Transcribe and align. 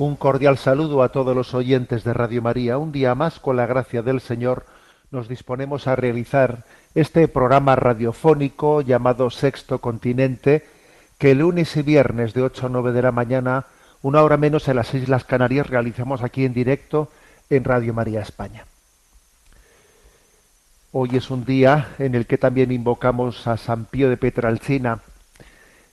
Un 0.00 0.16
cordial 0.16 0.56
saludo 0.56 1.02
a 1.02 1.10
todos 1.10 1.36
los 1.36 1.52
oyentes 1.52 2.04
de 2.04 2.14
Radio 2.14 2.40
María. 2.40 2.78
Un 2.78 2.90
día 2.90 3.14
más, 3.14 3.38
con 3.38 3.58
la 3.58 3.66
gracia 3.66 4.00
del 4.00 4.22
Señor, 4.22 4.64
nos 5.10 5.28
disponemos 5.28 5.86
a 5.86 5.94
realizar 5.94 6.64
este 6.94 7.28
programa 7.28 7.76
radiofónico 7.76 8.80
llamado 8.80 9.28
Sexto 9.28 9.82
Continente, 9.82 10.66
que 11.18 11.34
lunes 11.34 11.76
y 11.76 11.82
viernes 11.82 12.32
de 12.32 12.40
8 12.40 12.64
a 12.64 12.68
9 12.70 12.92
de 12.92 13.02
la 13.02 13.12
mañana, 13.12 13.66
una 14.00 14.22
hora 14.22 14.38
menos 14.38 14.68
en 14.68 14.76
las 14.76 14.94
Islas 14.94 15.24
Canarias, 15.24 15.66
realizamos 15.66 16.22
aquí 16.22 16.46
en 16.46 16.54
directo 16.54 17.10
en 17.50 17.64
Radio 17.64 17.92
María 17.92 18.22
España. 18.22 18.64
Hoy 20.92 21.10
es 21.12 21.30
un 21.30 21.44
día 21.44 21.88
en 21.98 22.14
el 22.14 22.24
que 22.24 22.38
también 22.38 22.72
invocamos 22.72 23.46
a 23.46 23.58
San 23.58 23.84
Pío 23.84 24.08
de 24.08 24.16
Petralcina 24.16 25.00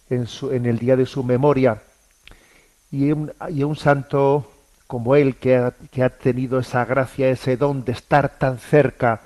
en, 0.09 0.27
en 0.49 0.65
el 0.65 0.79
día 0.79 0.95
de 0.95 1.05
su 1.05 1.25
memoria 1.25 1.81
y 2.91 3.11
un, 3.11 3.31
y 3.49 3.63
un 3.63 3.75
santo 3.75 4.51
como 4.87 5.15
él 5.15 5.35
que 5.35 5.57
ha, 5.57 5.73
que 5.91 6.03
ha 6.03 6.09
tenido 6.09 6.59
esa 6.59 6.85
gracia, 6.85 7.29
ese 7.29 7.57
don 7.57 7.83
de 7.83 7.91
estar 7.91 8.37
tan 8.39 8.57
cerca 8.59 9.21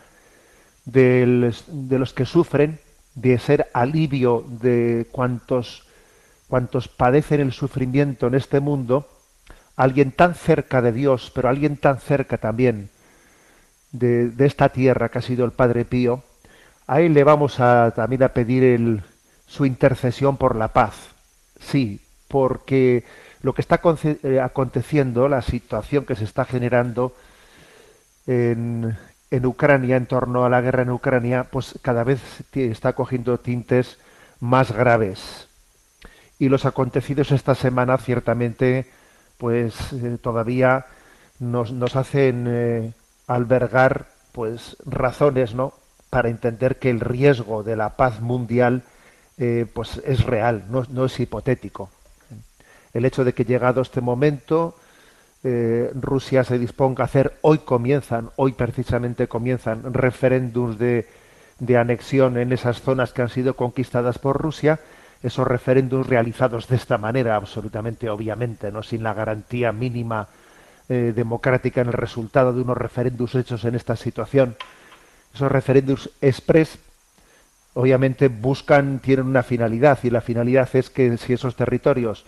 del- 0.86 1.54
de 1.68 2.00
los 2.00 2.14
que 2.14 2.26
sufren, 2.26 2.80
de 3.16 3.38
ser 3.40 3.68
alivio 3.74 4.44
de 4.62 5.08
cuantos, 5.12 5.84
cuantos 6.48 6.88
padecen 6.88 7.42
el 7.42 7.52
sufrimiento 7.54 8.28
en 8.28 8.36
este 8.36 8.60
mundo, 8.60 9.08
alguien 9.76 10.12
tan 10.12 10.36
cerca 10.36 10.82
de 10.82 10.92
Dios, 10.92 11.32
pero 11.36 11.50
alguien 11.50 11.78
tan 11.78 12.00
cerca 12.00 12.38
también 12.38 12.90
de, 13.92 14.30
de 14.30 14.46
esta 14.46 14.70
tierra 14.70 15.10
que 15.10 15.20
ha 15.20 15.22
sido 15.22 15.46
el 15.46 15.52
Padre 15.52 15.86
Pío, 15.86 16.24
a 16.88 17.02
él 17.02 17.14
le 17.14 17.24
vamos 17.24 17.60
a, 17.60 17.92
también 17.96 18.24
a 18.24 18.30
pedir 18.30 18.64
el- 18.64 19.04
su 19.48 19.66
intercesión 19.66 20.38
por 20.38 20.56
la 20.56 20.70
paz. 20.70 20.96
Sí, 21.60 22.02
porque 22.28 23.04
lo 23.42 23.54
que 23.54 23.62
está 23.62 23.82
eh, 24.04 24.40
aconteciendo, 24.40 25.28
la 25.28 25.42
situación 25.42 26.06
que 26.06 26.16
se 26.16 26.24
está 26.24 26.46
generando 26.46 27.14
en, 28.28 28.96
Ucrania, 29.46 29.98
en 29.98 30.06
torno 30.06 30.46
a 30.46 30.50
la 30.50 30.62
guerra 30.62 30.84
en 30.84 30.92
Ucrania, 30.92 31.48
pues 31.50 31.80
cada 31.82 32.04
vez 32.04 32.22
está 32.54 32.94
cogiendo 32.94 33.40
tintes 33.40 33.98
más 34.40 34.72
graves. 34.72 35.48
Y 36.38 36.50
los 36.50 36.66
acontecidos 36.66 37.32
esta 37.32 37.56
semana 37.56 37.98
ciertamente, 37.98 38.88
pues 39.38 39.94
eh, 39.94 40.18
todavía 40.22 40.86
nos, 41.40 41.72
nos 41.72 41.96
hacen 41.96 42.46
eh, 42.48 42.94
albergar 43.28 44.08
pues 44.32 44.78
razones, 44.86 45.56
¿no? 45.56 45.74
Para 46.10 46.30
entender 46.30 46.78
que 46.78 46.90
el 46.90 47.00
riesgo 47.00 47.64
de 47.64 47.76
la 47.76 47.96
paz 47.96 48.22
mundial 48.22 48.84
pues 49.74 50.00
es 50.06 50.24
real, 50.24 50.66
no, 50.70 50.86
no 50.92 51.06
es 51.06 51.20
hipotético 51.20 51.90
el 52.94 53.06
hecho 53.06 53.24
de 53.24 53.34
que 53.34 53.46
llegado 53.46 53.82
este 53.82 54.02
momento 54.02 54.76
eh, 55.44 55.92
Rusia 55.96 56.44
se 56.44 56.60
disponga 56.60 57.04
a 57.04 57.06
hacer, 57.06 57.38
hoy 57.42 57.60
comienzan, 57.60 58.30
hoy 58.36 58.54
precisamente 58.54 59.28
comienzan 59.28 59.94
referéndums 59.94 60.78
de, 60.78 61.08
de 61.60 61.78
anexión 61.78 62.38
en 62.38 62.54
esas 62.54 62.82
zonas 62.82 63.14
que 63.14 63.22
han 63.22 63.30
sido 63.30 63.56
conquistadas 63.56 64.20
por 64.20 64.40
Rusia, 64.40 64.80
esos 65.24 65.48
referéndums 65.48 66.08
realizados 66.08 66.68
de 66.68 66.76
esta 66.76 66.98
manera, 66.98 67.36
absolutamente 67.36 68.10
obviamente, 68.10 68.72
no 68.72 68.84
sin 68.84 69.04
la 69.04 69.14
garantía 69.14 69.72
mínima 69.72 70.28
eh, 70.90 71.14
democrática 71.16 71.82
en 71.82 71.88
el 71.88 71.94
resultado 71.94 72.54
de 72.54 72.62
unos 72.62 72.78
referéndums 72.78 73.36
hechos 73.36 73.64
en 73.66 73.76
esta 73.76 73.96
situación. 73.96 74.56
Esos 75.34 75.52
referéndums 75.52 76.10
express 76.22 76.78
obviamente 77.74 78.28
buscan, 78.28 79.00
tienen 79.00 79.28
una 79.28 79.44
finalidad, 79.44 80.00
y 80.04 80.10
la 80.10 80.22
finalidad 80.22 80.70
es 80.74 80.90
que 80.90 81.18
si 81.18 81.34
esos 81.34 81.56
territorios 81.56 82.26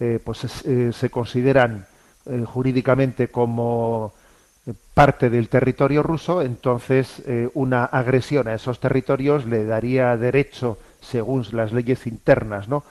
eh, 0.00 0.20
pues 0.22 0.44
es- 0.44 0.64
eh, 0.66 0.92
se 0.92 1.10
consideran 1.10 1.86
eh, 2.26 2.44
jurídicamente 2.44 3.28
como 3.28 4.12
parte 4.94 5.30
del 5.30 5.48
territorio 5.48 6.02
ruso, 6.02 6.42
entonces 6.42 7.22
una 7.54 7.84
agresión 7.84 8.48
a 8.48 8.54
esos 8.54 8.80
territorios 8.80 9.46
le 9.46 9.64
daría 9.64 10.16
derecho, 10.16 10.76
según 11.00 11.46
las 11.52 11.72
leyes 11.72 12.04
internas 12.08 12.66
¿no? 12.66 12.82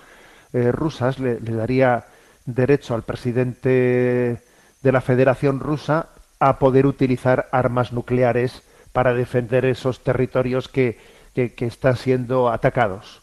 rusas, 0.54 1.20
le, 1.20 1.36
daría 1.38 2.06
derecho 2.46 2.96
al 2.96 3.02
presidente 3.04 4.40
de 4.82 4.92
la 4.94 5.02
Federación 5.02 5.60
Rusa 5.60 6.08
a 6.40 6.60
poder 6.60 6.86
utilizar 6.86 7.50
armas 7.52 7.92
nucleares 7.92 8.62
para 8.94 9.14
defender 9.14 9.66
esos 9.66 10.02
territorios 10.02 10.70
que- 10.70 10.98
que 11.34 11.66
están 11.66 11.98
siendo 11.98 12.50
atacados. 12.50 13.22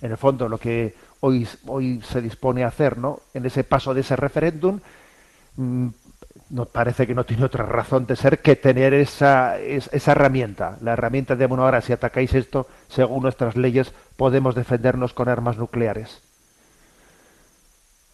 En 0.00 0.12
el 0.12 0.18
fondo, 0.18 0.48
lo 0.48 0.58
que 0.58 0.94
hoy, 1.20 1.46
hoy 1.66 2.00
se 2.02 2.20
dispone 2.22 2.64
a 2.64 2.68
hacer, 2.68 2.98
¿no? 2.98 3.20
En 3.34 3.46
ese 3.46 3.64
paso 3.64 3.94
de 3.94 4.00
ese 4.02 4.16
referéndum, 4.16 4.80
mm, 5.56 5.88
nos 6.50 6.68
parece 6.68 7.06
que 7.06 7.14
no 7.14 7.24
tiene 7.26 7.44
otra 7.44 7.66
razón 7.66 8.06
de 8.06 8.16
ser 8.16 8.40
que 8.40 8.56
tener 8.56 8.94
esa, 8.94 9.58
es- 9.58 9.90
esa 9.92 10.12
herramienta. 10.12 10.78
La 10.82 10.94
herramienta 10.94 11.36
de, 11.36 11.46
bueno, 11.46 11.64
ahora 11.64 11.80
si 11.82 11.92
atacáis 11.92 12.34
esto, 12.34 12.66
según 12.88 13.22
nuestras 13.22 13.56
leyes, 13.56 13.92
podemos 14.16 14.54
defendernos 14.54 15.14
con 15.14 15.28
armas 15.28 15.58
nucleares. 15.58 16.22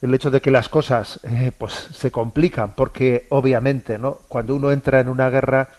El 0.02 0.12
hecho 0.14 0.30
de 0.30 0.40
que 0.42 0.50
las 0.50 0.68
cosas 0.68 1.18
eh, 1.24 1.50
pues 1.56 1.72
se 1.72 2.10
complican, 2.10 2.74
porque 2.74 3.26
obviamente, 3.30 3.98
¿no? 3.98 4.18
Cuando 4.28 4.54
uno 4.54 4.70
entra 4.70 5.00
en 5.00 5.08
una 5.08 5.30
guerra, 5.30 5.70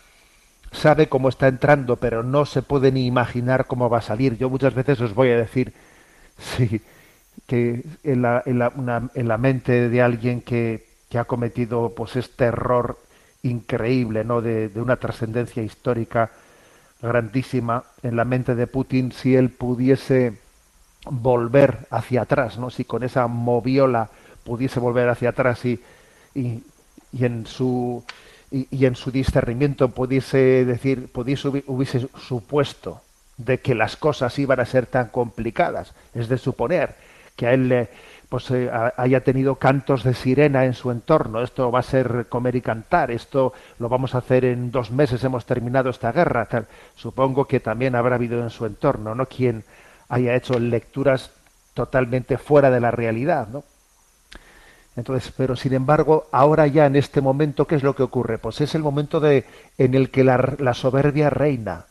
sabe 0.72 1.10
cómo 1.10 1.30
está 1.30 1.48
entrando, 1.48 1.98
pero 1.98 2.24
no 2.24 2.46
se 2.46 2.62
puede 2.64 2.92
ni 2.92 3.06
imaginar 3.08 3.68
cómo 3.68 3.90
va 3.90 4.00
a 4.00 4.04
salir. 4.04 4.38
Yo 4.38 4.50
muchas 4.50 4.76
veces 4.76 5.02
os 5.02 5.16
voy 5.16 5.30
a 5.32 5.38
decir, 5.38 5.74
sí, 6.40 6.82
que 7.48 7.84
en 8.04 8.22
la, 8.22 8.42
en 8.46 8.60
la, 8.60 9.10
en 9.14 9.28
la 9.28 9.38
mente 9.38 9.90
de 9.90 10.02
alguien 10.02 10.42
que, 10.42 10.86
que 11.10 11.18
ha 11.20 11.26
cometido 11.26 11.94
pues 11.96 12.16
este 12.16 12.46
error 12.46 12.98
increíble, 13.44 14.24
¿no? 14.24 14.42
De, 14.42 14.70
de 14.70 14.82
una 14.82 14.96
trascendencia 14.96 15.62
histórica 15.62 16.32
grandísima, 17.02 17.84
en 18.02 18.16
la 18.16 18.26
mente 18.26 18.56
de 18.56 18.66
Putin, 18.68 19.12
si 19.12 19.36
él 19.36 19.50
pudiese 19.50 20.34
volver 21.06 21.86
hacia 21.92 22.24
atrás, 22.24 22.58
¿no? 22.58 22.72
Si 22.72 22.84
con 22.86 23.04
esa 23.04 23.28
moviola 23.28 24.10
pudiese 24.44 24.80
volver 24.80 25.10
hacia 25.10 25.30
atrás 25.30 25.64
y, 25.66 25.80
y, 26.34 26.64
y 27.14 27.26
en 27.26 27.46
su 27.46 28.04
y, 28.52 28.68
y 28.72 28.86
en 28.86 28.96
su 28.96 29.12
discernimiento 29.12 29.90
pudiese 29.90 30.66
decir, 30.66 31.12
pudiese 31.12 31.48
hubi- 31.50 31.64
hubiese 31.68 32.08
supuesto 32.18 33.02
de 33.38 33.60
que 33.60 33.76
las 33.76 33.98
cosas 33.98 34.40
iban 34.40 34.60
a 34.60 34.66
ser 34.66 34.86
tan 34.88 35.10
complicadas, 35.10 35.94
es 36.14 36.30
de 36.30 36.38
suponer 36.38 36.96
que 37.36 37.48
a 37.48 37.54
él 37.54 37.70
le, 37.70 37.90
pues 38.30 38.50
eh, 38.52 38.70
haya 38.98 39.24
tenido 39.24 39.56
cantos 39.56 40.04
de 40.04 40.14
sirena 40.14 40.66
en 40.66 40.74
su 40.74 40.92
entorno, 40.92 41.42
esto 41.42 41.72
va 41.72 41.80
a 41.80 41.84
ser 41.84 42.28
comer 42.30 42.56
y 42.56 42.62
cantar, 42.62 43.12
esto 43.12 43.54
lo 43.80 43.90
vamos 43.90 44.16
a 44.16 44.20
hacer 44.20 44.46
en 44.46 44.72
dos 44.72 44.92
meses, 44.92 45.24
hemos 45.24 45.46
terminado 45.46 45.90
esta 45.90 46.12
guerra, 46.12 46.46
tal. 46.46 46.68
Supongo 46.96 47.46
que 47.46 47.60
también 47.60 47.96
habrá 47.96 48.16
habido 48.16 48.42
en 48.42 48.50
su 48.50 48.66
entorno, 48.66 49.16
¿no? 49.16 49.26
Quien 49.26 49.64
haya 50.10 50.36
hecho 50.36 50.60
lecturas 50.60 51.32
totalmente 51.74 52.38
fuera 52.38 52.70
de 52.70 52.80
la 52.80 52.92
realidad, 52.92 53.48
¿no? 53.48 53.64
Entonces, 54.96 55.34
pero 55.36 55.58
sin 55.58 55.74
embargo, 55.74 56.28
ahora 56.32 56.68
ya 56.68 56.86
en 56.86 56.96
este 56.96 57.20
momento, 57.20 57.68
¿qué 57.68 57.76
es 57.76 57.84
lo 57.84 57.96
que 57.96 58.04
ocurre? 58.04 58.38
Pues 58.38 58.62
es 58.62 58.76
el 58.76 58.82
momento 58.82 59.20
de, 59.20 59.44
en 59.78 59.94
el 59.94 60.10
que 60.10 60.24
la 60.24 60.74
soberbia 60.74 61.30
reina. 61.30 61.86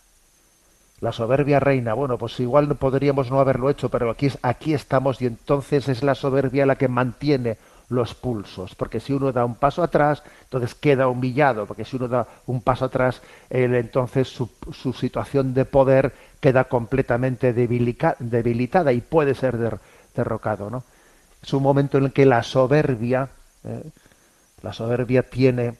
La 1.04 1.12
soberbia 1.12 1.60
reina. 1.60 1.92
Bueno, 1.92 2.16
pues 2.16 2.40
igual 2.40 2.74
podríamos 2.76 3.30
no 3.30 3.38
haberlo 3.38 3.68
hecho, 3.68 3.90
pero 3.90 4.10
aquí, 4.10 4.30
aquí 4.40 4.72
estamos 4.72 5.20
y 5.20 5.26
entonces 5.26 5.86
es 5.90 6.02
la 6.02 6.14
soberbia 6.14 6.64
la 6.64 6.76
que 6.76 6.88
mantiene 6.88 7.58
los 7.90 8.14
pulsos. 8.14 8.74
Porque 8.74 9.00
si 9.00 9.12
uno 9.12 9.30
da 9.30 9.44
un 9.44 9.54
paso 9.56 9.82
atrás, 9.82 10.22
entonces 10.44 10.74
queda 10.74 11.08
humillado. 11.08 11.66
Porque 11.66 11.84
si 11.84 11.96
uno 11.96 12.08
da 12.08 12.26
un 12.46 12.62
paso 12.62 12.86
atrás, 12.86 13.20
entonces 13.50 14.28
su, 14.28 14.48
su 14.72 14.94
situación 14.94 15.52
de 15.52 15.66
poder 15.66 16.14
queda 16.40 16.64
completamente 16.64 17.52
debilitada 17.52 18.92
y 18.94 19.02
puede 19.02 19.34
ser 19.34 19.58
der- 19.58 19.80
derrocado, 20.16 20.70
¿no? 20.70 20.84
Es 21.42 21.52
un 21.52 21.62
momento 21.62 21.98
en 21.98 22.04
el 22.04 22.12
que 22.14 22.24
la 22.24 22.42
soberbia, 22.42 23.28
eh, 23.64 23.82
la 24.62 24.72
soberbia 24.72 25.22
tiene, 25.22 25.74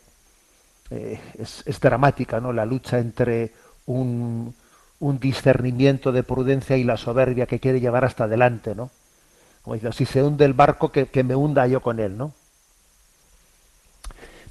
eh, 0.91 1.19
es, 1.38 1.62
es 1.65 1.81
dramática, 1.81 2.41
¿no? 2.41 2.53
La 2.53 2.67
lucha 2.67 2.99
entre 2.99 3.53
un, 3.87 4.55
un 5.05 5.19
discernimiento 5.19 6.12
de 6.12 6.23
prudencia 6.23 6.79
y 6.79 6.85
la 6.85 6.97
soberbia 6.97 7.45
que 7.45 7.61
quiere 7.61 7.79
llevar 7.79 8.06
hasta 8.06 8.25
adelante, 8.25 8.75
¿no? 8.75 8.91
Como 9.62 9.75
dice, 9.75 9.93
si 9.93 10.06
se 10.06 10.23
hunde 10.23 10.47
el 10.47 10.55
barco, 10.55 10.91
que, 10.91 11.09
que 11.09 11.23
me 11.23 11.35
hunda 11.35 11.67
yo 11.67 11.81
con 11.81 12.01
él, 12.01 12.17
¿no? 12.17 12.33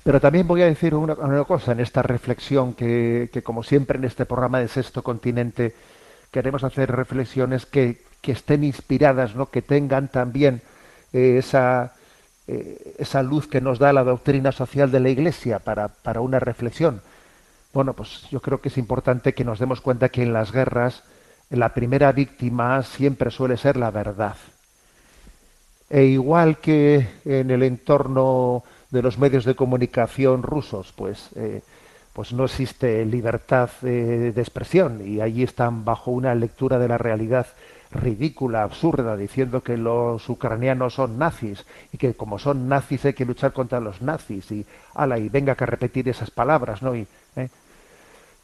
Pero 0.04 0.22
también 0.22 0.48
voy 0.48 0.62
a 0.62 0.66
decir 0.66 0.94
una, 0.94 1.16
una 1.16 1.44
cosa 1.44 1.72
en 1.72 1.80
esta 1.80 2.04
reflexión 2.04 2.76
que, 2.76 3.32
que, 3.34 3.42
como 3.42 3.64
siempre 3.64 3.98
en 3.98 4.04
este 4.04 4.28
programa 4.28 4.60
de 4.60 4.68
Sexto 4.68 5.02
Continente, 5.02 5.74
queremos 6.30 6.64
hacer 6.64 6.92
reflexiones 6.92 7.66
que, 7.66 8.04
que 8.22 8.34
estén 8.34 8.64
inspiradas, 8.64 9.36
¿no? 9.36 9.50
que 9.50 9.64
tengan 9.64 10.08
también 10.08 10.62
eh, 11.14 11.38
esa, 11.40 11.94
eh, 12.48 12.94
esa 13.00 13.24
luz 13.24 13.48
que 13.48 13.60
nos 13.60 13.80
da 13.80 13.92
la 13.92 14.04
doctrina 14.04 14.52
social 14.52 14.92
de 14.92 15.00
la 15.00 15.10
Iglesia 15.10 15.58
para, 15.58 15.88
para 15.88 16.22
una 16.22 16.40
reflexión. 16.40 17.02
Bueno, 17.74 17.94
pues 17.94 18.28
yo 18.30 18.40
creo 18.40 18.62
que 18.62 18.70
es 18.70 18.78
importante 18.78 19.34
que 19.34 19.44
nos 19.44 19.60
demos 19.60 19.82
cuenta 19.82 20.10
que 20.10 20.22
en 20.22 20.32
las 20.32 20.52
guerras 20.52 21.04
la 21.50 21.74
primera 21.74 22.12
víctima 22.12 22.84
siempre 22.84 23.32
suele 23.32 23.58
ser 23.58 23.78
la 23.78 23.90
verdad. 23.90 24.36
E 25.90 26.06
igual 26.06 26.58
que 26.58 27.08
en 27.26 27.52
el 27.52 27.64
entorno 27.64 28.64
de 28.92 29.02
los 29.02 29.18
medios 29.18 29.44
de 29.44 29.56
comunicación 29.56 30.44
rusos, 30.44 30.94
pues, 30.96 31.30
eh, 31.36 31.62
pues 32.14 32.32
no 32.32 32.46
existe 32.46 33.04
libertad 33.06 33.70
de 33.82 34.30
expresión 34.30 35.02
y 35.06 35.20
allí 35.20 35.42
están 35.42 35.84
bajo 35.84 36.12
una 36.12 36.36
lectura 36.36 36.78
de 36.78 36.88
la 36.88 37.00
realidad 37.00 37.48
ridícula, 37.94 38.64
absurda, 38.64 39.16
diciendo 39.16 39.62
que 39.62 39.78
los 39.78 40.28
ucranianos 40.30 40.96
son 40.96 41.18
nazis 41.18 41.66
y 41.92 41.98
que 41.98 42.14
como 42.14 42.40
son 42.40 42.68
nazis 42.68 43.06
hay 43.06 43.14
que 43.14 43.26
luchar 43.26 43.54
contra 43.54 43.80
los 43.80 44.02
nazis 44.02 44.52
y 44.52 44.66
ala 44.96 45.18
y 45.18 45.30
venga 45.30 45.56
que 45.56 45.66
repetir 45.66 46.10
esas 46.10 46.32
palabras, 46.32 46.82
¿no? 46.82 46.96
¿eh? 46.96 47.08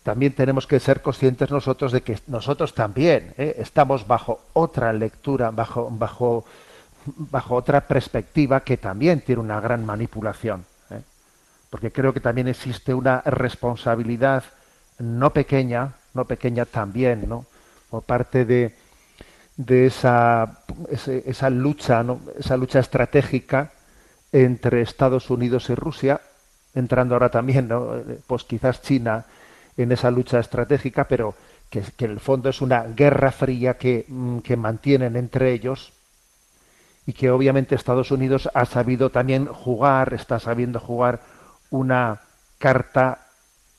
También 0.03 0.33
tenemos 0.33 0.65
que 0.65 0.79
ser 0.79 1.01
conscientes 1.01 1.51
nosotros 1.51 1.91
de 1.91 2.01
que 2.01 2.19
nosotros 2.27 2.73
también 2.73 3.33
¿eh? 3.37 3.55
estamos 3.57 4.07
bajo 4.07 4.41
otra 4.53 4.93
lectura, 4.93 5.51
bajo, 5.51 5.89
bajo 5.91 6.45
bajo 7.15 7.55
otra 7.55 7.81
perspectiva 7.81 8.61
que 8.61 8.77
también 8.77 9.21
tiene 9.21 9.41
una 9.41 9.59
gran 9.59 9.85
manipulación. 9.85 10.65
¿eh? 10.89 11.01
Porque 11.69 11.91
creo 11.91 12.13
que 12.13 12.19
también 12.19 12.47
existe 12.47 12.93
una 12.93 13.21
responsabilidad 13.21 14.43
no 14.99 15.31
pequeña, 15.31 15.93
no 16.13 16.25
pequeña 16.25 16.65
también, 16.65 17.27
¿no? 17.27 17.45
Por 17.89 18.03
parte 18.03 18.45
de, 18.45 18.75
de 19.55 19.87
esa, 19.87 20.59
esa 20.89 21.49
lucha, 21.49 22.03
¿no? 22.03 22.19
esa 22.37 22.57
lucha 22.57 22.79
estratégica 22.79 23.71
entre 24.31 24.81
Estados 24.81 25.29
Unidos 25.29 25.69
y 25.69 25.75
Rusia, 25.75 26.21
entrando 26.75 27.15
ahora 27.15 27.29
también, 27.29 27.67
¿no? 27.67 27.93
pues 28.27 28.43
quizás 28.43 28.81
China 28.83 29.25
en 29.83 29.91
esa 29.91 30.11
lucha 30.11 30.39
estratégica, 30.39 31.07
pero 31.07 31.35
que, 31.69 31.83
en 31.99 32.11
el 32.11 32.19
fondo 32.19 32.49
es 32.49 32.61
una 32.61 32.83
guerra 32.83 33.31
fría 33.31 33.77
que, 33.77 34.05
que 34.43 34.57
mantienen 34.57 35.15
entre 35.15 35.53
ellos 35.53 35.93
y 37.05 37.13
que 37.13 37.31
obviamente 37.31 37.75
Estados 37.75 38.11
Unidos 38.11 38.49
ha 38.53 38.65
sabido 38.65 39.09
también 39.09 39.45
jugar, 39.45 40.13
está 40.13 40.39
sabiendo 40.39 40.79
jugar 40.79 41.21
una 41.69 42.21
carta 42.57 43.27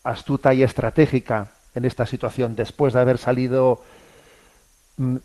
astuta 0.03 0.55
y 0.55 0.63
estratégica 0.63 1.49
en 1.75 1.85
esta 1.85 2.07
situación 2.07 2.57
después 2.57 2.95
de 2.95 3.01
haber 3.01 3.19
salido 3.19 3.83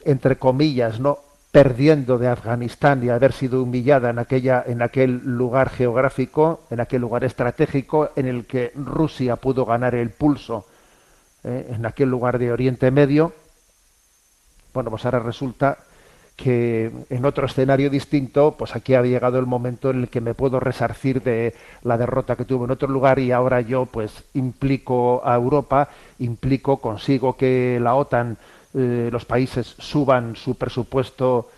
entre 0.06 0.38
comillas, 0.38 1.00
no 1.00 1.19
perdiendo 1.56 2.18
de 2.18 2.28
Afganistán 2.28 3.02
y 3.02 3.07
haber 3.07 3.31
sido 3.31 3.63
humillada 3.63 4.10
en 4.10 4.19
aquella 4.19 4.62
en 4.68 4.81
aquel 4.81 5.22
lugar 5.24 5.69
geográfico, 5.69 6.66
en 6.69 6.81
aquel 6.81 7.00
lugar 7.00 7.24
estratégico 7.24 8.10
en 8.18 8.28
el 8.28 8.46
que 8.46 8.74
Rusia 8.75 9.38
pudo 9.38 9.66
ganar 9.66 9.96
el 9.96 10.10
pulso, 10.10 10.66
eh, 11.46 11.68
en 11.74 11.86
aquel 11.86 12.10
lugar 12.10 12.40
de 12.40 12.52
Oriente 12.52 12.92
Medio. 12.92 13.31
Bueno, 14.74 14.90
pues 14.90 15.06
ahora 15.06 15.19
resulta 15.19 15.78
que 16.36 16.92
en 17.10 17.24
otro 17.24 17.46
escenario 17.46 17.90
distinto, 17.90 18.56
pues 18.58 18.75
aquí 18.75 18.94
ha 18.94 19.01
llegado 19.01 19.40
el 19.40 19.46
momento 19.46 19.92
en 19.92 20.01
el 20.01 20.10
que 20.10 20.19
me 20.19 20.34
puedo 20.34 20.60
resarcir 20.60 21.24
de 21.24 21.56
la 21.84 21.98
derrota 21.98 22.36
que 22.36 22.44
tuve 22.44 22.66
en 22.66 22.72
otro 22.72 22.90
lugar 22.90 23.18
y 23.19 23.31
ahora 23.31 23.62
yo 23.62 23.86
pues 23.86 24.25
implico 24.34 25.22
a 25.24 25.36
Europa, 25.36 25.88
implico, 26.19 26.81
consigo 26.81 27.38
que 27.38 27.80
la 27.81 27.96
OTAN, 27.96 28.38
eh, 28.75 29.10
los 29.12 29.25
países 29.25 29.75
suban 29.80 30.36
su 30.36 30.56
presupuesto 30.56 31.50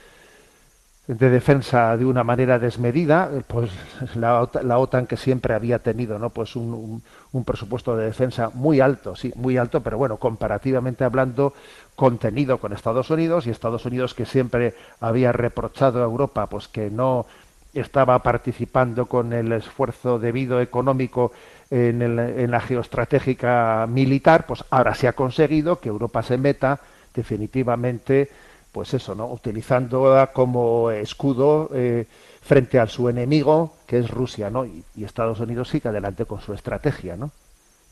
de 1.07 1.29
defensa 1.29 1.95
de 1.95 2.03
una 2.03 2.23
manera 2.23 2.59
desmedida, 2.59 3.31
pues 3.47 3.71
la, 4.15 4.49
la 4.61 4.77
OTAN 4.77 5.07
que 5.07 5.15
siempre 5.15 5.53
había 5.53 5.79
tenido, 5.79 6.19
¿no? 6.19 6.31
Pues 6.31 6.57
un, 6.57 6.73
un, 6.73 7.03
un, 7.31 7.43
presupuesto 7.45 7.95
de 7.95 8.05
defensa 8.05 8.51
muy 8.53 8.81
alto, 8.81 9.15
sí, 9.15 9.31
muy 9.35 9.55
alto, 9.55 9.81
pero 9.81 9.97
bueno, 9.97 10.17
comparativamente 10.17 11.05
hablando, 11.05 11.53
contenido 11.95 12.57
con 12.57 12.73
Estados 12.73 13.09
Unidos 13.09 13.47
y 13.47 13.51
Estados 13.51 13.85
Unidos 13.85 14.13
que 14.13 14.25
siempre 14.25 14.75
había 14.99 15.31
reprochado 15.31 16.01
a 16.01 16.05
Europa, 16.05 16.47
pues 16.47 16.67
que 16.67 16.89
no 16.89 17.25
estaba 17.73 18.21
participando 18.21 19.05
con 19.05 19.31
el 19.31 19.53
esfuerzo 19.53 20.19
debido 20.19 20.59
económico 20.59 21.31
en, 21.69 22.01
el, 22.01 22.19
en 22.19 22.51
la 22.51 22.59
geoestratégica 22.59 23.87
militar, 23.89 24.45
pues 24.45 24.65
ahora 24.69 24.93
se 24.93 25.07
ha 25.07 25.13
conseguido 25.13 25.79
que 25.79 25.89
Europa 25.89 26.21
se 26.21 26.37
meta 26.37 26.81
definitivamente 27.17 28.29
pues 28.71 28.93
eso, 28.93 29.15
¿no? 29.15 29.27
Utilizándola 29.27 30.27
como 30.27 30.91
escudo 30.91 31.69
eh, 31.73 32.05
frente 32.41 32.79
a 32.79 32.85
su 32.85 33.09
enemigo, 33.09 33.75
que 33.87 33.97
es 33.97 34.09
Rusia, 34.09 34.49
¿no? 34.51 34.65
Y, 34.65 34.83
Estados 35.03 35.39
Unidos 35.39 35.69
sigue 35.69 35.89
adelante 35.89 36.25
con 36.25 36.41
su 36.41 36.53
estrategia, 36.53 37.17
¿no? 37.17 37.31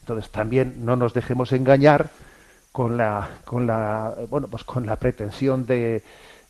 Entonces 0.02 0.30
también 0.30 0.86
no 0.86 0.96
nos 0.96 1.14
dejemos 1.14 1.52
engañar 1.54 2.12
con 2.72 2.98
la, 2.98 3.40
con 3.46 3.66
la, 3.66 4.14
bueno, 4.30 4.48
pues 4.48 4.64
con 4.64 4.86
la 4.86 4.98
pretensión 4.98 5.66
de, 5.66 6.04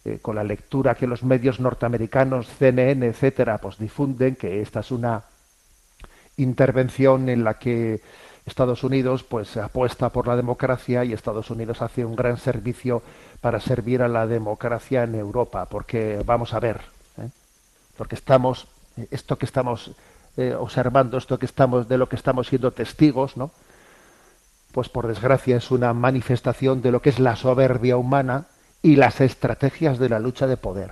eh, 0.04 0.19
con 0.22 0.36
la 0.36 0.44
lectura 0.44 0.95
que 0.95 1.07
los 1.07 1.24
medios 1.24 1.62
norteamericanos, 1.62 2.48
CNN, 2.60 3.06
etcétera, 3.06 3.57
pues 3.60 3.77
difunden 3.77 4.36
que 4.36 4.62
esta 4.62 4.81
es 4.81 4.92
una 4.92 5.24
intervención 6.36 7.30
en 7.30 7.45
la 7.45 7.54
que 7.54 8.01
Estados 8.45 8.83
Unidos 8.83 9.24
pues 9.24 9.57
apuesta 9.57 10.09
por 10.09 10.27
la 10.27 10.36
democracia 10.36 11.03
y 11.03 11.13
Estados 11.13 11.50
Unidos 11.50 11.81
hace 11.81 12.06
un 12.06 12.15
gran 12.15 12.38
servicio 12.38 13.01
para 13.42 13.59
servir 13.59 14.01
a 14.01 14.07
la 14.07 14.27
democracia 14.27 15.03
en 15.03 15.15
Europa, 15.15 15.65
porque 15.65 16.21
vamos 16.25 16.53
a 16.53 16.59
ver, 16.59 16.81
¿eh? 17.18 17.30
porque 17.97 18.15
estamos, 18.15 18.67
esto 19.10 19.38
que 19.38 19.46
estamos 19.46 19.91
eh, 20.38 20.53
observando, 20.53 21.17
esto 21.17 21.39
que 21.39 21.46
estamos, 21.46 21.88
de 21.88 21.98
lo 21.98 22.08
que 22.08 22.15
estamos 22.15 22.48
siendo 22.48 22.72
testigos, 22.72 23.36
¿no? 23.36 23.51
Pues 24.72 24.89
por 24.89 25.08
desgracia 25.08 25.58
es 25.58 25.72
una 25.72 25.93
manifestación 25.93 26.81
de 26.81 26.91
lo 26.91 27.01
que 27.01 27.10
es 27.10 27.20
la 27.20 27.36
soberbia 27.36 27.98
humana 27.98 28.46
y 28.81 28.98
las 28.98 29.22
estrategias 29.22 29.98
de 29.98 30.10
la 30.10 30.20
lucha 30.20 30.46
de 30.46 30.58
poder. 30.58 30.91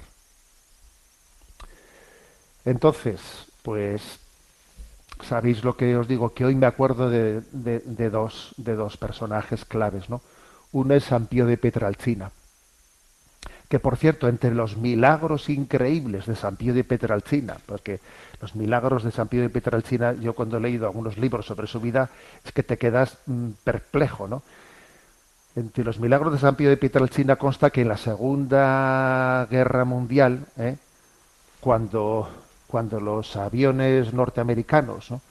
Entonces, 2.65 3.19
pues 3.61 4.22
sabéis 5.23 5.63
lo 5.63 5.75
que 5.75 5.95
os 5.97 6.07
digo, 6.07 6.33
que 6.33 6.45
hoy 6.45 6.55
me 6.55 6.65
acuerdo 6.65 7.09
de, 7.09 7.41
dos, 8.09 8.53
de 8.57 8.75
dos 8.75 8.97
personajes 8.97 9.65
claves, 9.65 10.09
¿no? 10.09 10.21
Uno 10.71 10.93
es 10.93 11.05
San 11.05 11.27
Pío 11.27 11.45
de 11.45 11.57
Petralcina 11.57 12.31
que 13.73 13.79
por 13.79 13.97
cierto, 13.97 14.27
entre 14.27 14.53
los 14.53 14.77
milagros 14.77 15.49
increíbles 15.49 16.27
de 16.27 16.35
San 16.35 16.57
Pío 16.57 16.75
de 16.75 16.83
Petralcina, 16.83 17.57
porque 17.65 18.01
los 18.39 18.55
milagros 18.55 19.03
de 19.03 19.09
San 19.09 19.27
Pío 19.29 19.41
de 19.41 19.49
Petralcina, 19.49 20.13
yo 20.13 20.35
cuando 20.35 20.57
he 20.57 20.59
leído 20.59 20.85
algunos 20.85 21.17
libros 21.17 21.47
sobre 21.47 21.65
su 21.65 21.79
vida, 21.79 22.11
es 22.45 22.51
que 22.51 22.61
te 22.61 22.77
quedas 22.77 23.17
mmm, 23.25 23.49
perplejo, 23.63 24.27
¿no? 24.27 24.43
Entre 25.55 25.83
los 25.83 25.99
milagros 25.99 26.33
de 26.33 26.37
San 26.37 26.55
Pío 26.55 26.69
de 26.69 26.77
Petralcina 26.77 27.35
consta 27.35 27.71
que 27.71 27.81
en 27.81 27.87
la 27.87 27.97
Segunda 27.97 29.47
Guerra 29.49 29.85
Mundial, 29.85 30.45
¿eh? 30.57 30.77
cuando, 31.59 32.29
cuando 32.73 32.99
los 32.99 33.35
aviones 33.35 34.15
norteamericanos 34.15 35.11
¿no? 35.11 35.21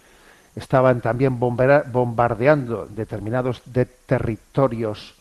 estaban 0.55 1.01
también 1.01 1.41
bombardeando 1.41 2.87
determinados 2.87 3.63
de 3.67 3.85
territorios 3.85 5.17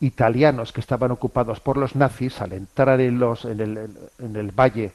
italianos 0.00 0.72
que 0.72 0.80
estaban 0.80 1.12
ocupados 1.12 1.60
por 1.60 1.76
los 1.76 1.94
nazis 1.94 2.40
al 2.40 2.52
entrar 2.54 3.00
en 3.00 3.20
los 3.20 3.44
en 3.44 3.60
el, 3.60 3.78
en 4.18 4.34
el 4.34 4.50
valle 4.50 4.90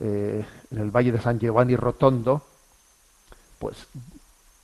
eh, 0.00 0.44
en 0.70 0.78
el 0.78 0.90
valle 0.90 1.12
de 1.12 1.22
San 1.22 1.40
Giovanni 1.40 1.76
Rotondo 1.76 2.42
pues 3.58 3.86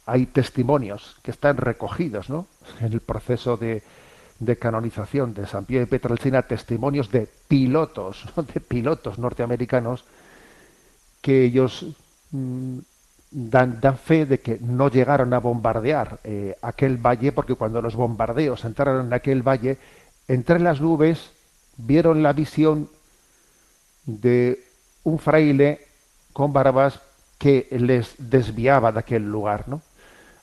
hay 0.04 0.26
testimonios 0.26 1.16
que 1.23 1.30
están 1.30 1.57
recogidos 1.57 2.28
en 2.28 2.92
el 2.92 3.00
proceso 3.00 3.57
de, 3.57 3.83
canonización 4.59 5.33
de 5.33 5.47
San 5.47 5.64
Pío 5.64 5.80
de 5.80 5.87
Petralcina 5.87 6.42
testimonios 6.42 7.11
de 7.11 7.26
pilotos 7.49 8.23
de 8.52 8.61
pilotos 8.61 9.19
norteamericanos 9.19 10.04
que 11.21 11.45
ellos 11.45 11.87
mmm, 12.31 12.79
dan, 13.31 13.81
dan, 13.81 13.99
fe 13.99 14.27
de 14.27 14.41
que 14.41 14.59
no 14.61 14.89
llegaron 14.89 15.33
a 15.33 15.39
bombardear 15.39 16.19
eh, 16.25 16.57
aquel 16.62 16.97
valle, 16.97 17.33
porque 17.33 17.55
cuando 17.55 17.81
los 17.81 17.95
bombardeos 17.95 18.65
entraron 18.65 19.07
en 19.07 19.12
aquel 19.12 19.47
valle, 19.47 19.79
entre 20.29 20.59
las 20.61 20.81
nubes 20.81 21.31
vieron 21.77 22.23
la 22.23 22.33
visión 22.33 22.89
de 24.07 24.62
un 25.05 25.19
fraile 25.19 25.81
con 26.33 26.53
barbas 26.53 27.00
que 27.39 27.69
les 27.71 28.15
desviaba 28.19 28.93
de 28.93 29.00
aquel 29.00 29.31
lugar, 29.31 29.69
¿no? 29.69 29.83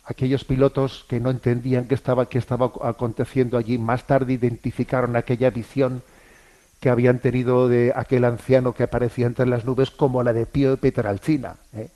Aquellos 0.04 0.46
pilotos 0.46 1.06
que 1.10 1.20
no 1.20 1.30
entendían 1.30 1.86
qué 1.86 1.96
estaba, 1.96 2.28
qué 2.30 2.38
estaba 2.38 2.72
aconteciendo 2.84 3.58
allí, 3.58 3.78
más 3.78 4.06
tarde 4.08 4.34
identificaron 4.34 5.16
aquella 5.16 5.50
visión 5.50 6.02
que 6.80 6.90
habían 6.90 7.20
tenido 7.20 7.68
de 7.68 7.92
aquel 7.96 8.26
anciano 8.26 8.74
que 8.74 8.84
aparecía 8.84 9.26
entre 9.26 9.48
las 9.48 9.66
nubes 9.66 9.92
como 9.92 10.24
la 10.24 10.34
de 10.34 10.46
Pío 10.46 10.72
de 10.72 10.78
Petralcina. 10.78 11.56
¿eh? 11.74 11.90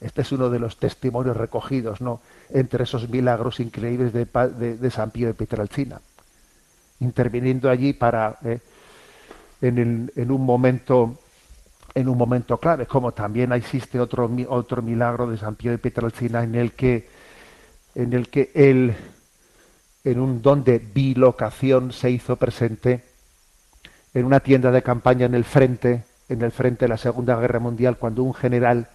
Este 0.00 0.22
es 0.22 0.32
uno 0.32 0.50
de 0.50 0.58
los 0.58 0.76
testimonios 0.78 1.36
recogidos, 1.36 2.00
¿no? 2.00 2.20
Entre 2.50 2.84
esos 2.84 3.08
milagros 3.08 3.60
increíbles 3.60 4.12
de, 4.12 4.90
San 4.90 5.10
Pío 5.10 5.26
de 5.26 5.34
Petralcina, 5.34 6.00
interviniendo 7.00 7.68
allí 7.68 7.92
para, 7.92 8.38
¿eh? 8.44 8.60
en 9.60 10.30
un 10.30 10.44
momento 10.44 11.18
en 11.94 12.08
un 12.08 12.18
momento 12.18 12.58
clave, 12.58 12.86
como 12.86 13.12
también 13.12 13.52
existe 13.52 13.98
otro, 14.00 14.30
otro 14.48 14.82
milagro 14.82 15.26
de 15.26 15.36
San 15.36 15.54
Pío 15.56 15.70
de 15.72 15.78
Petralcina 15.78 16.42
en 16.42 16.54
el 16.54 16.72
que, 16.72 17.08
en 17.94 18.12
el 18.12 18.28
que 18.28 18.50
él, 18.54 18.94
en 20.04 20.20
un 20.20 20.42
don 20.42 20.64
de 20.64 20.78
bilocación, 20.78 21.92
se 21.92 22.10
hizo 22.10 22.36
presente 22.36 23.04
en 24.14 24.24
una 24.24 24.40
tienda 24.40 24.70
de 24.70 24.82
campaña 24.82 25.26
en 25.26 25.34
el 25.34 25.44
frente, 25.44 26.04
en 26.28 26.42
el 26.42 26.52
frente 26.52 26.84
de 26.84 26.88
la 26.88 26.96
Segunda 26.96 27.36
Guerra 27.36 27.60
Mundial, 27.60 27.96
cuando 27.96 28.22
un 28.22 28.34
general, 28.34 28.88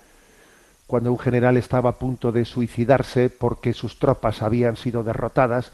cuando 0.87 1.11
un 1.11 1.19
general 1.19 1.57
estaba 1.57 1.91
a 1.91 1.99
punto 1.99 2.31
de 2.31 2.45
suicidarse 2.45 3.29
porque 3.29 3.73
sus 3.73 3.99
tropas 3.99 4.41
habían 4.41 4.77
sido 4.77 5.03
derrotadas 5.03 5.71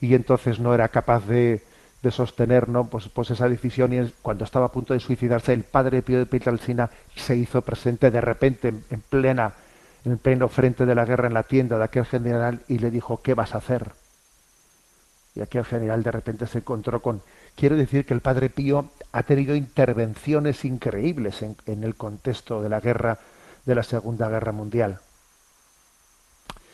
y 0.00 0.14
entonces 0.14 0.58
no 0.58 0.74
era 0.74 0.88
capaz 0.88 1.26
de, 1.26 1.62
sostener 2.10 2.68
¿no? 2.68 2.86
pues, 2.86 3.08
pues 3.08 3.30
esa 3.30 3.48
decisión 3.48 3.92
y 3.92 4.12
cuando 4.22 4.44
estaba 4.44 4.66
a 4.66 4.72
punto 4.72 4.92
de 4.92 4.98
suicidarse 4.98 5.52
el 5.52 5.62
padre 5.62 6.02
Pío 6.02 6.18
de 6.18 6.26
Pietrelcina 6.26 6.90
se 7.14 7.36
hizo 7.36 7.62
presente 7.62 8.10
de 8.10 8.20
repente 8.20 8.68
en, 8.68 8.84
en, 8.90 9.00
plena 9.00 9.52
en 10.04 10.18
pleno 10.18 10.48
frente 10.48 10.84
de 10.84 10.96
la 10.96 11.04
guerra 11.04 11.28
en 11.28 11.34
la 11.34 11.44
tienda 11.44 11.78
de 11.78 11.84
aquel 11.84 12.04
general 12.04 12.62
y 12.66 12.78
le 12.78 12.90
dijo 12.90 13.22
¿qué 13.22 13.34
vas 13.34 13.54
a 13.54 13.58
hacer? 13.58 13.92
y 15.36 15.42
aquel 15.42 15.64
general 15.64 16.02
de 16.02 16.10
repente 16.10 16.48
se 16.48 16.58
encontró 16.58 17.00
con 17.00 17.22
quiero 17.56 17.76
decir 17.76 18.06
que 18.06 18.14
el 18.14 18.20
padre 18.20 18.50
Pío 18.50 18.90
ha 19.12 19.22
tenido 19.22 19.54
intervenciones 19.54 20.64
increíbles 20.64 21.42
en, 21.42 21.84
el 21.84 21.94
contexto 21.94 22.62
de 22.62 22.68
la 22.68 22.80
guerra 22.80 23.18
de 23.64 23.74
la 23.74 23.82
Segunda 23.82 24.28
Guerra 24.28 24.52
Mundial 24.52 24.98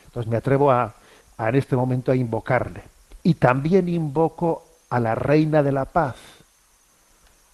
entonces 0.07 0.31
me 0.31 0.39
atrevo 0.39 0.73
a, 0.73 0.95
en 1.39 1.55
este 1.55 1.77
momento 1.77 2.13
a 2.13 2.17
invocarle 2.17 2.83
y 3.23 3.35
también 3.35 3.89
invoco 3.89 4.65
a 4.91 4.99
la 5.01 5.15
Reina 5.15 5.63
de 5.63 5.71
la 5.71 5.85
Paz, 5.85 6.17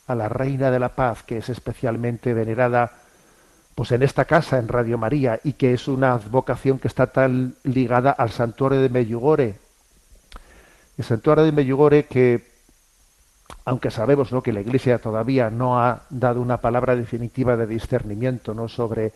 a 0.06 0.14
la 0.14 0.28
Reina 0.28 0.70
de 0.70 0.78
la 0.78 0.90
Paz, 0.90 1.24
que 1.24 1.38
es 1.38 1.48
especialmente 1.48 2.32
venerada 2.32 2.92
pues 3.74 3.90
en 3.90 4.04
esta 4.04 4.24
casa, 4.24 4.58
en 4.58 4.68
Radio 4.68 4.98
María, 4.98 5.40
y 5.42 5.54
que 5.54 5.74
es 5.74 5.88
una 5.88 6.16
vocación 6.16 6.78
que 6.78 6.86
está 6.86 7.08
tan 7.08 7.56
ligada 7.64 8.12
al 8.12 8.30
santuario 8.30 8.80
de 8.80 8.88
Meyugore. 8.88 9.56
El 10.96 11.04
santuario 11.04 11.44
de 11.44 11.50
Meyugore 11.50 12.06
que, 12.06 12.53
aunque 13.64 13.90
sabemos 13.90 14.32
¿no? 14.32 14.42
que 14.42 14.52
la 14.52 14.60
Iglesia 14.60 14.98
todavía 14.98 15.50
no 15.50 15.80
ha 15.80 16.02
dado 16.10 16.40
una 16.40 16.58
palabra 16.58 16.96
definitiva 16.96 17.56
de 17.56 17.66
discernimiento 17.66 18.54
¿no? 18.54 18.68
sobre, 18.68 19.12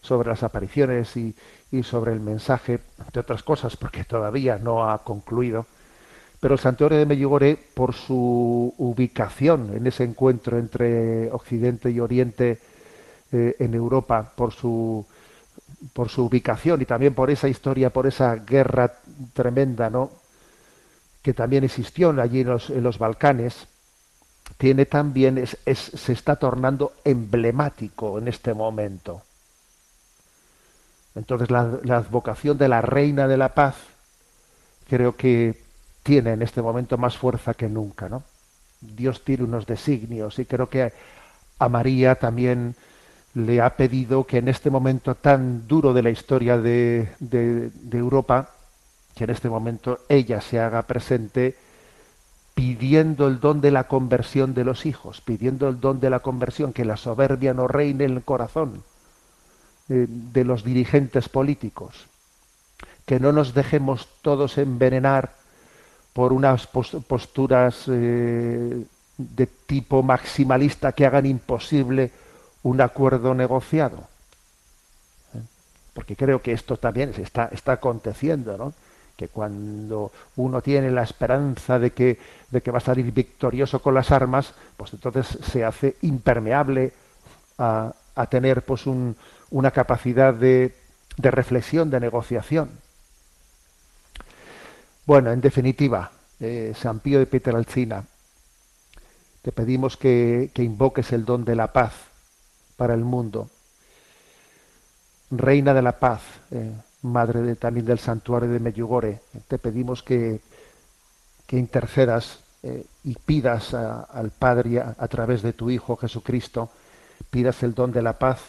sobre 0.00 0.28
las 0.28 0.42
apariciones 0.42 1.16
y, 1.16 1.34
sobre 1.82 2.12
el 2.12 2.20
mensaje, 2.20 2.80
entre 2.98 3.20
otras 3.20 3.42
cosas, 3.42 3.76
porque 3.76 4.04
todavía 4.04 4.58
no 4.58 4.90
ha 4.90 5.02
concluido, 5.02 5.66
pero 6.38 6.54
el 6.54 6.60
santuario 6.60 6.98
de 6.98 7.06
Medjugorje, 7.06 7.56
por 7.72 7.94
su 7.94 8.74
ubicación 8.76 9.74
en 9.74 9.86
ese 9.86 10.04
encuentro 10.04 10.58
entre 10.58 11.30
Occidente 11.30 11.90
y 11.90 12.00
Oriente 12.00 12.58
eh, 13.30 13.56
en 13.58 13.72
Europa, 13.72 14.32
por 14.36 14.52
su, 14.52 15.06
por 15.94 16.10
su 16.10 16.24
ubicación 16.24 16.82
y 16.82 16.84
también 16.84 17.14
por 17.14 17.30
esa 17.30 17.48
historia, 17.48 17.90
por 17.90 18.06
esa 18.06 18.34
guerra 18.34 18.92
tremenda, 19.32 19.88
¿no? 19.88 20.10
que 21.22 21.32
también 21.32 21.64
existió 21.64 22.10
allí 22.20 22.40
en 22.40 22.48
los, 22.48 22.68
en 22.68 22.82
los 22.82 22.98
Balcanes, 22.98 23.68
tiene 24.58 24.86
también, 24.86 25.38
es, 25.38 25.56
es, 25.66 25.78
se 25.78 26.12
está 26.12 26.36
tornando 26.36 26.92
emblemático 27.04 28.18
en 28.18 28.28
este 28.28 28.54
momento. 28.54 29.22
Entonces 31.14 31.50
la, 31.50 31.78
la 31.82 31.98
advocación 31.98 32.56
de 32.58 32.68
la 32.68 32.80
Reina 32.80 33.28
de 33.28 33.36
la 33.36 33.54
Paz 33.54 33.76
creo 34.88 35.16
que 35.16 35.60
tiene 36.02 36.32
en 36.32 36.42
este 36.42 36.62
momento 36.62 36.98
más 36.98 37.16
fuerza 37.16 37.54
que 37.54 37.68
nunca, 37.68 38.08
¿no? 38.08 38.22
Dios 38.80 39.22
tiene 39.22 39.44
unos 39.44 39.66
designios 39.66 40.38
y 40.38 40.44
creo 40.44 40.68
que 40.68 40.92
a 41.58 41.68
María 41.68 42.16
también 42.16 42.74
le 43.34 43.60
ha 43.60 43.76
pedido 43.76 44.24
que 44.24 44.38
en 44.38 44.48
este 44.48 44.70
momento 44.70 45.14
tan 45.14 45.66
duro 45.66 45.92
de 45.94 46.02
la 46.02 46.10
historia 46.10 46.58
de, 46.58 47.08
de, 47.20 47.70
de 47.70 47.98
Europa, 47.98 48.50
que 49.14 49.24
en 49.24 49.30
este 49.30 49.48
momento 49.48 50.00
ella 50.08 50.40
se 50.40 50.58
haga 50.58 50.82
presente 50.82 51.56
pidiendo 52.54 53.28
el 53.28 53.40
don 53.40 53.60
de 53.60 53.70
la 53.70 53.84
conversión 53.84 54.54
de 54.54 54.64
los 54.64 54.86
hijos, 54.86 55.20
pidiendo 55.20 55.68
el 55.68 55.80
don 55.80 56.00
de 56.00 56.10
la 56.10 56.20
conversión, 56.20 56.72
que 56.72 56.84
la 56.84 56.96
soberbia 56.96 57.54
no 57.54 57.66
reine 57.66 58.04
en 58.04 58.12
el 58.12 58.22
corazón 58.22 58.82
eh, 59.88 60.06
de 60.08 60.44
los 60.44 60.64
dirigentes 60.64 61.28
políticos, 61.28 62.06
que 63.06 63.20
no 63.20 63.32
nos 63.32 63.54
dejemos 63.54 64.08
todos 64.20 64.58
envenenar 64.58 65.34
por 66.12 66.32
unas 66.32 66.66
posturas 66.66 67.84
eh, 67.88 68.84
de 69.16 69.46
tipo 69.46 70.02
maximalista 70.02 70.92
que 70.92 71.06
hagan 71.06 71.26
imposible 71.26 72.10
un 72.62 72.80
acuerdo 72.80 73.34
negociado. 73.34 74.08
¿Eh? 75.34 75.40
Porque 75.94 76.16
creo 76.16 76.42
que 76.42 76.52
esto 76.52 76.76
también 76.76 77.14
está, 77.16 77.48
está 77.50 77.72
aconteciendo, 77.72 78.58
¿no? 78.58 78.74
Que 79.16 79.28
cuando 79.28 80.12
uno 80.36 80.62
tiene 80.62 80.90
la 80.90 81.02
esperanza 81.02 81.78
de 81.78 81.90
que, 81.90 82.18
de 82.50 82.60
que 82.60 82.70
va 82.70 82.78
a 82.78 82.80
salir 82.80 83.12
victorioso 83.12 83.80
con 83.80 83.94
las 83.94 84.10
armas, 84.10 84.54
pues 84.76 84.92
entonces 84.92 85.26
se 85.42 85.64
hace 85.64 85.96
impermeable 86.02 86.92
a, 87.58 87.92
a 88.14 88.26
tener 88.26 88.62
pues 88.62 88.86
un, 88.86 89.16
una 89.50 89.70
capacidad 89.70 90.34
de, 90.34 90.74
de 91.16 91.30
reflexión, 91.30 91.90
de 91.90 92.00
negociación. 92.00 92.70
Bueno, 95.04 95.32
en 95.32 95.40
definitiva, 95.40 96.10
eh, 96.40 96.72
San 96.76 97.00
Pío 97.00 97.18
de 97.18 97.26
Pietralcina, 97.26 98.04
te 99.42 99.52
pedimos 99.52 99.96
que, 99.96 100.50
que, 100.54 100.62
invoques 100.62 101.12
el 101.12 101.24
don 101.24 101.44
de 101.44 101.56
la 101.56 101.72
paz 101.72 101.92
para 102.76 102.94
el 102.94 103.00
mundo. 103.00 103.50
Reina 105.30 105.74
de 105.74 105.82
la 105.82 105.98
paz, 105.98 106.22
eh, 106.52 106.72
madre 107.02 107.42
de, 107.42 107.56
también 107.56 107.86
del 107.86 107.98
santuario 107.98 108.48
de 108.48 108.60
Meyugore, 108.60 109.20
te 109.48 109.58
pedimos 109.58 110.02
que, 110.02 110.40
que 111.46 111.58
intercedas 111.58 112.40
eh, 112.62 112.86
y 113.04 113.14
pidas 113.14 113.74
al 113.74 114.30
Padre 114.30 114.80
a, 114.80 115.08
través 115.08 115.42
de 115.42 115.52
tu 115.52 115.68
Hijo 115.68 115.96
Jesucristo, 115.96 116.70
pidas 117.30 117.62
el 117.64 117.74
don 117.74 117.90
de 117.90 118.02
la 118.02 118.18
paz 118.18 118.40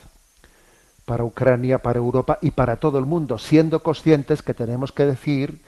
para 1.06 1.24
Ucrania, 1.24 1.80
para 1.80 1.98
Europa 1.98 2.38
y 2.42 2.52
para 2.52 2.78
todo 2.78 3.00
el 3.00 3.06
mundo, 3.06 3.40
siendo 3.40 3.82
conscientes 3.82 4.44
que 4.44 4.54
tenemos 4.54 4.92
que 4.92 5.06
decir 5.06 5.60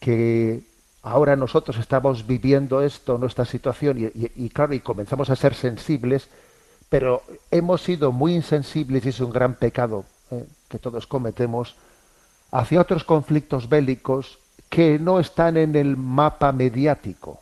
que 0.00 0.62
ahora 1.02 1.36
nosotros 1.36 1.76
estamos 1.76 2.26
viviendo 2.26 2.80
esto, 2.80 3.18
nuestra 3.18 3.44
situación, 3.44 3.98
y, 4.14 4.48
claro, 4.48 4.72
y 4.72 4.80
comenzamos 4.80 5.28
a 5.28 5.36
ser 5.36 5.54
sensibles, 5.54 6.28
pero 6.88 7.22
hemos 7.50 7.82
sido 7.82 8.12
muy 8.12 8.34
insensibles 8.34 9.04
y 9.04 9.10
es 9.10 9.20
un 9.20 9.30
gran 9.30 9.54
pecado 9.56 10.06
eh, 10.30 10.46
que 10.68 10.78
todos 10.78 11.06
cometemos 11.06 11.76
hacia 12.54 12.80
otros 12.80 13.02
conflictos 13.02 13.68
bélicos 13.68 14.38
que 14.70 14.96
no 15.00 15.18
están 15.18 15.56
en 15.56 15.74
el 15.74 15.96
mapa 15.96 16.52
mediático 16.52 17.40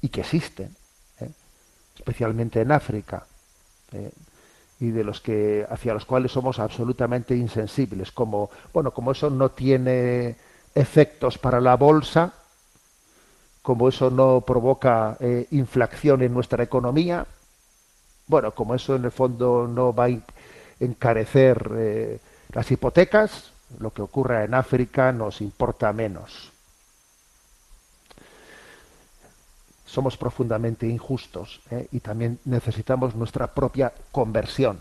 y 0.00 0.08
que 0.08 0.22
existen, 0.22 0.74
eh, 1.20 1.30
especialmente 1.94 2.60
en 2.60 2.72
África, 2.72 3.24
eh, 3.92 4.10
y 4.80 4.90
de 4.90 5.04
los 5.04 5.20
que 5.20 5.64
hacia 5.70 5.94
los 5.94 6.04
cuales 6.04 6.32
somos 6.32 6.58
absolutamente 6.58 7.36
insensibles, 7.36 8.10
como 8.10 8.50
bueno, 8.74 8.90
como 8.90 9.12
eso 9.12 9.30
no 9.30 9.50
tiene 9.50 10.34
efectos 10.74 11.38
para 11.38 11.60
la 11.60 11.76
bolsa, 11.76 12.32
como 13.62 13.88
eso 13.88 14.10
no 14.10 14.40
provoca 14.40 15.16
eh, 15.20 15.46
inflación 15.52 16.22
en 16.22 16.34
nuestra 16.34 16.64
economía, 16.64 17.24
bueno, 18.26 18.50
como 18.50 18.74
eso 18.74 18.96
en 18.96 19.04
el 19.04 19.12
fondo 19.12 19.68
no 19.68 19.94
va 19.94 20.06
a 20.06 20.18
encarecer 20.80 22.20
las 22.52 22.70
hipotecas, 22.72 23.52
lo 23.78 23.92
que 23.92 24.02
ocurra 24.02 24.44
en 24.44 24.54
África 24.54 25.12
nos 25.12 25.40
importa 25.40 25.92
menos. 25.92 26.52
Somos 29.84 30.16
profundamente 30.16 30.86
injustos 30.86 31.60
eh, 31.70 31.88
y 31.92 32.00
también 32.00 32.38
necesitamos 32.44 33.14
nuestra 33.14 33.54
propia 33.54 33.92
conversión 34.10 34.78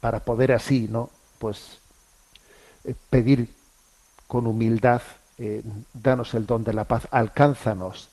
para 0.00 0.20
poder 0.20 0.52
así, 0.52 0.88
¿no? 0.90 1.10
Pues 1.38 1.78
eh, 2.84 2.94
pedir 3.10 3.48
con 4.26 4.46
humildad, 4.46 5.02
eh, 5.38 5.62
danos 5.94 6.34
el 6.34 6.46
don 6.46 6.64
de 6.64 6.72
la 6.72 6.84
paz, 6.84 7.08
alcánzanos 7.10 8.10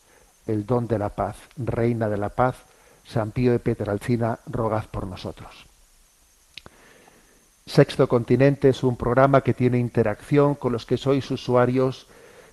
el 0.48 0.65
don 0.65 0.88
de 0.88 1.00
la 1.00 1.10
paz, 1.10 1.38
Reina 1.58 2.08
de 2.08 2.18
la 2.18 2.30
paz, 2.30 2.56
San 3.04 3.32
Pío 3.32 3.51
de 3.51 3.60
Pietralcina, 3.60 4.39
rogad 4.46 4.86
por 4.86 5.08
nosotros. 5.08 5.65
Sexto 7.68 8.08
Continente 8.08 8.70
es 8.70 8.84
un 8.84 8.96
programa 8.96 9.42
que 9.42 9.56
tiene 9.56 9.80
interacción 9.80 10.54
con 10.54 10.72
los 10.72 10.86
que 10.86 10.98
sois 10.98 11.30
usuarios 11.32 12.06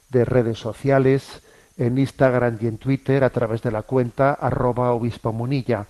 de 0.09 0.25
redes 0.25 0.59
sociales, 0.59 1.43
en 1.77 1.99
Instagram 1.99 2.57
y 2.63 2.67
en 2.67 2.79
Twitter 2.79 3.23
a 3.23 3.29
través 3.29 3.61
de 3.61 3.71
la 3.71 3.83
cuenta 3.83 4.33
arroba 4.33 4.93
obispo 4.93 5.31
munilla 5.33 5.87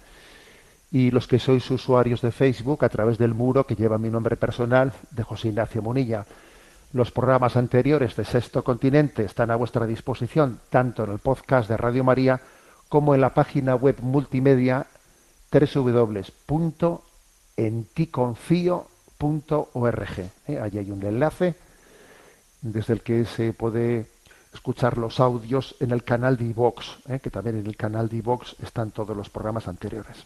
y 0.91 1.13
los 1.13 1.29
que 1.29 1.39
sois 1.39 1.71
usuarios 1.71 2.21
de 2.21 2.33
Facebook 2.33 2.85
a 2.85 2.89
través 2.89 3.17
del 3.17 3.33
muro 3.33 3.65
que 3.65 3.77
lleva 3.77 3.97
mi 3.97 4.11
nombre 4.11 4.37
personal 4.37 4.93
de 5.13 5.23
José 5.23 5.49
Ignacio 5.49 5.83
Munilla. 5.83 6.27
Los 6.93 7.13
programas 7.13 7.57
anteriores 7.57 8.17
de 8.17 8.25
Sexto 8.25 8.65
Continente 8.65 9.25
están 9.25 9.53
a 9.53 9.57
vuestra 9.57 9.87
disposición 9.87 10.59
tanto 10.69 11.05
en 11.05 11.13
el 11.13 11.21
podcast 11.21 11.69
de 11.69 11.77
Radio 11.77 12.03
María 12.03 12.41
como 12.89 13.15
en 13.15 13.21
la 13.21 13.33
página 13.35 13.77
web 13.77 13.99
multimedia 14.03 14.87
www.enticonfio.org. 19.23 20.31
¿Eh? 20.49 20.59
Allí 20.59 20.79
hay 20.79 20.91
un 20.91 21.03
enlace 21.03 21.55
desde 22.61 22.95
el 22.95 23.03
que 23.03 23.25
se 23.25 23.53
puede 23.53 24.07
escuchar 24.53 24.99
los 24.99 25.21
audios 25.21 25.75
en 25.81 25.93
el 25.93 26.05
canal 26.05 26.37
de 26.37 26.45
iVox, 26.45 26.99
¿eh? 27.09 27.21
que 27.21 27.31
también 27.31 27.59
en 27.59 27.67
el 27.67 27.77
canal 27.77 28.09
de 28.09 28.19
iVox 28.19 28.57
están 28.63 28.91
todos 28.91 29.17
los 29.17 29.31
programas 29.31 29.67
anteriores. 29.69 30.25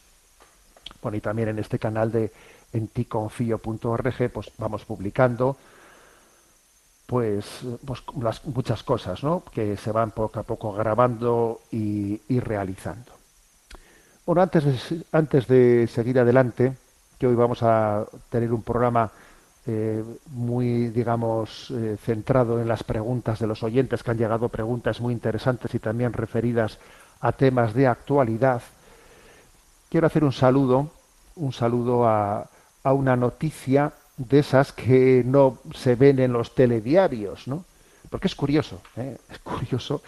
Bueno, 1.00 1.16
y 1.16 1.20
también 1.20 1.50
en 1.50 1.58
este 1.58 1.78
canal 1.78 2.10
de 2.10 2.32
enticonfio.org 2.72 4.30
pues 4.32 4.50
vamos 4.58 4.84
publicando 4.84 5.56
pues, 7.06 7.60
pues 7.84 8.02
muchas 8.46 8.82
cosas 8.82 9.22
¿no? 9.22 9.44
que 9.52 9.76
se 9.76 9.92
van 9.92 10.10
poco 10.10 10.40
a 10.40 10.42
poco 10.42 10.72
grabando 10.72 11.60
y, 11.70 12.20
y 12.28 12.40
realizando. 12.40 13.12
Bueno, 14.24 14.42
antes 14.42 14.64
antes 15.12 15.46
de 15.46 15.86
seguir 15.86 16.18
adelante, 16.18 16.76
que 17.18 17.26
hoy 17.26 17.34
vamos 17.34 17.62
a 17.62 18.04
tener 18.30 18.52
un 18.52 18.62
programa 18.62 19.10
eh, 19.66 20.04
muy, 20.26 20.88
digamos, 20.90 21.72
eh, 21.72 21.96
centrado 22.04 22.60
en 22.60 22.68
las 22.68 22.84
preguntas 22.84 23.40
de 23.40 23.46
los 23.46 23.62
oyentes, 23.62 24.02
que 24.02 24.10
han 24.10 24.18
llegado 24.18 24.48
preguntas 24.48 25.00
muy 25.00 25.12
interesantes 25.12 25.74
y 25.74 25.78
también 25.78 26.12
referidas 26.12 26.78
a 27.20 27.32
temas 27.32 27.74
de 27.74 27.86
actualidad. 27.86 28.62
Quiero 29.90 30.06
hacer 30.06 30.22
un 30.22 30.32
saludo, 30.32 30.90
un 31.36 31.52
saludo 31.52 32.06
a, 32.06 32.48
una 32.84 33.16
noticia 33.16 33.92
de 34.16 34.38
esas 34.38 34.72
que 34.72 35.24
no 35.26 35.58
se 35.74 35.96
ven 35.96 36.20
en 36.20 36.32
los 36.32 36.54
telediarios, 36.54 37.48
¿no? 37.48 37.64
Porque 38.08 38.28
es 38.28 38.36
curioso, 38.36 38.80
¿eh? 38.96 39.16
es 39.30 39.38
curioso 39.40 40.02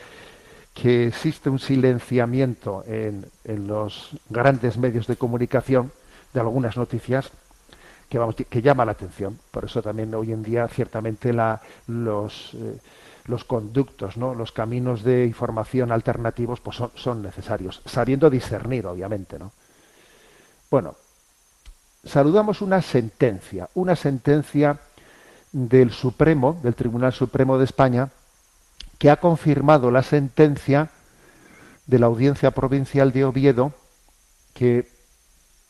que 0.72 1.08
existe 1.08 1.50
un 1.50 1.58
silenciamiento 1.58 2.84
en, 2.86 3.26
en 3.42 3.66
los 3.66 4.10
grandes 4.30 4.78
medios 4.78 5.08
de 5.08 5.16
comunicación 5.16 5.90
de 6.32 6.40
algunas 6.40 6.76
noticias 6.76 7.30
que, 8.08 8.18
vamos, 8.18 8.36
que 8.36 8.62
llama 8.62 8.84
la 8.84 8.92
atención. 8.92 9.38
Por 9.50 9.64
eso 9.64 9.82
también 9.82 10.14
hoy 10.14 10.32
en 10.32 10.42
día 10.42 10.68
ciertamente 10.68 11.32
la, 11.32 11.60
los, 11.86 12.54
eh, 12.54 12.78
los 13.26 13.44
conductos, 13.44 14.16
¿no? 14.16 14.34
los 14.34 14.52
caminos 14.52 15.02
de 15.02 15.24
información 15.26 15.92
alternativos 15.92 16.60
pues 16.60 16.76
son, 16.76 16.90
son 16.94 17.22
necesarios, 17.22 17.82
sabiendo 17.84 18.30
discernir, 18.30 18.86
obviamente. 18.86 19.38
¿no? 19.38 19.52
Bueno, 20.70 20.94
saludamos 22.04 22.62
una 22.62 22.82
sentencia, 22.82 23.68
una 23.74 23.96
sentencia 23.96 24.78
del 25.52 25.90
Supremo, 25.92 26.58
del 26.62 26.74
Tribunal 26.74 27.12
Supremo 27.12 27.58
de 27.58 27.64
España, 27.64 28.10
que 28.98 29.10
ha 29.10 29.16
confirmado 29.16 29.90
la 29.90 30.02
sentencia 30.02 30.90
de 31.86 31.98
la 31.98 32.06
Audiencia 32.06 32.50
Provincial 32.50 33.12
de 33.12 33.24
Oviedo 33.24 33.72
que, 34.52 34.97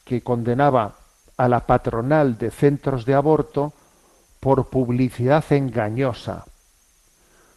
que 0.08 0.22
condenaba 0.22 0.94
a 1.36 1.48
la 1.48 1.66
patronal 1.66 2.38
de 2.38 2.50
centros 2.50 3.04
de 3.04 3.12
aborto 3.12 3.74
por 4.40 4.70
publicidad 4.70 5.44
engañosa, 5.50 6.46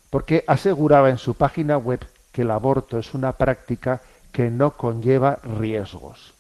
porque 0.10 0.44
aseguraba 0.46 1.10
en 1.10 1.18
su 1.18 1.36
página 1.36 1.78
web 1.78 2.06
que 2.34 2.42
el 2.42 2.52
aborto 2.52 3.00
es 3.00 3.14
una 3.14 3.32
práctica 3.32 4.02
que 4.34 4.52
no 4.52 4.72
conlleva 4.76 5.40
riesgos. 5.44 6.34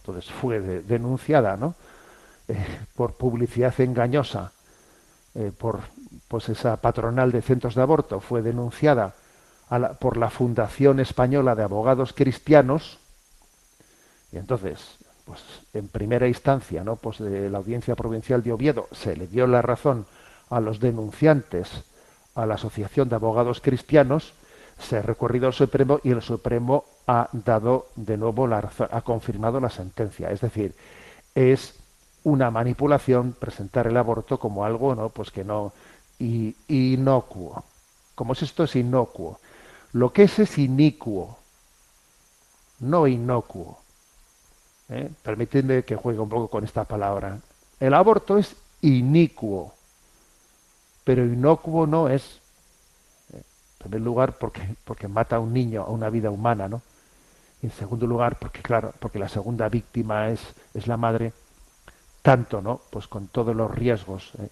Entonces 0.00 0.30
fue 0.30 0.60
de, 0.60 0.82
denunciada, 0.82 1.56
¿no? 1.56 1.74
Eh, 2.48 2.80
por 2.94 3.14
publicidad 3.14 3.80
engañosa, 3.80 4.52
eh, 5.34 5.52
por 5.56 5.80
pues 6.28 6.50
esa 6.50 6.76
patronal 6.76 7.32
de 7.32 7.40
centros 7.40 7.74
de 7.74 7.80
aborto 7.80 8.20
fue 8.20 8.42
denunciada 8.42 9.14
por 10.00 10.18
la 10.18 10.28
Fundación 10.28 11.00
Española 11.00 11.54
de 11.54 11.62
Abogados 11.62 12.12
Cristianos 12.12 12.98
y 14.32 14.38
entonces 14.38 14.98
pues 15.24 15.40
en 15.72 15.88
primera 15.88 16.26
instancia, 16.26 16.82
¿no? 16.82 16.96
Pues 16.96 17.18
de 17.18 17.48
la 17.48 17.58
Audiencia 17.58 17.94
Provincial 17.94 18.42
de 18.42 18.52
Oviedo 18.52 18.88
se 18.90 19.16
le 19.16 19.28
dio 19.28 19.46
la 19.46 19.62
razón 19.62 20.06
a 20.50 20.60
los 20.60 20.80
denunciantes 20.80 21.84
a 22.34 22.46
la 22.46 22.54
Asociación 22.54 23.08
de 23.08 23.16
Abogados 23.16 23.60
Cristianos, 23.60 24.34
se 24.78 24.96
ha 24.96 25.02
recorrido 25.02 25.46
al 25.46 25.52
Supremo 25.52 26.00
y 26.02 26.10
el 26.10 26.22
Supremo 26.22 26.84
ha 27.06 27.28
dado 27.32 27.88
de 27.94 28.16
nuevo 28.16 28.46
la 28.46 28.60
razón, 28.60 28.88
ha 28.90 29.02
confirmado 29.02 29.60
la 29.60 29.70
sentencia. 29.70 30.30
Es 30.30 30.40
decir, 30.40 30.74
es 31.34 31.74
una 32.24 32.50
manipulación 32.50 33.32
presentar 33.32 33.86
el 33.86 33.96
aborto 33.96 34.38
como 34.38 34.64
algo, 34.64 34.94
¿no? 34.94 35.10
Pues 35.10 35.30
que 35.30 35.44
no 35.44 35.72
inocuo. 36.18 37.64
Como 38.14 38.32
es 38.32 38.42
esto 38.42 38.64
es 38.64 38.76
inocuo. 38.76 39.40
Lo 39.92 40.12
que 40.12 40.24
es 40.24 40.38
es 40.38 40.58
inicuo, 40.58 41.38
no 42.80 43.06
inocuo. 43.06 43.81
¿Eh? 44.92 45.10
permitidme 45.22 45.84
que 45.84 45.96
juegue 45.96 46.20
un 46.20 46.28
poco 46.28 46.48
con 46.48 46.64
esta 46.64 46.84
palabra. 46.84 47.38
El 47.80 47.94
aborto 47.94 48.38
es 48.38 48.54
inicuo, 48.82 49.74
pero 51.04 51.24
inocuo 51.24 51.86
no 51.86 52.08
es. 52.08 52.40
¿eh? 53.32 53.36
En 53.36 53.78
primer 53.78 54.00
lugar, 54.00 54.38
porque, 54.38 54.62
porque 54.84 55.08
mata 55.08 55.36
a 55.36 55.40
un 55.40 55.52
niño, 55.52 55.82
a 55.82 55.90
una 55.90 56.10
vida 56.10 56.30
humana, 56.30 56.68
¿no? 56.68 56.82
Y 57.62 57.66
en 57.66 57.72
segundo 57.72 58.06
lugar, 58.06 58.38
porque 58.38 58.60
claro, 58.60 58.92
porque 58.98 59.18
la 59.18 59.28
segunda 59.28 59.68
víctima 59.68 60.28
es, 60.30 60.40
es 60.74 60.86
la 60.86 60.96
madre, 60.96 61.32
tanto, 62.20 62.60
¿no? 62.60 62.80
Pues 62.90 63.06
con 63.08 63.28
todos 63.28 63.54
los 63.54 63.70
riesgos, 63.70 64.32
¿eh? 64.38 64.48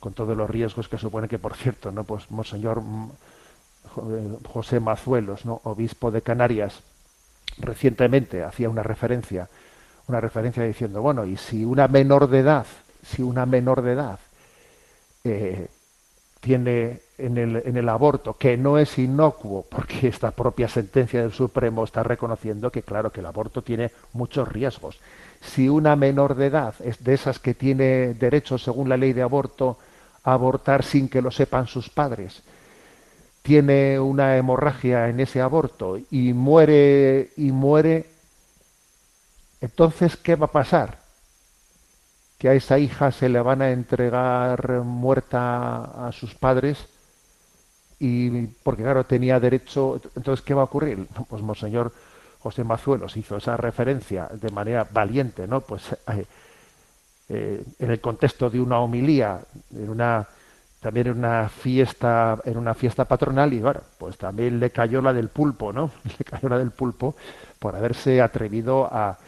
con 0.00 0.14
todos 0.14 0.36
los 0.36 0.48
riesgos 0.48 0.88
que 0.88 0.98
supone 0.98 1.28
que, 1.28 1.38
por 1.38 1.56
cierto, 1.56 1.90
¿no? 1.92 2.04
Pues 2.04 2.30
Monseñor 2.30 2.80
mm, 2.80 3.10
José 4.46 4.80
Mazuelos, 4.80 5.44
¿no? 5.44 5.60
Obispo 5.64 6.10
de 6.10 6.22
Canarias, 6.22 6.82
recientemente 7.58 8.44
hacía 8.44 8.70
una 8.70 8.82
referencia 8.82 9.48
una 10.08 10.20
referencia 10.20 10.64
diciendo, 10.64 11.02
bueno, 11.02 11.24
y 11.24 11.36
si 11.36 11.64
una 11.64 11.86
menor 11.86 12.28
de 12.28 12.40
edad, 12.40 12.66
si 13.04 13.22
una 13.22 13.46
menor 13.46 13.82
de 13.82 13.92
edad 13.92 14.18
eh, 15.24 15.68
tiene 16.40 17.00
en 17.18 17.36
el, 17.36 17.62
en 17.64 17.76
el 17.76 17.88
aborto, 17.88 18.34
que 18.34 18.56
no 18.56 18.78
es 18.78 18.98
inocuo, 18.98 19.66
porque 19.68 20.08
esta 20.08 20.30
propia 20.30 20.68
sentencia 20.68 21.20
del 21.20 21.32
Supremo 21.32 21.84
está 21.84 22.02
reconociendo 22.02 22.70
que, 22.70 22.82
claro, 22.82 23.12
que 23.12 23.20
el 23.20 23.26
aborto 23.26 23.62
tiene 23.62 23.90
muchos 24.14 24.48
riesgos. 24.48 24.98
Si 25.40 25.68
una 25.68 25.94
menor 25.94 26.34
de 26.34 26.46
edad 26.46 26.74
es 26.82 27.04
de 27.04 27.14
esas 27.14 27.38
que 27.38 27.54
tiene 27.54 28.14
derecho, 28.14 28.56
según 28.56 28.88
la 28.88 28.96
ley 28.96 29.12
de 29.12 29.22
aborto, 29.22 29.78
a 30.24 30.32
abortar 30.32 30.84
sin 30.84 31.08
que 31.08 31.22
lo 31.22 31.30
sepan 31.30 31.66
sus 31.66 31.90
padres, 31.90 32.42
tiene 33.42 33.98
una 34.00 34.36
hemorragia 34.36 35.08
en 35.08 35.20
ese 35.20 35.40
aborto 35.40 35.98
y 36.10 36.32
muere 36.32 37.30
y 37.36 37.52
muere 37.52 38.17
entonces, 39.60 40.16
¿qué 40.16 40.36
va 40.36 40.46
a 40.46 40.52
pasar? 40.52 40.98
Que 42.38 42.48
a 42.48 42.54
esa 42.54 42.78
hija 42.78 43.10
se 43.10 43.28
le 43.28 43.40
van 43.40 43.62
a 43.62 43.70
entregar 43.70 44.82
muerta 44.84 46.06
a 46.06 46.12
sus 46.12 46.34
padres 46.34 46.88
y 47.98 48.46
porque 48.62 48.82
claro 48.82 49.04
tenía 49.04 49.40
derecho 49.40 50.00
entonces 50.14 50.44
qué 50.44 50.54
va 50.54 50.62
a 50.62 50.66
ocurrir 50.66 51.06
pues 51.28 51.42
monseñor 51.42 51.92
José 52.38 52.62
Mazuelos 52.62 53.16
hizo 53.16 53.36
esa 53.36 53.56
referencia 53.56 54.28
de 54.32 54.50
manera 54.50 54.86
valiente 54.88 55.46
no 55.48 55.60
pues 55.60 55.82
eh, 55.92 56.24
eh, 57.28 57.64
en 57.78 57.90
el 57.90 58.00
contexto 58.00 58.48
de 58.48 58.60
una 58.60 58.78
homilía 58.78 59.40
en 59.74 59.90
una 59.90 60.28
también 60.80 61.08
en 61.08 61.18
una 61.18 61.48
fiesta 61.48 62.38
en 62.44 62.56
una 62.56 62.74
fiesta 62.74 63.04
patronal 63.04 63.52
y 63.52 63.58
bueno 63.58 63.80
pues 63.98 64.16
también 64.16 64.60
le 64.60 64.70
cayó 64.70 65.02
la 65.02 65.12
del 65.12 65.28
pulpo 65.28 65.72
no 65.72 65.90
le 66.18 66.24
cayó 66.24 66.48
la 66.48 66.58
del 66.58 66.70
pulpo 66.70 67.16
por 67.58 67.74
haberse 67.74 68.22
atrevido 68.22 68.88
a 68.90 69.18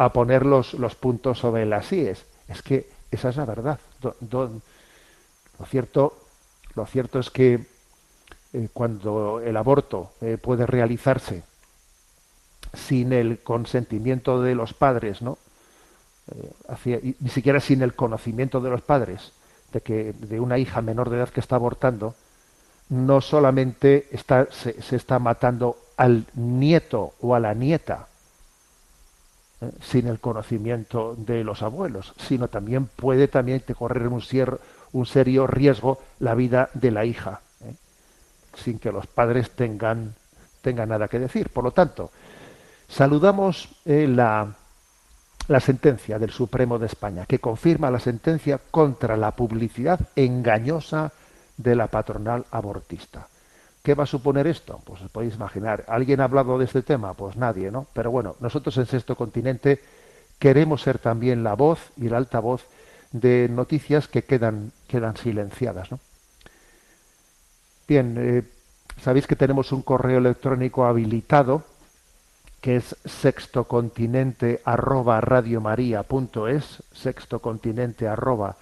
a 0.00 0.14
poner 0.14 0.46
los, 0.46 0.72
los 0.72 0.94
puntos 0.94 1.38
sobre 1.38 1.66
las 1.66 1.92
IES. 1.92 2.24
Es 2.48 2.62
que 2.62 2.88
esa 3.10 3.28
es 3.28 3.36
la 3.36 3.44
verdad. 3.44 3.78
lo, 4.00 4.50
cierto, 5.66 6.16
lo 6.74 6.86
cierto 6.86 7.18
es 7.18 7.28
que 7.28 7.66
eh, 8.54 8.68
cuando 8.72 9.42
el 9.44 9.54
aborto 9.58 10.12
eh, 10.22 10.38
puede 10.40 10.64
realizarse 10.64 11.42
sin 12.72 13.12
el 13.12 13.40
consentimiento 13.40 14.40
de 14.40 14.54
los 14.54 14.72
padres, 14.72 15.20
¿no? 15.20 15.36
Eh, 16.86 17.14
ni 17.20 17.28
siquiera 17.28 17.60
sin 17.60 17.82
el 17.82 17.94
conocimiento 17.94 18.62
de 18.62 18.70
los 18.70 18.80
padres 18.80 19.32
de 19.70 19.82
que 19.82 20.14
de 20.14 20.40
una 20.40 20.56
hija 20.56 20.80
menor 20.80 21.10
de 21.10 21.18
edad 21.18 21.28
que 21.28 21.40
está 21.40 21.56
abortando, 21.56 22.14
no 22.88 23.20
solamente 23.20 24.08
está, 24.12 24.48
se, 24.50 24.80
se 24.80 24.96
está 24.96 25.18
matando 25.18 25.76
al 25.98 26.24
nieto 26.32 27.12
o 27.20 27.34
a 27.34 27.40
la 27.40 27.52
nieta, 27.52 28.08
sin 29.82 30.06
el 30.06 30.20
conocimiento 30.20 31.14
de 31.16 31.44
los 31.44 31.62
abuelos, 31.62 32.14
sino 32.18 32.48
también 32.48 32.86
puede 32.86 33.28
también 33.28 33.62
correr 33.76 34.08
un, 34.08 34.22
un 34.92 35.06
serio 35.06 35.46
riesgo 35.46 36.00
la 36.18 36.34
vida 36.34 36.70
de 36.74 36.90
la 36.90 37.04
hija, 37.04 37.40
¿eh? 37.64 37.74
sin 38.54 38.78
que 38.78 38.92
los 38.92 39.06
padres 39.06 39.50
tengan, 39.50 40.14
tengan 40.62 40.88
nada 40.88 41.08
que 41.08 41.18
decir. 41.18 41.50
Por 41.50 41.64
lo 41.64 41.72
tanto, 41.72 42.10
saludamos 42.88 43.68
eh, 43.84 44.08
la, 44.08 44.54
la 45.48 45.60
sentencia 45.60 46.18
del 46.18 46.30
Supremo 46.30 46.78
de 46.78 46.86
España, 46.86 47.26
que 47.26 47.38
confirma 47.38 47.90
la 47.90 48.00
sentencia 48.00 48.58
contra 48.70 49.16
la 49.16 49.32
publicidad 49.32 50.00
engañosa 50.16 51.12
de 51.56 51.76
la 51.76 51.88
patronal 51.88 52.46
abortista. 52.50 53.28
¿Qué 53.82 53.94
va 53.94 54.04
a 54.04 54.06
suponer 54.06 54.46
esto? 54.46 54.80
Pues 54.84 55.00
os 55.00 55.10
podéis 55.10 55.34
imaginar. 55.34 55.84
¿Alguien 55.88 56.20
ha 56.20 56.24
hablado 56.24 56.58
de 56.58 56.66
este 56.66 56.82
tema? 56.82 57.14
Pues 57.14 57.36
nadie, 57.36 57.70
¿no? 57.70 57.86
Pero 57.94 58.10
bueno, 58.10 58.36
nosotros 58.40 58.76
en 58.76 58.86
Sexto 58.86 59.16
Continente 59.16 59.80
queremos 60.38 60.82
ser 60.82 60.98
también 60.98 61.42
la 61.42 61.54
voz 61.54 61.90
y 61.96 62.08
la 62.08 62.18
altavoz 62.18 62.66
de 63.12 63.48
noticias 63.50 64.06
que 64.08 64.22
quedan, 64.22 64.72
quedan 64.86 65.16
silenciadas, 65.16 65.90
¿no? 65.90 65.98
Bien, 67.88 68.16
eh, 68.18 68.42
sabéis 69.02 69.26
que 69.26 69.34
tenemos 69.34 69.72
un 69.72 69.82
correo 69.82 70.18
electrónico 70.18 70.84
habilitado 70.84 71.64
que 72.60 72.76
es 72.76 72.94
sextocontinente 73.04 74.60
arroba 74.64 75.20
sextocontinente 76.92 78.06
arroba 78.06 78.56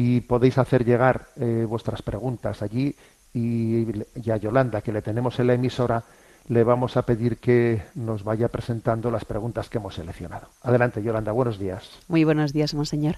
y 0.00 0.20
podéis 0.20 0.56
hacer 0.58 0.84
llegar 0.84 1.26
eh, 1.40 1.66
vuestras 1.68 2.02
preguntas 2.02 2.62
allí 2.62 2.94
y, 3.34 3.84
y, 4.14 4.30
a 4.30 4.36
Yolanda, 4.36 4.80
que 4.80 4.92
le 4.92 5.02
tenemos 5.02 5.40
en 5.40 5.48
la 5.48 5.54
emisora, 5.54 6.04
le 6.46 6.62
vamos 6.62 6.96
a 6.96 7.02
pedir 7.02 7.38
que 7.38 7.82
nos 7.96 8.22
vaya 8.22 8.46
presentando 8.46 9.10
las 9.10 9.24
preguntas 9.24 9.68
que 9.68 9.78
hemos 9.78 9.96
seleccionado. 9.96 10.50
Adelante, 10.62 11.02
Yolanda, 11.02 11.32
buenos 11.32 11.58
días. 11.58 11.90
Muy 12.06 12.22
buenos 12.22 12.52
días, 12.52 12.74
monseñor. 12.74 13.16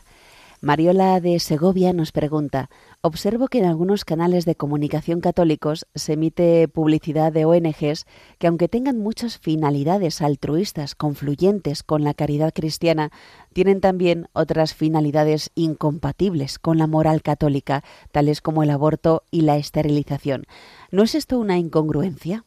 Mariola 0.62 1.18
de 1.20 1.40
Segovia 1.40 1.94
nos 1.94 2.12
pregunta, 2.12 2.68
observo 3.01 3.49
que 3.49 3.61
en 3.61 3.64
algunos 3.64 4.05
canales 4.05 4.44
de 4.44 4.57
comunicación 4.57 5.23
católicos 5.23 5.87
se 5.94 6.12
emite 6.12 6.68
publicidad 6.68 7.33
de 7.33 7.46
ONGs 7.46 8.05
que 8.38 8.46
aunque 8.46 8.68
tengan 8.68 8.99
muchas 8.99 9.38
finalidades 9.38 10.20
altruistas 10.20 10.94
confluyentes 10.94 11.83
con 11.83 12.05
la 12.05 12.12
caridad 12.12 12.53
cristiana, 12.53 13.11
tienen 13.55 13.81
también 13.81 14.29
otras 14.35 14.75
finalidades 14.75 15.51
incompatibles 15.55 16.59
con 16.59 16.77
la 16.77 16.87
moral 16.87 17.23
católica, 17.23 17.83
tales 18.12 18.42
como 18.42 18.62
el 18.62 18.68
aborto 18.68 19.23
y 19.31 19.40
la 19.40 19.57
esterilización. 19.57 20.44
¿No 20.90 21.05
es 21.05 21.14
esto 21.14 21.38
una 21.38 21.57
incongruencia? 21.57 22.44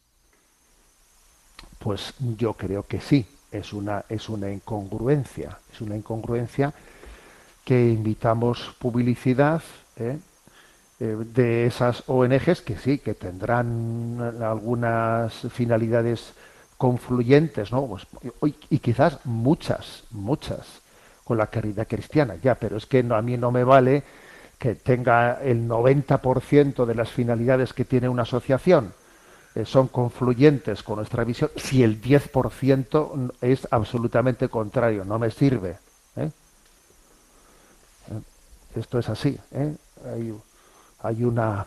Pues 1.79 2.13
yo 2.37 2.53
creo 2.53 2.83
que 2.83 3.01
sí, 3.01 3.25
es 3.51 3.73
una, 3.73 4.05
es 4.07 4.29
una 4.29 4.51
incongruencia, 4.51 5.57
es 5.73 5.81
una 5.81 5.97
incongruencia 5.97 6.75
que 7.63 7.89
invitamos 7.89 8.75
publicidad 8.79 9.61
¿eh? 9.97 10.17
Eh, 10.99 11.17
de 11.33 11.65
esas 11.65 12.03
ONGs 12.07 12.61
que 12.61 12.77
sí, 12.77 12.99
que 12.99 13.13
tendrán 13.13 14.35
algunas 14.41 15.33
finalidades 15.51 16.33
confluyentes, 16.77 17.71
¿no? 17.71 17.87
Pues, 17.87 18.07
y, 18.69 18.79
quizás 18.79 19.19
muchas, 19.25 20.03
muchas 20.11 20.81
con 21.23 21.37
la 21.37 21.47
caridad 21.47 21.87
cristiana, 21.87 22.35
ya, 22.41 22.55
pero 22.55 22.77
es 22.77 22.85
que 22.85 23.01
no, 23.03 23.15
a 23.15 23.21
mí 23.21 23.37
no 23.37 23.51
me 23.51 23.63
vale 23.63 24.03
que 24.59 24.75
tenga 24.75 25.39
el 25.41 25.67
90% 25.67 26.85
de 26.85 26.95
las 26.95 27.09
finalidades 27.11 27.73
que 27.73 27.85
tiene 27.85 28.09
una 28.09 28.23
asociación 28.23 28.93
eh, 29.55 29.65
son 29.65 29.87
confluyentes 29.87 30.81
con 30.81 30.95
nuestra 30.95 31.23
visión, 31.23 31.51
si 31.55 31.83
el 31.83 32.01
10% 32.01 33.33
es 33.41 33.67
absolutamente 33.69 34.49
contrario, 34.49 35.05
no 35.05 35.19
me 35.19 35.29
sirve. 35.29 35.77
¿eh? 36.15 36.31
Esto 38.75 38.99
es 38.99 39.09
así. 39.09 39.37
¿eh? 39.51 39.75
Hay, 40.05 40.33
hay, 41.01 41.23
una 41.23 41.65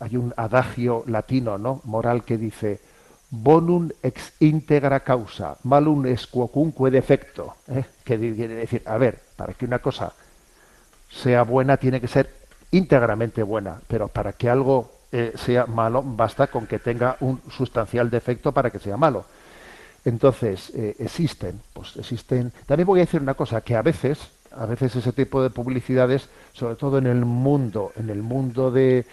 hay 0.00 0.16
un 0.16 0.32
adagio 0.36 1.04
latino, 1.06 1.58
¿no? 1.58 1.80
Moral 1.84 2.24
que 2.24 2.38
dice 2.38 2.80
bonum 3.30 3.90
ex 4.02 4.32
integra 4.40 5.00
causa, 5.00 5.56
malum 5.64 6.06
es 6.06 6.26
quocunque 6.26 6.90
defecto. 6.90 7.56
¿eh? 7.68 7.84
Que 8.04 8.18
quiere 8.18 8.54
decir, 8.54 8.82
a 8.86 8.96
ver, 8.96 9.20
para 9.36 9.54
que 9.54 9.64
una 9.64 9.80
cosa 9.80 10.12
sea 11.10 11.42
buena 11.42 11.76
tiene 11.76 12.00
que 12.00 12.08
ser 12.08 12.32
íntegramente 12.70 13.42
buena, 13.42 13.80
pero 13.86 14.08
para 14.08 14.32
que 14.32 14.48
algo 14.48 14.90
eh, 15.10 15.32
sea 15.36 15.66
malo 15.66 16.02
basta 16.02 16.48
con 16.48 16.66
que 16.66 16.78
tenga 16.78 17.16
un 17.20 17.40
sustancial 17.50 18.10
defecto 18.10 18.52
para 18.52 18.70
que 18.70 18.78
sea 18.78 18.96
malo. 18.96 19.24
Entonces, 20.04 20.70
eh, 20.74 20.96
existen, 20.98 21.60
pues 21.72 21.96
existen. 21.96 22.52
También 22.66 22.86
voy 22.86 23.00
a 23.00 23.04
decir 23.04 23.20
una 23.20 23.34
cosa, 23.34 23.60
que 23.60 23.74
a 23.74 23.82
veces, 23.82 24.18
a 24.58 24.66
veces 24.66 24.94
ese 24.96 25.12
tipo 25.12 25.42
de 25.42 25.50
publicidades, 25.50 26.28
sobre 26.52 26.74
todo 26.74 26.98
en 26.98 27.06
el 27.06 27.24
mundo, 27.24 27.92
en 27.96 28.10
el 28.10 28.22
mundo 28.22 28.70
de 28.70 29.06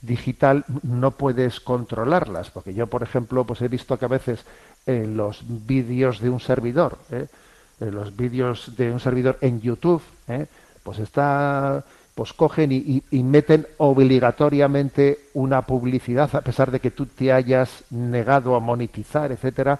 digital, 0.00 0.64
no 0.82 1.12
puedes 1.12 1.60
controlarlas, 1.60 2.50
porque 2.50 2.74
yo, 2.74 2.86
por 2.86 3.02
ejemplo, 3.02 3.44
pues 3.44 3.62
he 3.62 3.68
visto 3.68 3.98
que 3.98 4.04
a 4.04 4.08
veces 4.08 4.44
en 4.86 5.16
los 5.16 5.42
vídeos 5.46 6.20
de 6.20 6.30
un 6.30 6.40
servidor, 6.40 6.98
¿eh? 7.10 7.26
en 7.80 7.94
los 7.94 8.16
vídeos 8.16 8.76
de 8.76 8.90
un 8.90 9.00
servidor 9.00 9.38
en 9.40 9.60
YouTube, 9.60 10.02
¿eh? 10.28 10.46
pues 10.82 10.98
está 10.98 11.84
pues 12.14 12.32
cogen 12.32 12.72
y, 12.72 13.00
y, 13.12 13.22
meten 13.22 13.64
obligatoriamente 13.76 15.20
una 15.34 15.62
publicidad, 15.62 16.34
a 16.34 16.40
pesar 16.40 16.72
de 16.72 16.80
que 16.80 16.90
tú 16.90 17.06
te 17.06 17.32
hayas 17.32 17.84
negado 17.90 18.56
a 18.56 18.60
monetizar, 18.60 19.30
etcétera, 19.30 19.78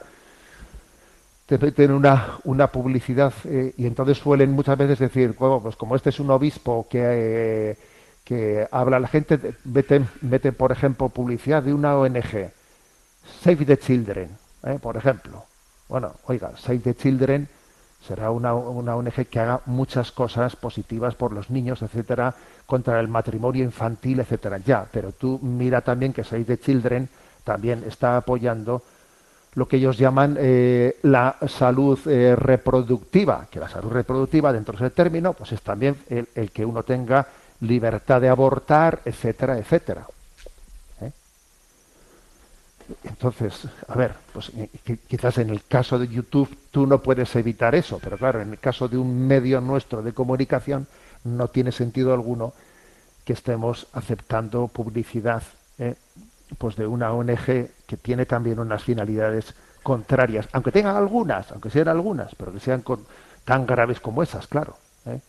te 1.49 1.57
meten 1.57 1.93
una, 1.93 2.39
una 2.45 2.67
publicidad 2.67 3.33
eh, 3.45 3.73
y 3.79 3.87
entonces 3.87 4.19
suelen 4.19 4.53
muchas 4.53 4.77
veces 4.77 4.99
decir, 4.99 5.35
bueno, 5.39 5.61
pues 5.63 5.77
como 5.77 5.97
este 5.97 6.11
es 6.11 6.21
un 6.21 6.31
obispo 6.31 6.87
que, 6.91 7.01
eh, 7.03 7.79
que 8.23 8.69
habla 8.71 9.01
la 9.01 9.09
gente, 9.09 9.55
meten, 9.65 10.07
meten, 10.21 10.55
por 10.55 10.73
ejemplo, 10.73 11.09
publicidad 11.09 11.63
de 11.63 11.73
una 11.73 11.97
ONG, 11.97 12.51
Save 13.41 13.65
the 13.65 13.79
Children, 13.79 14.29
¿eh? 14.65 14.79
por 14.79 14.99
ejemplo. 14.99 15.47
Bueno, 15.89 16.13
oiga, 16.27 16.53
Save 16.59 16.81
the 16.81 16.95
Children 16.95 17.49
será 18.07 18.31
una, 18.31 18.53
una 18.53 18.95
ONG 18.95 19.25
que 19.31 19.41
haga 19.41 19.63
muchas 19.65 20.13
cosas 20.13 20.55
positivas 20.55 21.15
por 21.15 21.33
los 21.33 21.49
niños, 21.49 21.81
etcétera, 21.81 22.35
contra 22.67 23.01
el 23.01 23.09
matrimonio 23.09 23.65
infantil, 23.65 24.21
etcétera. 24.21 24.59
Ya, 24.59 24.87
pero 24.93 25.13
tú 25.13 25.39
mira 25.41 25.81
también 25.81 26.13
que 26.13 26.25
Save 26.25 26.45
the 26.45 26.59
Children 26.59 27.09
también 27.43 27.85
está 27.87 28.19
apoyando 28.19 28.83
lo 29.55 29.67
que 29.67 29.77
ellos 29.77 29.99
llaman 29.99 30.37
eh, 30.39 30.99
la 31.03 31.37
salud 31.49 31.99
eh, 32.07 32.37
reproductiva, 32.37 33.47
que 33.51 33.59
la 33.59 33.69
salud 33.69 33.91
reproductiva 33.91 34.53
dentro 34.53 34.77
de 34.79 34.87
ese 34.87 34.95
término, 34.95 35.33
pues 35.33 35.53
es 35.53 35.63
también 35.63 35.97
el, 36.09 36.51
que 36.51 36.65
uno 36.65 36.83
tenga 36.83 37.27
libertad 37.61 38.21
de 38.21 38.29
abortar, 38.29 39.01
etcétera, 39.05 39.59
etcétera. 39.59 40.07
¿Eh? 41.01 41.11
Entonces, 43.05 43.67
a 43.89 43.95
ver, 43.97 44.15
pues 44.33 44.53
quizás 45.09 45.39
en 45.39 45.51
el 45.51 45.65
caso 45.65 45.99
de 45.99 46.09
YouTube 46.09 46.57
tú 46.71 46.87
no 46.87 47.03
puedes 47.03 47.35
evitar 47.35 47.75
eso, 47.75 47.99
pero 48.03 48.17
claro, 48.17 48.41
en 48.41 48.51
el 48.53 48.59
caso 48.59 48.87
de 48.87 48.97
un 48.97 49.27
medio 49.27 49.61
nuestro 49.61 50.03
de 50.03 50.13
comunicación 50.13 50.87
no 51.25 51.49
tiene 51.49 51.73
sentido 51.73 52.13
alguno 52.13 52.53
que 53.25 53.33
estemos 53.33 53.89
aceptando 53.93 54.69
publicidad. 54.69 55.43
Pues 56.57 56.77
de 56.77 56.87
una 56.87 57.13
ONG 57.13 57.71
que 57.87 57.97
tiene 58.01 58.27
también 58.27 58.59
unas 58.59 58.83
finalidades 58.83 59.55
contrarias, 59.83 60.49
aunque 60.53 60.73
tengan 60.73 60.97
algunas, 60.97 61.51
aunque 61.53 61.71
sean 61.71 61.89
algunas, 61.89 62.35
pero 62.35 62.53
que 62.53 62.61
sean 62.61 62.85
tan 63.45 63.67
graves 63.67 64.01
como 64.01 64.23
esas, 64.23 64.47
claro. 64.47 64.77
¿eh? 65.07 65.21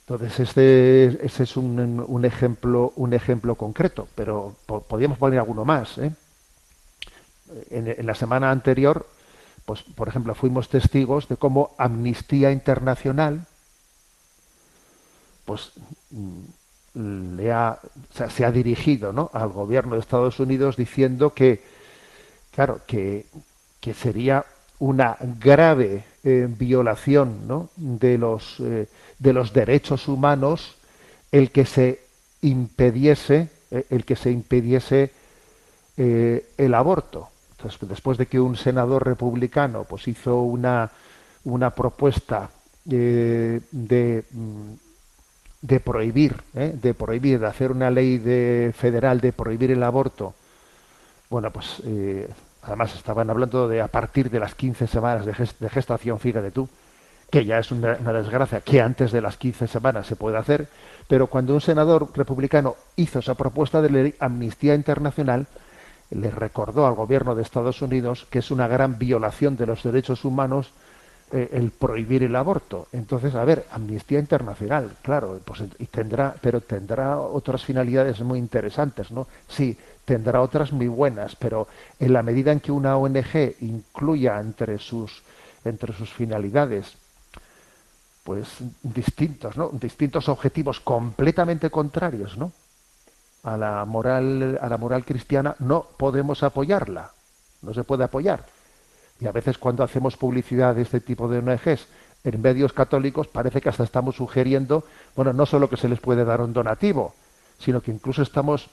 Entonces 0.00 0.40
este, 0.40 1.26
es 1.26 1.56
un, 1.56 2.24
ejemplo, 2.24 2.92
un 2.96 3.12
ejemplo 3.12 3.54
concreto, 3.54 4.08
pero 4.14 4.54
po 4.66 4.80
podríamos 4.82 5.18
poner 5.18 5.38
alguno 5.38 5.64
más. 5.64 5.98
¿eh? 5.98 6.12
En, 7.70 7.88
en, 7.88 8.06
la 8.06 8.14
semana 8.14 8.50
anterior, 8.50 9.06
pues 9.64 9.82
por 9.82 10.08
ejemplo, 10.08 10.34
fuimos 10.34 10.68
testigos 10.68 11.28
de 11.28 11.36
cómo 11.36 11.74
Amnistía 11.78 12.50
Internacional, 12.52 13.46
pues 15.44 15.72
le 16.98 17.52
ha, 17.52 17.78
se 18.28 18.44
ha 18.44 18.50
dirigido 18.50 19.12
¿no? 19.12 19.30
al 19.32 19.50
gobierno 19.50 19.94
de 19.94 20.00
Estados 20.00 20.40
Unidos 20.40 20.76
diciendo 20.76 21.32
que, 21.32 21.62
claro, 22.50 22.80
que, 22.86 23.26
que 23.80 23.94
sería 23.94 24.44
una 24.80 25.16
grave 25.20 26.04
eh, 26.24 26.48
violación 26.48 27.46
¿no? 27.46 27.70
de, 27.76 28.18
los, 28.18 28.58
eh, 28.60 28.88
de 29.18 29.32
los 29.32 29.52
derechos 29.52 30.08
humanos 30.08 30.76
el 31.30 31.50
que 31.50 31.66
se 31.66 32.00
impediese, 32.42 33.48
eh, 33.70 33.86
el 33.90 34.04
que 34.04 34.16
se 34.16 34.30
impidiese 34.30 35.12
el 35.96 36.74
aborto. 36.74 37.28
Entonces, 37.50 37.88
después 37.88 38.18
de 38.18 38.26
que 38.26 38.38
un 38.38 38.56
senador 38.56 39.04
republicano 39.04 39.82
pues, 39.82 40.06
hizo 40.06 40.42
una, 40.42 40.88
una 41.42 41.70
propuesta 41.70 42.50
de 42.84 43.60
mm, 44.30 44.74
de 45.60 45.80
prohibir, 45.80 46.36
¿eh? 46.54 46.72
de 46.80 46.94
prohibir, 46.94 47.40
de 47.40 47.46
hacer 47.46 47.70
una 47.72 47.90
ley 47.90 48.18
de, 48.18 48.72
federal 48.76 49.20
de 49.20 49.32
prohibir 49.32 49.70
el 49.70 49.82
aborto, 49.82 50.34
bueno, 51.30 51.50
pues 51.50 51.82
eh, 51.84 52.28
Además, 52.60 52.94
estaban 52.96 53.30
hablando 53.30 53.66
de 53.66 53.80
a 53.80 53.88
partir 53.88 54.28
de 54.30 54.40
las 54.40 54.54
15 54.54 54.88
semanas 54.88 55.24
de, 55.24 55.32
gest- 55.32 55.56
de 55.58 55.70
gestación, 55.70 56.18
fíjate 56.18 56.50
tú, 56.50 56.68
que 57.30 57.44
ya 57.46 57.58
es 57.60 57.70
una, 57.70 57.96
una 57.98 58.12
desgracia 58.12 58.60
que 58.60 58.82
antes 58.82 59.10
de 59.10 59.22
las 59.22 59.38
15 59.38 59.68
semanas 59.68 60.06
se 60.06 60.16
puede 60.16 60.36
hacer, 60.36 60.68
pero 61.06 61.28
cuando 61.28 61.54
un 61.54 61.62
senador 61.62 62.08
republicano 62.14 62.74
hizo 62.96 63.20
esa 63.20 63.34
propuesta 63.36 63.80
de 63.80 63.88
ley 63.90 64.14
Amnistía 64.18 64.74
Internacional, 64.74 65.46
le 66.10 66.30
recordó 66.30 66.86
al 66.86 66.94
gobierno 66.94 67.34
de 67.34 67.42
Estados 67.42 67.80
Unidos 67.80 68.26
que 68.28 68.40
es 68.40 68.50
una 68.50 68.66
gran 68.68 68.98
violación 68.98 69.56
de 69.56 69.66
los 69.66 69.82
derechos 69.82 70.24
humanos 70.26 70.72
eh, 71.30 71.50
el 71.52 71.70
prohibir 71.70 72.22
el 72.22 72.36
aborto. 72.36 72.88
Entonces, 72.92 73.34
a 73.34 73.44
ver, 73.44 73.66
Amnistía 73.70 74.18
Internacional, 74.18 74.96
claro, 75.02 75.40
pues 75.44 75.62
y 75.78 75.86
tendrá, 75.86 76.34
pero 76.40 76.60
tendrá 76.60 77.18
otras 77.18 77.64
finalidades 77.64 78.20
muy 78.20 78.38
interesantes, 78.38 79.10
¿no? 79.10 79.26
Sí, 79.46 79.76
tendrá 80.04 80.40
otras 80.40 80.72
muy 80.72 80.88
buenas, 80.88 81.36
pero 81.36 81.68
en 82.00 82.14
la 82.14 82.22
medida 82.22 82.50
en 82.50 82.60
que 82.60 82.72
una 82.72 82.96
ONG 82.96 83.56
incluya 83.60 84.40
entre 84.40 84.78
sus 84.78 85.22
entre 85.64 85.92
sus 85.92 86.12
finalidades 86.12 86.96
pues 88.24 88.58
distintos, 88.82 89.56
¿no? 89.56 89.70
Distintos 89.72 90.28
objetivos 90.28 90.80
completamente 90.80 91.70
contrarios, 91.70 92.36
¿no? 92.36 92.52
A 93.42 93.56
la 93.56 93.84
moral, 93.84 94.58
a 94.60 94.68
la 94.68 94.76
moral 94.76 95.04
cristiana 95.04 95.56
no 95.60 95.86
podemos 95.96 96.42
apoyarla, 96.42 97.10
no 97.62 97.72
se 97.72 97.84
puede 97.84 98.04
apoyar. 98.04 98.44
Y 99.20 99.26
a 99.26 99.32
veces 99.32 99.58
cuando 99.58 99.82
hacemos 99.82 100.16
publicidad 100.16 100.74
de 100.74 100.82
este 100.82 101.00
tipo 101.00 101.28
de 101.28 101.38
ONGs 101.38 101.86
en 102.24 102.42
medios 102.42 102.72
católicos 102.72 103.28
parece 103.28 103.60
que 103.60 103.68
hasta 103.68 103.84
estamos 103.84 104.16
sugiriendo, 104.16 104.84
bueno, 105.16 105.32
no 105.32 105.46
solo 105.46 105.68
que 105.68 105.76
se 105.76 105.88
les 105.88 106.00
puede 106.00 106.24
dar 106.24 106.40
un 106.40 106.52
donativo, 106.52 107.14
sino 107.58 107.80
que 107.80 107.90
incluso 107.90 108.22
estamos 108.22 108.70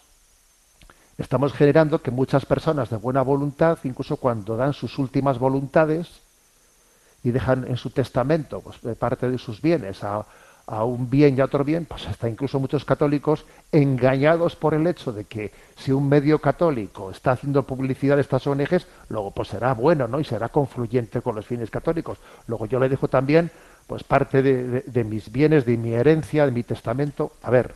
estamos 1.17 1.53
generando 1.53 2.01
que 2.01 2.12
muchas 2.12 2.45
personas 2.45 2.89
de 2.89 2.97
buena 2.97 3.21
voluntad, 3.21 3.79
incluso 3.84 4.17
cuando 4.17 4.58
dan 4.58 4.73
sus 4.73 4.99
últimas 4.99 5.39
voluntades, 5.39 6.21
y 7.25 7.31
dejan 7.31 7.65
en 7.67 7.77
su 7.77 7.89
testamento 7.89 8.62
pues, 8.62 8.77
parte 8.97 9.29
de 9.29 9.39
sus 9.39 9.60
bienes 9.60 10.03
a, 10.03 10.25
a 10.67 10.84
un 10.84 11.10
bien 11.10 11.38
y 11.38 11.41
a 11.41 11.45
otro 11.45 11.63
bien, 11.63 11.86
pues 11.86 12.08
hasta 12.08 12.28
incluso 12.28 12.60
muchos 12.60 12.86
católicos 12.86 13.45
engañados 13.71 14.56
por 14.56 14.73
el 14.73 14.88
hecho 14.88 15.12
de 15.12 15.25
que 15.25 15.51
si 15.78 15.91
un 15.91 16.10
medio 16.10 16.39
católico 16.39 17.12
está 17.12 17.32
haciendo 17.32 17.63
publicidad 17.63 18.15
de 18.15 18.21
estas 18.21 18.47
ONGs, 18.47 18.88
luego 19.10 19.32
pues 19.32 19.49
será 19.49 19.73
bueno, 19.73 20.08
¿no? 20.08 20.19
Y 20.19 20.23
será 20.23 20.49
confluyente 20.49 21.21
con 21.21 21.36
los 21.36 21.45
fines 21.45 21.69
católicos. 21.69 22.17
Luego 22.47 22.65
yo 22.65 22.80
le 22.80 22.89
dejo 22.89 23.08
también 23.08 23.51
pues 23.86 24.04
parte 24.04 24.41
de, 24.41 25.04
mis 25.04 25.32
bienes, 25.32 25.65
de 25.65 25.78
mi 25.78 25.93
herencia, 25.93 26.45
de 26.45 26.51
mi 26.51 26.63
testamento. 26.63 27.34
A 27.43 27.51
ver, 27.51 27.75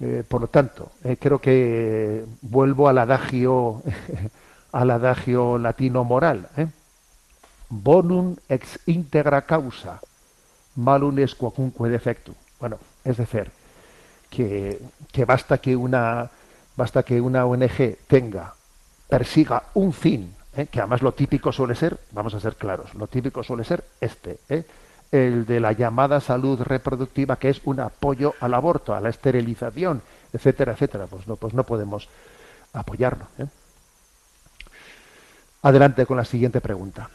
eh, 0.00 0.24
por 0.26 0.40
lo 0.40 0.48
tanto, 0.48 0.90
eh, 1.04 1.16
creo 1.16 1.40
que 1.40 2.24
vuelvo 2.40 2.88
al 2.88 2.98
adagio, 2.98 3.82
al 4.72 4.90
adagio 4.90 5.58
latino 5.58 6.02
moral. 6.02 6.48
¿eh? 6.56 6.66
Bonum 7.72 8.36
ex 8.50 8.78
integra 8.84 9.40
causa, 9.48 9.98
malum 10.76 11.18
es 11.20 11.34
quacunque 11.34 11.88
defectum. 11.88 12.34
Bueno, 12.60 12.76
es 13.02 13.16
decir, 13.16 13.50
que, 14.28 14.78
que 15.10 15.24
basta 15.24 15.56
que 15.56 15.74
una 15.74 16.28
basta 16.76 17.02
que 17.02 17.18
una 17.18 17.46
ONG 17.46 17.96
tenga, 18.06 18.52
persiga 19.08 19.62
un 19.72 19.94
fin, 19.94 20.34
¿eh? 20.54 20.66
que 20.66 20.80
además 20.80 21.00
lo 21.00 21.12
típico 21.12 21.50
suele 21.50 21.74
ser, 21.74 21.98
vamos 22.12 22.34
a 22.34 22.40
ser 22.40 22.56
claros, 22.56 22.94
lo 22.94 23.06
típico 23.06 23.42
suele 23.42 23.64
ser 23.64 23.82
este, 24.02 24.38
¿eh? 24.50 24.64
el 25.10 25.46
de 25.46 25.58
la 25.58 25.72
llamada 25.72 26.20
salud 26.20 26.60
reproductiva, 26.60 27.36
que 27.36 27.48
es 27.48 27.62
un 27.64 27.80
apoyo 27.80 28.34
al 28.40 28.52
aborto, 28.52 28.94
a 28.94 29.00
la 29.00 29.08
esterilización, 29.08 30.02
etcétera, 30.30 30.72
etcétera. 30.72 31.06
Pues 31.06 31.26
no, 31.26 31.36
pues 31.36 31.54
no 31.54 31.64
podemos 31.64 32.08
apoyarlo. 32.74 33.26
¿eh? 33.38 33.46
Adelante 35.62 36.04
con 36.04 36.18
la 36.18 36.24
siguiente 36.24 36.60
pregunta. 36.60 37.08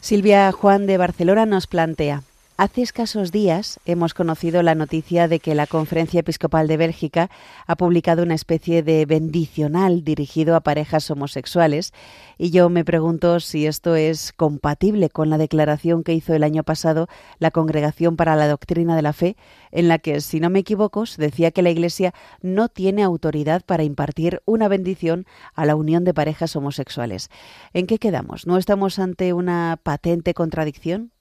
Silvia 0.00 0.50
Juan 0.52 0.86
de 0.86 0.98
Barcelona 0.98 1.46
nos 1.46 1.66
plantea. 1.66 2.22
Hace 2.60 2.82
escasos 2.82 3.30
días 3.30 3.78
hemos 3.84 4.14
conocido 4.14 4.64
la 4.64 4.74
noticia 4.74 5.28
de 5.28 5.38
que 5.38 5.54
la 5.54 5.68
Conferencia 5.68 6.18
Episcopal 6.18 6.66
de 6.66 6.76
Bélgica 6.76 7.30
ha 7.68 7.76
publicado 7.76 8.24
una 8.24 8.34
especie 8.34 8.82
de 8.82 9.06
bendicional 9.06 10.02
dirigido 10.02 10.56
a 10.56 10.60
parejas 10.62 11.08
homosexuales 11.08 11.92
y 12.36 12.50
yo 12.50 12.68
me 12.68 12.84
pregunto 12.84 13.38
si 13.38 13.68
esto 13.68 13.94
es 13.94 14.32
compatible 14.32 15.08
con 15.08 15.30
la 15.30 15.38
declaración 15.38 16.02
que 16.02 16.14
hizo 16.14 16.34
el 16.34 16.42
año 16.42 16.64
pasado 16.64 17.06
la 17.38 17.52
Congregación 17.52 18.16
para 18.16 18.34
la 18.34 18.48
Doctrina 18.48 18.96
de 18.96 19.02
la 19.02 19.12
Fe, 19.12 19.36
en 19.70 19.86
la 19.86 20.00
que, 20.00 20.20
si 20.20 20.40
no 20.40 20.50
me 20.50 20.58
equivoco, 20.58 21.04
decía 21.16 21.52
que 21.52 21.62
la 21.62 21.70
Iglesia 21.70 22.12
no 22.42 22.68
tiene 22.68 23.04
autoridad 23.04 23.62
para 23.64 23.84
impartir 23.84 24.42
una 24.46 24.66
bendición 24.66 25.26
a 25.54 25.64
la 25.64 25.76
unión 25.76 26.02
de 26.02 26.12
parejas 26.12 26.56
homosexuales. 26.56 27.30
¿En 27.72 27.86
qué 27.86 27.98
quedamos? 27.98 28.48
¿No 28.48 28.58
estamos 28.58 28.98
ante 28.98 29.32
una 29.32 29.78
patente 29.80 30.34
contradicción? 30.34 31.12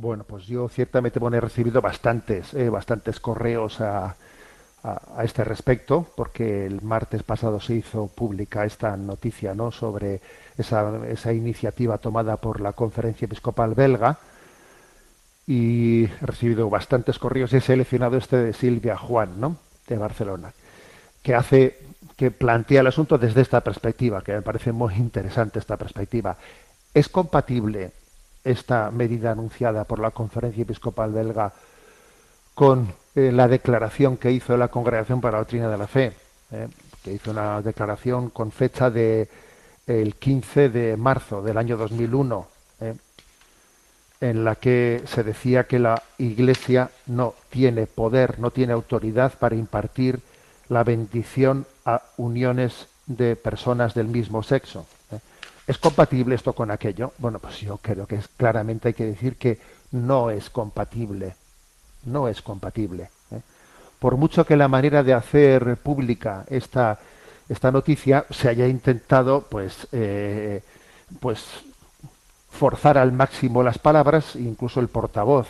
Bueno, 0.00 0.22
pues 0.22 0.46
yo 0.46 0.68
ciertamente 0.68 1.18
he 1.18 1.40
recibido 1.40 1.80
bastantes, 1.80 2.54
eh, 2.54 2.70
bastantes 2.70 3.18
correos 3.18 3.80
a, 3.80 4.14
a, 4.84 5.02
a 5.16 5.24
este 5.24 5.42
respecto, 5.42 6.06
porque 6.14 6.66
el 6.66 6.82
martes 6.82 7.24
pasado 7.24 7.58
se 7.58 7.74
hizo 7.74 8.06
pública 8.06 8.64
esta 8.64 8.96
noticia 8.96 9.54
¿no? 9.54 9.72
sobre 9.72 10.20
esa, 10.56 11.04
esa 11.08 11.32
iniciativa 11.32 11.98
tomada 11.98 12.36
por 12.36 12.60
la 12.60 12.74
Conferencia 12.74 13.26
Episcopal 13.26 13.74
Belga, 13.74 14.18
y 15.48 16.04
he 16.04 16.10
recibido 16.20 16.70
bastantes 16.70 17.18
correos 17.18 17.52
y 17.52 17.56
he 17.56 17.60
seleccionado 17.60 18.18
este 18.18 18.36
de 18.36 18.52
Silvia 18.52 18.96
Juan, 18.96 19.40
¿no? 19.40 19.56
de 19.88 19.98
Barcelona, 19.98 20.52
que 21.22 21.34
hace, 21.34 21.76
que 22.16 22.30
plantea 22.30 22.82
el 22.82 22.86
asunto 22.86 23.18
desde 23.18 23.40
esta 23.40 23.62
perspectiva, 23.62 24.22
que 24.22 24.34
me 24.34 24.42
parece 24.42 24.70
muy 24.70 24.94
interesante 24.94 25.58
esta 25.58 25.76
perspectiva. 25.76 26.36
¿Es 26.94 27.08
compatible 27.08 27.90
esta 28.44 28.90
medida 28.90 29.32
anunciada 29.32 29.84
por 29.84 29.98
la 29.98 30.10
Conferencia 30.10 30.62
Episcopal 30.62 31.12
Belga 31.12 31.52
con 32.54 32.92
eh, 33.14 33.30
la 33.32 33.48
declaración 33.48 34.16
que 34.16 34.32
hizo 34.32 34.56
la 34.56 34.68
Congregación 34.68 35.20
para 35.20 35.32
la 35.32 35.38
Doctrina 35.38 35.68
de 35.68 35.78
la 35.78 35.86
Fe, 35.86 36.12
eh, 36.50 36.68
que 37.02 37.12
hizo 37.12 37.30
una 37.30 37.62
declaración 37.62 38.30
con 38.30 38.50
fecha 38.50 38.90
de 38.90 39.28
el 39.86 40.16
15 40.16 40.68
de 40.68 40.96
marzo 40.96 41.42
del 41.42 41.56
año 41.56 41.76
2001, 41.76 42.46
eh, 42.80 42.94
en 44.20 44.44
la 44.44 44.56
que 44.56 45.02
se 45.06 45.22
decía 45.22 45.66
que 45.66 45.78
la 45.78 46.02
Iglesia 46.18 46.90
no 47.06 47.34
tiene 47.48 47.86
poder, 47.86 48.38
no 48.38 48.50
tiene 48.50 48.72
autoridad 48.72 49.32
para 49.38 49.54
impartir 49.54 50.20
la 50.68 50.84
bendición 50.84 51.66
a 51.84 52.02
uniones 52.16 52.88
de 53.06 53.36
personas 53.36 53.94
del 53.94 54.08
mismo 54.08 54.42
sexo. 54.42 54.86
¿Es 55.68 55.76
compatible 55.76 56.34
esto 56.34 56.54
con 56.54 56.70
aquello? 56.70 57.12
Bueno, 57.18 57.38
pues 57.40 57.60
yo 57.60 57.76
creo 57.76 58.06
que 58.06 58.16
es, 58.16 58.26
claramente 58.26 58.88
hay 58.88 58.94
que 58.94 59.04
decir 59.04 59.36
que 59.36 59.58
no 59.92 60.30
es 60.30 60.48
compatible. 60.48 61.36
No 62.06 62.26
es 62.26 62.40
compatible. 62.40 63.10
¿eh? 63.30 63.42
Por 63.98 64.16
mucho 64.16 64.46
que 64.46 64.56
la 64.56 64.66
manera 64.66 65.02
de 65.02 65.12
hacer 65.12 65.76
pública 65.76 66.46
esta, 66.48 66.98
esta 67.50 67.70
noticia 67.70 68.24
se 68.30 68.48
haya 68.48 68.66
intentado, 68.66 69.42
pues, 69.42 69.86
eh, 69.92 70.62
pues 71.20 71.44
forzar 72.50 72.96
al 72.96 73.12
máximo 73.12 73.62
las 73.62 73.78
palabras, 73.78 74.36
incluso 74.36 74.80
el 74.80 74.88
portavoz 74.88 75.48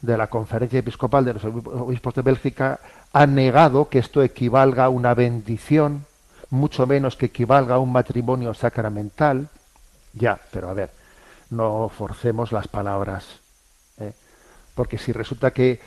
de 0.00 0.16
la 0.16 0.28
Conferencia 0.28 0.78
Episcopal 0.78 1.24
de 1.24 1.34
los 1.34 1.44
Obispos 1.44 2.14
de 2.14 2.22
Bélgica 2.22 2.78
ha 3.12 3.26
negado 3.26 3.88
que 3.88 3.98
esto 3.98 4.22
equivalga 4.22 4.84
a 4.84 4.88
una 4.88 5.14
bendición, 5.14 6.06
mucho 6.50 6.86
menos 6.86 7.16
que 7.16 7.26
equivalga 7.26 7.76
a 7.76 7.78
un 7.78 7.92
matrimonio 7.92 8.54
sacramental. 8.54 9.48
Ya, 10.14 10.40
pero 10.50 10.70
a 10.70 10.74
ver, 10.74 10.90
no 11.50 11.88
forcemos 11.88 12.52
las 12.52 12.68
palabras. 12.68 13.40
¿eh? 13.98 14.12
Porque 14.74 14.98
si 14.98 15.12
resulta 15.12 15.50
que, 15.52 15.80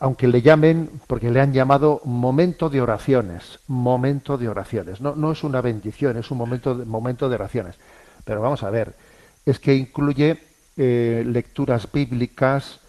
aunque 0.00 0.28
le 0.28 0.42
llamen, 0.42 0.90
porque 1.06 1.30
le 1.30 1.40
han 1.40 1.52
llamado 1.52 2.00
momento 2.04 2.68
de 2.68 2.80
oraciones, 2.80 3.60
momento 3.66 4.36
de 4.36 4.48
oraciones, 4.48 5.00
no, 5.00 5.14
no 5.14 5.32
es 5.32 5.44
una 5.44 5.60
bendición, 5.60 6.16
es 6.16 6.30
un 6.30 6.38
momento 6.38 6.74
de, 6.74 6.84
momento 6.84 7.28
de 7.28 7.34
oraciones. 7.36 7.76
Pero 8.24 8.40
vamos 8.40 8.62
a 8.62 8.70
ver, 8.70 8.94
es 9.46 9.58
que 9.58 9.74
incluye 9.74 10.38
eh, 10.76 11.24
lecturas 11.26 11.90
bíblicas, 11.90 12.80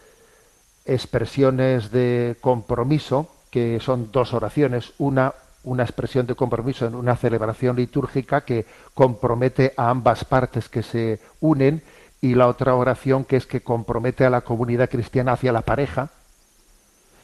expresiones 0.85 1.91
de 1.91 2.37
compromiso, 2.41 3.29
que 3.51 3.79
son 3.79 4.11
dos 4.11 4.33
oraciones, 4.33 4.93
una 4.97 5.33
una 5.63 5.83
expresión 5.83 6.25
de 6.25 6.35
compromiso 6.35 6.85
en 6.85 6.95
una 6.95 7.15
celebración 7.15 7.75
litúrgica 7.75 8.41
que 8.41 8.65
compromete 8.93 9.73
a 9.75 9.89
ambas 9.89 10.23
partes 10.25 10.69
que 10.69 10.83
se 10.83 11.19
unen 11.41 11.83
y 12.21 12.35
la 12.35 12.47
otra 12.47 12.75
oración 12.75 13.23
que 13.23 13.37
es 13.37 13.45
que 13.45 13.61
compromete 13.61 14.25
a 14.25 14.29
la 14.29 14.41
comunidad 14.41 14.89
cristiana 14.89 15.33
hacia 15.33 15.51
la 15.51 15.61
pareja 15.61 16.09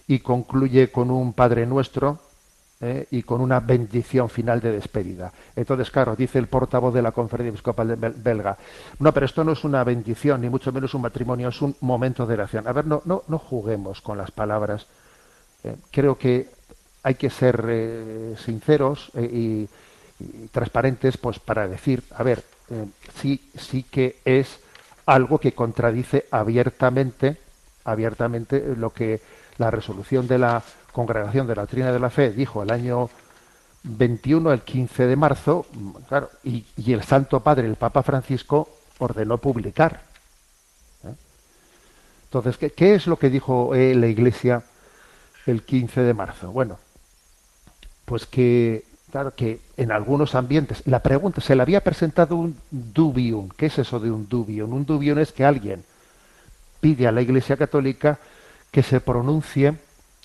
y 0.07 0.19
concluye 0.19 0.91
con 0.91 1.11
un 1.11 1.33
Padre 1.33 1.65
Nuestro 1.65 2.19
¿eh? 2.81 3.07
y 3.11 3.23
con 3.23 3.41
una 3.41 3.59
bendición 3.59 4.29
final 4.29 4.61
de 4.61 4.71
despedida. 4.71 5.31
Entonces, 5.55 5.89
claro, 5.89 6.15
dice 6.15 6.39
el 6.39 6.47
portavoz 6.47 6.93
de 6.93 7.01
la 7.01 7.11
Conferencia 7.11 7.49
Episcopal 7.49 7.95
belga, 7.95 8.57
no, 8.99 9.13
pero 9.13 9.25
esto 9.25 9.43
no 9.43 9.53
es 9.53 9.63
una 9.63 9.83
bendición, 9.83 10.41
ni 10.41 10.49
mucho 10.49 10.71
menos 10.71 10.93
un 10.93 11.01
matrimonio, 11.01 11.49
es 11.49 11.61
un 11.61 11.75
momento 11.81 12.25
de 12.25 12.35
oración. 12.35 12.67
A 12.67 12.73
ver, 12.73 12.85
no, 12.85 13.01
no, 13.05 13.23
no 13.27 13.39
juguemos 13.39 14.01
con 14.01 14.17
las 14.17 14.31
palabras. 14.31 14.87
Eh, 15.63 15.75
creo 15.91 16.17
que 16.17 16.49
hay 17.05 17.13
que 17.13 17.29
ser 17.29 17.63
eh, 17.69 18.35
sinceros 18.43 19.11
eh, 19.13 19.29
y, 19.31 19.69
transparentes, 20.51 21.17
pues 21.17 21.37
para 21.37 21.67
decir, 21.67 22.01
a 22.15 22.23
ver, 22.23 22.43
eh, 22.71 22.85
sí, 23.21 23.51
sí 23.53 23.83
que 23.83 24.17
es 24.25 24.59
algo 25.05 25.37
que 25.37 25.51
contradice 25.51 26.25
abiertamente, 26.31 27.37
abiertamente 27.83 28.75
lo 28.75 28.91
que 28.91 29.21
la 29.59 29.69
resolución 29.69 30.27
de 30.27 30.39
la 30.39 30.63
Congregación 30.93 31.45
de 31.45 31.55
la 31.55 31.67
Trina 31.67 31.91
de 31.91 31.99
la 31.99 32.09
Fe 32.09 32.31
dijo 32.31 32.63
el 32.63 32.71
año 32.71 33.09
21, 33.83 34.51
el 34.51 34.61
15 34.61 35.05
de 35.05 35.15
marzo, 35.15 35.67
claro, 36.09 36.31
y, 36.43 36.65
el 36.91 37.03
Santo 37.03 37.41
Padre, 37.41 37.67
el 37.67 37.75
Papa 37.75 38.01
Francisco, 38.01 38.67
ordenó 38.97 39.37
publicar. 39.37 40.01
¿eh? 41.03 41.13
Entonces, 42.23 42.71
¿qué, 42.71 42.95
es 42.95 43.05
lo 43.05 43.19
que 43.19 43.29
dijo 43.29 43.75
la 43.75 44.07
Iglesia 44.07 44.63
el 45.45 45.61
15 45.61 46.01
de 46.01 46.13
marzo? 46.15 46.51
Bueno, 46.51 46.79
pues 48.05 48.25
que, 48.25 48.83
claro, 49.11 49.33
que 49.35 49.59
en 49.77 49.91
algunos 49.91 50.35
ambientes, 50.35 50.83
la 50.85 51.01
pregunta, 51.01 51.41
se 51.41 51.55
le 51.55 51.61
había 51.61 51.81
presentado 51.81 52.35
un 52.35 52.55
dubium. 52.71 53.49
¿Qué 53.49 53.67
es 53.67 53.79
eso 53.79 53.99
de 53.99 54.11
un 54.11 54.29
dubium? 54.29 54.71
Un 54.73 54.85
dubium 54.85 55.19
es 55.19 55.31
que 55.31 55.43
alguien 55.43 55.83
pide 56.79 57.07
a 57.07 57.11
la 57.11 57.21
Iglesia 57.21 57.57
Católica 57.57 58.19
que 58.71 58.83
se 58.83 59.01
pronuncie 59.01 59.75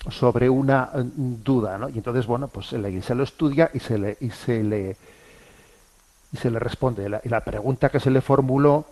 sobre 0.09 0.49
una 0.49 0.89
eh, 0.93 1.03
duda, 1.03 1.77
¿no? 1.77 1.89
Y 1.89 1.97
entonces, 1.97 2.25
bueno, 2.25 2.47
pues 2.47 2.71
la 2.73 2.89
Iglesia 2.89 3.15
lo 3.15 3.23
estudia 3.23 3.69
y 3.73 3.79
se 3.79 3.97
le, 3.97 4.17
y 4.19 4.29
se 4.29 4.63
le, 4.63 4.95
y 6.31 6.37
se 6.37 6.51
le 6.51 6.59
responde. 6.59 7.09
La, 7.09 7.21
y 7.23 7.29
la 7.29 7.41
pregunta 7.41 7.89
que 7.89 7.99
se 7.99 8.11
le 8.11 8.21
formuló 8.21 8.85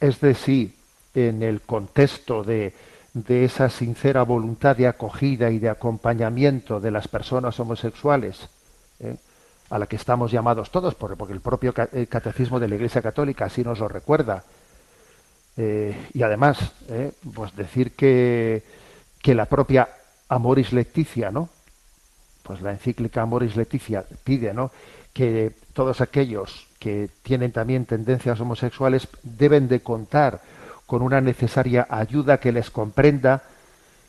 es 0.00 0.20
de 0.20 0.34
si 0.34 0.74
en 1.14 1.42
el 1.42 1.60
contexto 1.60 2.42
de, 2.42 2.74
de 3.14 3.44
esa 3.44 3.70
sincera 3.70 4.24
voluntad 4.24 4.76
de 4.76 4.88
acogida 4.88 5.50
y 5.50 5.60
de 5.60 5.70
acompañamiento 5.70 6.80
de 6.80 6.90
las 6.90 7.06
personas 7.06 7.58
homosexuales, 7.60 8.48
¿eh? 8.98 9.16
a 9.70 9.78
la 9.78 9.86
que 9.86 9.96
estamos 9.96 10.32
llamados 10.32 10.70
todos, 10.70 10.96
porque, 10.96 11.32
el 11.32 11.40
propio 11.40 11.72
eh, 11.92 12.06
catecismo 12.06 12.58
de 12.58 12.68
la 12.68 12.74
Iglesia 12.74 13.00
Católica 13.00 13.46
así 13.46 13.62
nos 13.62 13.78
lo 13.78 13.88
recuerda, 13.88 14.44
eh, 15.56 16.08
y 16.12 16.22
además, 16.22 16.58
pues 17.32 17.54
decir 17.54 17.92
que, 17.92 18.64
que 19.22 19.36
la 19.36 19.46
propia 19.46 19.88
Amoris 20.28 20.72
Leticia, 20.72 21.30
¿no? 21.30 21.48
Pues 22.42 22.60
la 22.60 22.72
encíclica 22.72 23.22
Amoris 23.22 23.54
Leticia 23.54 24.04
pide, 24.24 24.52
¿no? 24.52 24.72
Que 25.12 25.52
todos 25.72 26.00
aquellos 26.00 26.66
que 26.80 27.08
tienen 27.22 27.52
también 27.52 27.86
tendencias 27.86 28.40
homosexuales 28.40 29.06
deben 29.22 29.68
de 29.68 29.80
contar 29.80 30.42
con 30.86 31.02
una 31.02 31.20
necesaria 31.20 31.86
ayuda 31.88 32.38
que 32.38 32.52
les 32.52 32.70
comprenda 32.70 33.42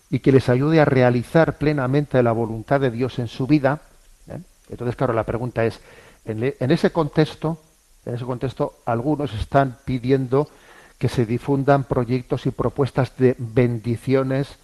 y 0.10 0.20
que 0.20 0.32
les 0.32 0.50
ayude 0.50 0.82
a 0.82 0.86
realizar 0.86 1.58
plenamente 1.58 2.22
la 2.22 2.32
voluntad 2.32 2.80
de 2.80 2.92
Dios 2.92 3.20
en 3.20 3.28
su 3.28 3.48
vida. 3.48 3.82
¿eh? 4.28 4.40
Entonces, 4.70 4.96
claro, 4.96 5.14
la 5.14 5.24
pregunta 5.24 5.66
es, 5.66 5.80
en, 6.26 6.54
en 6.60 6.72
ese 6.72 6.92
contexto, 6.92 7.58
en 8.06 8.16
ese 8.16 8.26
contexto, 8.26 8.80
algunos 8.86 9.34
están 9.34 9.78
pidiendo 9.86 10.50
que 10.98 11.10
se 11.10 11.26
difundan 11.26 11.84
proyectos 11.84 12.46
y 12.46 12.52
propuestas 12.52 13.18
de 13.18 13.36
bendiciones 13.38 14.58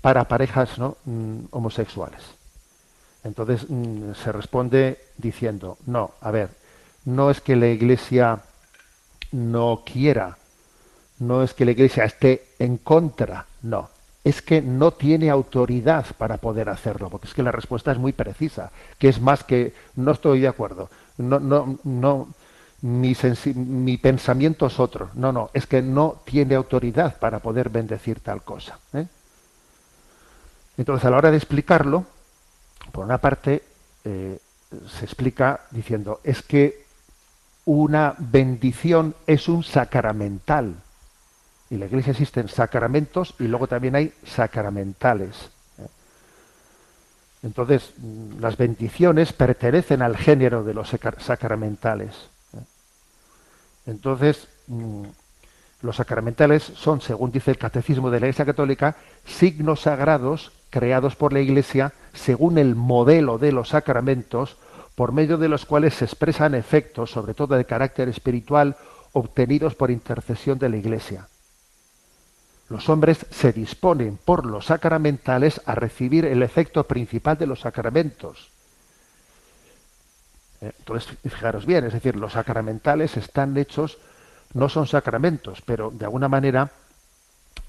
para 0.00 0.24
parejas 0.24 0.78
¿no? 0.78 0.96
Mm, 1.04 1.44
homosexuales. 1.50 2.22
Entonces 3.24 3.68
mm, 3.68 4.12
se 4.14 4.32
responde 4.32 4.98
diciendo, 5.16 5.78
no, 5.86 6.12
a 6.20 6.30
ver, 6.30 6.50
no 7.04 7.30
es 7.30 7.40
que 7.40 7.56
la 7.56 7.68
Iglesia 7.68 8.40
no 9.32 9.82
quiera, 9.84 10.36
no 11.20 11.42
es 11.42 11.54
que 11.54 11.64
la 11.64 11.70
Iglesia 11.70 12.04
esté 12.04 12.48
en 12.58 12.78
contra, 12.78 13.46
no, 13.62 13.88
es 14.24 14.42
que 14.42 14.60
no 14.60 14.92
tiene 14.92 15.30
autoridad 15.30 16.04
para 16.18 16.36
poder 16.36 16.68
hacerlo, 16.68 17.08
porque 17.08 17.28
es 17.28 17.34
que 17.34 17.42
la 17.42 17.52
respuesta 17.52 17.92
es 17.92 17.98
muy 17.98 18.12
precisa, 18.12 18.70
que 18.98 19.08
es 19.08 19.20
más 19.20 19.44
que 19.44 19.72
no 19.96 20.12
estoy 20.12 20.40
de 20.40 20.48
acuerdo, 20.48 20.90
no, 21.18 21.38
no, 21.38 21.78
no, 21.84 22.28
mi, 22.82 23.14
mi 23.54 23.96
pensamiento 23.98 24.66
es 24.66 24.80
otro, 24.80 25.10
no, 25.14 25.32
no, 25.32 25.50
es 25.52 25.66
que 25.66 25.82
no 25.82 26.20
tiene 26.24 26.54
autoridad 26.54 27.18
para 27.18 27.38
poder 27.38 27.68
bendecir 27.68 28.20
tal 28.20 28.42
cosa. 28.42 28.78
¿eh? 28.94 29.06
Entonces, 30.76 31.04
a 31.04 31.10
la 31.10 31.18
hora 31.18 31.30
de 31.30 31.36
explicarlo, 31.36 32.06
por 32.92 33.04
una 33.04 33.18
parte, 33.18 33.62
eh, 34.04 34.38
se 34.98 35.04
explica 35.04 35.60
diciendo, 35.70 36.20
es 36.24 36.42
que 36.42 36.84
una 37.66 38.14
bendición 38.18 39.14
es 39.26 39.48
un 39.48 39.62
sacramental. 39.62 40.74
Y 41.70 41.76
la 41.76 41.86
iglesia 41.86 42.10
existen 42.10 42.48
sacramentos 42.48 43.34
y 43.38 43.44
luego 43.44 43.68
también 43.68 43.94
hay 43.94 44.12
sacramentales. 44.24 45.50
¿eh? 45.78 45.86
Entonces, 47.44 47.94
mm, 47.96 48.40
las 48.40 48.56
bendiciones 48.56 49.32
pertenecen 49.32 50.02
al 50.02 50.16
género 50.16 50.64
de 50.64 50.74
los 50.74 50.90
sacramentales. 51.18 52.28
¿eh? 52.54 52.60
Entonces, 53.86 54.48
mm, 54.66 55.04
los 55.82 55.96
sacramentales 55.96 56.62
son, 56.62 57.00
según 57.00 57.30
dice 57.30 57.52
el 57.52 57.58
Catecismo 57.58 58.10
de 58.10 58.18
la 58.20 58.26
Iglesia 58.26 58.44
Católica, 58.44 58.96
signos 59.24 59.82
sagrados 59.82 60.52
creados 60.70 61.16
por 61.16 61.32
la 61.32 61.40
Iglesia 61.40 61.92
según 62.12 62.58
el 62.58 62.74
modelo 62.74 63.38
de 63.38 63.52
los 63.52 63.70
sacramentos, 63.70 64.56
por 64.94 65.12
medio 65.12 65.38
de 65.38 65.48
los 65.48 65.64
cuales 65.66 65.94
se 65.94 66.04
expresan 66.04 66.54
efectos, 66.54 67.12
sobre 67.12 67.32
todo 67.32 67.56
de 67.56 67.64
carácter 67.64 68.08
espiritual, 68.08 68.76
obtenidos 69.12 69.74
por 69.74 69.90
intercesión 69.90 70.58
de 70.58 70.68
la 70.68 70.76
Iglesia. 70.76 71.29
Los 72.70 72.88
hombres 72.88 73.26
se 73.30 73.52
disponen 73.52 74.16
por 74.16 74.46
los 74.46 74.66
sacramentales 74.66 75.60
a 75.66 75.74
recibir 75.74 76.24
el 76.24 76.40
efecto 76.42 76.84
principal 76.84 77.36
de 77.36 77.48
los 77.48 77.60
sacramentos. 77.60 78.48
Eh, 80.60 80.72
Entonces, 80.78 81.18
fijaros 81.24 81.66
bien, 81.66 81.84
es 81.84 81.92
decir, 81.92 82.14
los 82.14 82.34
sacramentales 82.34 83.16
están 83.16 83.56
hechos, 83.56 83.98
no 84.54 84.68
son 84.68 84.86
sacramentos, 84.86 85.62
pero 85.62 85.90
de 85.90 86.04
alguna 86.04 86.28
manera 86.28 86.70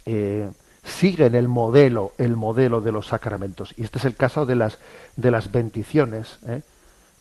eh, 0.06 0.48
siguen 0.84 1.34
el 1.34 1.48
modelo, 1.48 2.14
el 2.20 2.36
modelo 2.36 2.80
de 2.80 2.92
los 2.92 3.08
sacramentos. 3.08 3.74
Y 3.78 3.84
este 3.84 3.98
es 3.98 4.06
el 4.06 4.16
caso 4.16 4.46
de 4.46 4.56
las, 4.56 4.78
de 5.16 5.32
las 5.32 5.52
bendiciones, 5.52 6.38
¿eh? 6.48 6.62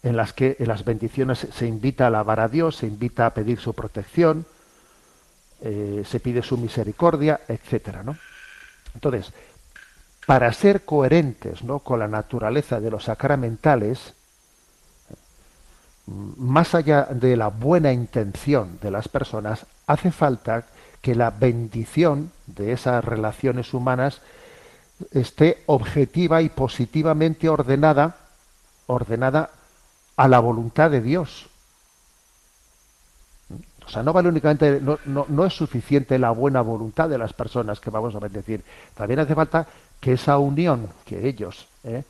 en 0.03 0.19
las 0.19 0.35
que 0.35 0.57
en 0.59 0.69
las 0.69 0.85
bendiciones 0.85 1.47
se 1.51 1.66
invita 1.66 2.05
a 2.05 2.07
alabar 2.09 2.40
a 2.40 2.49
Dios, 2.49 2.77
se 2.77 2.87
invita 2.87 3.25
a 3.25 3.33
pedir 3.33 3.59
su 3.59 3.73
protección, 3.73 4.45
eh, 5.62 6.03
se 6.07 6.20
pide 6.20 6.42
su 6.42 6.57
misericordia, 6.57 7.40
etcétera, 7.49 8.03
¿no? 8.03 8.16
Entonces, 8.94 9.33
para 10.27 10.53
ser 10.53 10.85
coherentes 10.85 11.64
¿no? 11.64 11.81
con 11.81 11.99
la 11.99 12.09
naturaleza 12.09 12.81
de 12.81 12.90
los 12.90 13.05
sacramentales, 13.05 14.14
más 16.07 16.75
allá 16.75 17.09
de 17.11 17.37
la 17.37 17.49
buena 17.49 17.92
intención 17.92 18.79
de 18.81 18.90
las 18.90 19.09
personas, 19.09 19.66
hace 19.88 20.12
falta 20.12 20.66
que 21.03 21.16
la 21.16 21.31
bendición 21.31 22.31
de 22.46 22.70
esas 22.70 23.05
relaciones 23.05 23.75
humanas 23.75 24.20
esté 25.11 25.62
objetiva 25.66 26.42
y 26.42 26.49
positivamente 26.49 27.49
ordenada, 27.49 28.16
ordenada 28.87 29.51
a 30.16 30.29
la 30.29 30.40
voluntad 30.40 30.90
de 30.90 31.01
Dios. 31.01 31.50
O 33.87 33.88
sea, 33.88 34.03
no 34.03 34.12
vale 34.12 34.29
únicamente, 34.29 34.81
no, 34.81 34.99
no, 35.07 35.27
no 35.29 35.45
es 35.45 35.55
suficiente 35.55 36.19
la 36.19 36.31
buena 36.31 36.61
voluntad 36.61 37.09
de 37.09 37.19
las 37.19 37.33
personas 37.33 37.81
que 37.81 37.90
vamos 37.90 38.14
a 38.14 38.21
bendecir. 38.21 38.62
También 38.95 39.21
hace 39.21 39.35
falta 39.35 39.66
que 40.01 40.12
esa 40.12 40.38
unión 40.38 40.88
que 41.05 41.29
ellos 41.29 41.66
eh, 41.85 42.03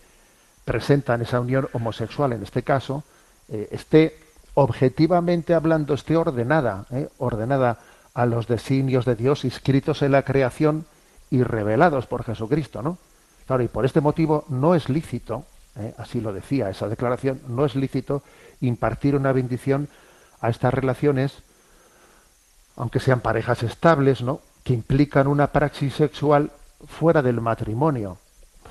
presentan, 0.65 1.23
esa 1.23 1.41
unión 1.41 1.69
homosexual 1.73 2.33
en 2.33 2.43
este 2.43 2.63
caso, 2.63 3.03
eh, 3.49 3.69
esté 3.73 4.19
objetivamente 4.55 5.55
hablando, 5.55 5.95
esté 5.95 6.17
ordenada, 6.17 6.87
eh, 6.91 7.09
ordenada 7.19 7.79
a 8.15 8.27
los 8.27 8.47
designios 8.47 9.05
de 9.05 9.17
Dios 9.17 9.45
inscritos 9.45 10.03
en 10.03 10.13
la 10.13 10.23
creación 10.23 10.87
y 11.31 11.43
revelados 11.43 12.07
por 12.07 12.25
Jesucristo, 12.25 12.83
¿no? 12.83 12.99
Claro, 13.47 13.63
y 13.63 13.69
por 13.69 13.85
este 13.85 14.01
motivo 14.01 14.45
no 14.49 14.75
es 14.75 14.89
lícito, 14.89 15.45
así 15.97 16.21
lo 16.21 16.33
decía 16.33 16.71
esa 16.71 16.89
declaración, 16.89 17.41
no 17.49 17.65
es 17.65 17.75
lícito 17.75 18.23
impartir 18.61 19.17
una 19.17 19.33
bendición 19.33 19.89
a 20.41 20.51
estas 20.51 20.75
relaciones, 20.75 21.43
aunque 22.81 22.99
sean 22.99 23.21
parejas 23.21 23.63
estables, 23.63 24.23
¿no? 24.23 24.41
Que 24.65 24.73
implican 24.73 25.27
una 25.27 25.49
praxis 25.49 25.93
sexual 25.95 26.51
fuera 26.87 27.21
del 27.21 27.39
matrimonio, 27.43 28.17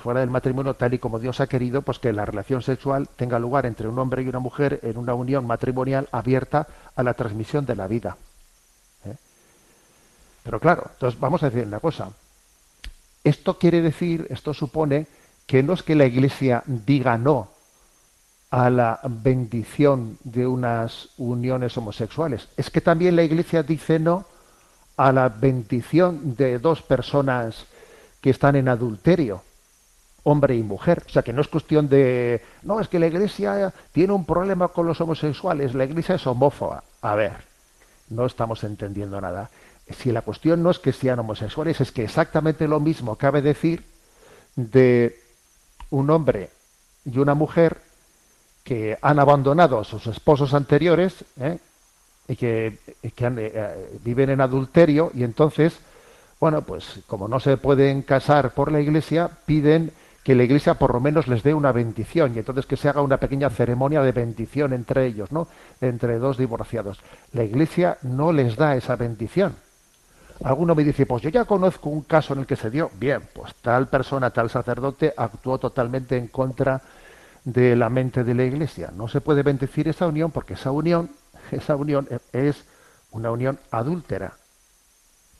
fuera 0.01 0.21
del 0.21 0.31
matrimonio 0.31 0.73
tal 0.73 0.95
y 0.95 0.97
como 0.97 1.19
Dios 1.19 1.39
ha 1.41 1.47
querido, 1.47 1.83
pues 1.83 1.99
que 1.99 2.11
la 2.11 2.25
relación 2.25 2.63
sexual 2.63 3.07
tenga 3.15 3.37
lugar 3.37 3.67
entre 3.67 3.87
un 3.87 3.99
hombre 3.99 4.23
y 4.23 4.27
una 4.27 4.39
mujer 4.39 4.79
en 4.81 4.97
una 4.97 5.13
unión 5.13 5.45
matrimonial 5.45 6.09
abierta 6.11 6.65
a 6.95 7.03
la 7.03 7.13
transmisión 7.13 7.67
de 7.67 7.75
la 7.75 7.87
vida. 7.87 8.17
¿eh? 9.05 9.15
Pero 10.41 10.59
claro, 10.59 10.87
entonces 10.93 11.19
vamos 11.19 11.43
a 11.43 11.51
decir 11.51 11.67
una 11.67 11.79
cosa. 11.79 12.09
Esto 13.23 13.59
quiere 13.59 13.79
decir, 13.79 14.25
esto 14.31 14.55
supone 14.55 15.05
que 15.45 15.61
no 15.61 15.73
es 15.73 15.83
que 15.83 15.93
la 15.93 16.05
Iglesia 16.05 16.63
diga 16.65 17.15
no 17.19 17.58
a 18.51 18.69
la 18.69 18.99
bendición 19.03 20.17
de 20.23 20.47
unas 20.47 21.09
uniones 21.17 21.77
homosexuales, 21.77 22.47
es 22.57 22.69
que 22.69 22.81
también 22.81 23.15
la 23.15 23.23
Iglesia 23.23 23.63
dice 23.63 23.99
no 23.99 24.25
a 24.97 25.11
la 25.11 25.29
bendición 25.29 26.35
de 26.35 26.59
dos 26.59 26.81
personas 26.81 27.65
que 28.21 28.31
están 28.31 28.55
en 28.55 28.67
adulterio. 28.67 29.43
hombre 30.23 30.55
y 30.55 30.63
mujer. 30.63 31.03
O 31.07 31.09
sea, 31.09 31.23
que 31.23 31.33
no 31.33 31.41
es 31.41 31.47
cuestión 31.47 31.87
de, 31.87 32.41
no, 32.63 32.79
es 32.79 32.87
que 32.87 32.99
la 32.99 33.07
Iglesia 33.07 33.73
tiene 33.91 34.13
un 34.13 34.25
problema 34.25 34.67
con 34.67 34.85
los 34.85 34.99
homosexuales, 35.01 35.73
la 35.73 35.85
Iglesia 35.85 36.15
es 36.15 36.27
homófoba. 36.27 36.83
A 37.01 37.15
ver, 37.15 37.33
no 38.09 38.25
estamos 38.25 38.63
entendiendo 38.63 39.19
nada. 39.21 39.49
Si 39.89 40.11
la 40.11 40.21
cuestión 40.21 40.61
no 40.61 40.69
es 40.69 40.79
que 40.79 40.93
sean 40.93 41.19
homosexuales, 41.19 41.81
es 41.81 41.91
que 41.91 42.03
exactamente 42.03 42.67
lo 42.67 42.79
mismo 42.79 43.15
cabe 43.15 43.41
decir 43.41 43.85
de 44.55 45.17
un 45.89 46.09
hombre 46.09 46.49
y 47.05 47.17
una 47.17 47.33
mujer 47.33 47.77
que 48.63 48.97
han 49.01 49.19
abandonado 49.19 49.79
a 49.79 49.83
sus 49.83 50.07
esposos 50.07 50.53
anteriores 50.53 51.23
¿eh? 51.39 51.57
y 52.27 52.35
que, 52.35 52.77
han, 53.25 53.37
eh, 53.39 53.89
viven 54.03 54.29
en 54.29 54.41
adulterio 54.41 55.11
y 55.13 55.23
entonces, 55.23 55.79
bueno, 56.39 56.61
pues 56.61 56.99
como 57.07 57.27
no 57.27 57.39
se 57.39 57.57
pueden 57.57 58.03
casar 58.03 58.53
por 58.53 58.71
la 58.71 58.79
iglesia, 58.79 59.29
piden 59.45 59.91
que 60.23 60.35
la 60.35 60.43
iglesia 60.43 60.75
por 60.75 60.93
lo 60.93 60.99
menos 60.99 61.27
les 61.27 61.43
dé 61.43 61.53
una 61.53 61.71
bendición 61.71 62.35
y 62.35 62.39
entonces 62.39 62.65
que 62.65 62.77
se 62.77 62.89
haga 62.89 63.01
una 63.01 63.17
pequeña 63.17 63.49
ceremonia 63.49 64.01
de 64.01 64.11
bendición 64.11 64.73
entre 64.73 65.07
ellos, 65.07 65.31
¿no? 65.31 65.47
Entre 65.81 66.19
dos 66.19 66.37
divorciados. 66.37 66.99
La 67.33 67.43
iglesia 67.43 67.97
no 68.03 68.31
les 68.31 68.55
da 68.55 68.75
esa 68.75 68.95
bendición. 68.95 69.55
Alguno 70.43 70.73
me 70.73 70.83
dice, 70.83 71.05
pues 71.05 71.21
yo 71.23 71.29
ya 71.29 71.45
conozco 71.45 71.89
un 71.89 72.03
caso 72.03 72.33
en 72.33 72.39
el 72.39 72.45
que 72.45 72.55
se 72.55 72.69
dio. 72.69 72.91
Bien, 72.97 73.21
pues 73.33 73.55
tal 73.55 73.87
persona, 73.87 74.29
tal 74.29 74.49
sacerdote 74.49 75.13
actuó 75.15 75.57
totalmente 75.57 76.15
en 76.15 76.27
contra 76.27 76.75
de 76.75 76.81
la 77.53 77.89
mente 77.89 78.23
de 78.23 78.33
la 78.33 78.43
iglesia. 78.43 78.91
No 78.95 79.07
se 79.07 79.21
puede 79.21 79.43
bendecir 79.43 79.87
esa 79.87 80.07
unión 80.07 80.31
porque 80.31 80.53
esa 80.53 80.71
unión, 80.71 81.09
esa 81.51 81.75
unión 81.75 82.07
es 82.33 82.63
una 83.11 83.31
unión 83.31 83.59
adúltera. 83.71 84.33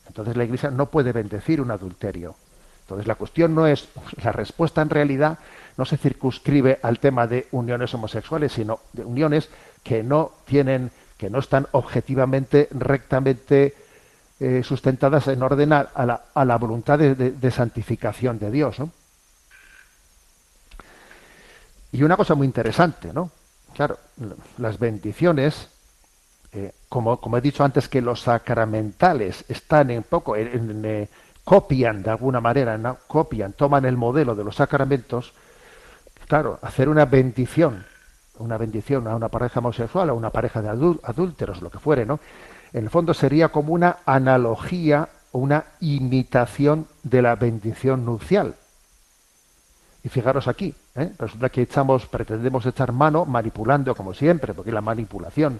Entonces 0.08 0.36
la 0.36 0.44
iglesia 0.44 0.72
no 0.72 0.88
puede 0.88 1.12
bendecir 1.12 1.62
un 1.62 1.72
adulterio. 1.72 2.36
Entonces 2.82 3.08
la 3.08 3.16
cuestión 3.16 3.54
no 3.54 3.68
es, 3.68 3.90
la 4.24 4.32
respuesta 4.32 4.82
en 4.82 4.90
realidad 4.90 5.40
no 5.78 5.86
se 5.86 5.98
circunscribe 5.98 6.80
al 6.82 7.00
tema 7.00 7.28
de 7.28 7.48
uniones 7.52 7.94
homosexuales, 7.94 8.52
sino 8.52 8.80
de 8.94 9.06
uniones 9.06 9.50
que 9.84 10.04
no 10.04 10.32
tienen, 10.46 10.92
que 11.18 11.30
no 11.30 11.40
están 11.40 11.68
objetivamente, 11.72 12.68
rectamente 12.72 13.76
eh, 14.40 14.64
sustentadas 14.64 15.28
en 15.28 15.44
orden 15.44 15.74
a, 15.74 15.80
a, 15.80 16.06
la, 16.06 16.22
a 16.34 16.46
la, 16.46 16.58
voluntad 16.58 16.98
de, 16.98 17.16
de, 17.16 17.32
de, 17.32 17.52
santificación 17.52 18.40
de 18.40 18.52
Dios. 18.52 18.80
¿no? 18.80 18.90
Y 21.92 22.04
una 22.04 22.18
cosa 22.18 22.36
muy 22.36 22.46
interesante, 22.46 23.12
¿no? 23.14 23.32
Claro, 23.74 23.98
las 24.58 24.80
bendiciones, 24.80 25.70
eh, 26.52 26.72
como, 26.88 27.20
he 27.38 27.42
dicho 27.42 27.64
antes, 27.64 27.88
que 27.88 28.02
los 28.02 28.22
sacramentales 28.22 29.46
están 29.48 29.92
en 29.92 30.04
poco, 30.04 30.36
en 30.36 31.08
copian 31.44 32.04
de 32.04 32.12
alguna 32.12 32.42
manera, 32.42 32.78
¿no? 32.78 32.98
copian, 33.08 33.54
toman 33.54 33.86
el 33.86 33.98
modelo 33.98 34.36
de 34.36 34.44
los 34.44 34.56
sacramentos, 34.56 35.34
claro, 36.28 36.60
hacer 36.62 36.90
una 36.90 37.06
bendición, 37.06 37.86
una 38.38 38.58
bendición 38.58 39.08
a 39.08 39.16
una 39.16 39.30
pareja 39.30 39.60
homosexual, 39.60 40.10
a 40.10 40.14
una 40.14 40.30
pareja 40.30 40.62
de 40.62 40.70
adúlteros, 40.70 41.62
lo 41.62 41.72
que 41.72 41.80
fuere, 41.80 42.06
¿no? 42.06 42.20
En 42.72 42.84
el 42.84 42.90
fondo 42.92 43.16
sería 43.16 43.50
como 43.50 43.74
una 43.74 43.98
analogía 44.06 45.10
una 45.32 45.66
imitación 45.80 46.88
de 47.04 47.22
la 47.22 47.36
bendición 47.36 48.06
nupcial. 48.06 48.56
Y 50.04 50.10
fijaros 50.10 50.48
aquí, 50.48 50.74
¿eh? 51.00 51.14
resulta 51.18 51.50
que 51.50 51.62
echamos, 51.64 52.06
pretendemos 52.06 52.66
echar 52.66 52.92
mano, 52.92 53.26
manipulando 53.26 53.96
como 53.96 54.14
siempre, 54.14 54.54
porque 54.54 54.72
la 54.72 54.82
manipulación 54.82 55.60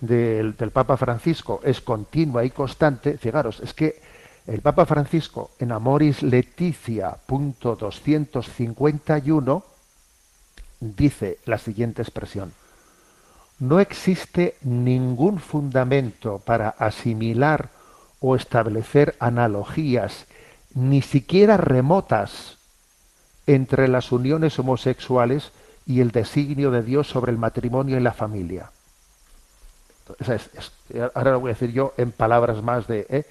del, 0.00 0.56
del 0.56 0.70
Papa 0.70 0.96
Francisco 0.96 1.60
es 1.62 1.80
continua 1.80 2.44
y 2.44 2.50
constante. 2.50 3.18
Fijaros, 3.18 3.60
es 3.60 3.74
que 3.74 4.00
el 4.46 4.62
Papa 4.62 4.86
Francisco 4.86 5.50
en 5.58 5.72
Amoris 5.72 6.22
Leticia, 6.22 7.16
punto 7.26 7.76
251, 7.76 9.64
dice 10.80 11.38
la 11.44 11.58
siguiente 11.58 12.02
expresión. 12.02 12.52
No 13.58 13.78
existe 13.78 14.56
ningún 14.62 15.38
fundamento 15.38 16.38
para 16.38 16.70
asimilar 16.70 17.68
o 18.18 18.34
establecer 18.34 19.16
analogías, 19.20 20.26
ni 20.74 21.02
siquiera 21.02 21.56
remotas, 21.56 22.56
entre 23.54 23.88
las 23.88 24.12
uniones 24.12 24.56
homosexuales 24.60 25.50
y 25.84 26.00
el 26.00 26.12
designio 26.12 26.70
de 26.70 26.82
Dios 26.82 27.08
sobre 27.08 27.32
el 27.32 27.38
matrimonio 27.38 27.96
y 27.96 28.00
la 28.00 28.12
familia. 28.12 28.70
Ahora 31.14 31.32
lo 31.32 31.40
voy 31.40 31.50
a 31.50 31.54
decir 31.54 31.72
yo 31.72 31.92
en 31.96 32.12
palabras 32.12 32.62
más 32.62 32.86
de... 32.86 33.06
¿eh? 33.08 33.24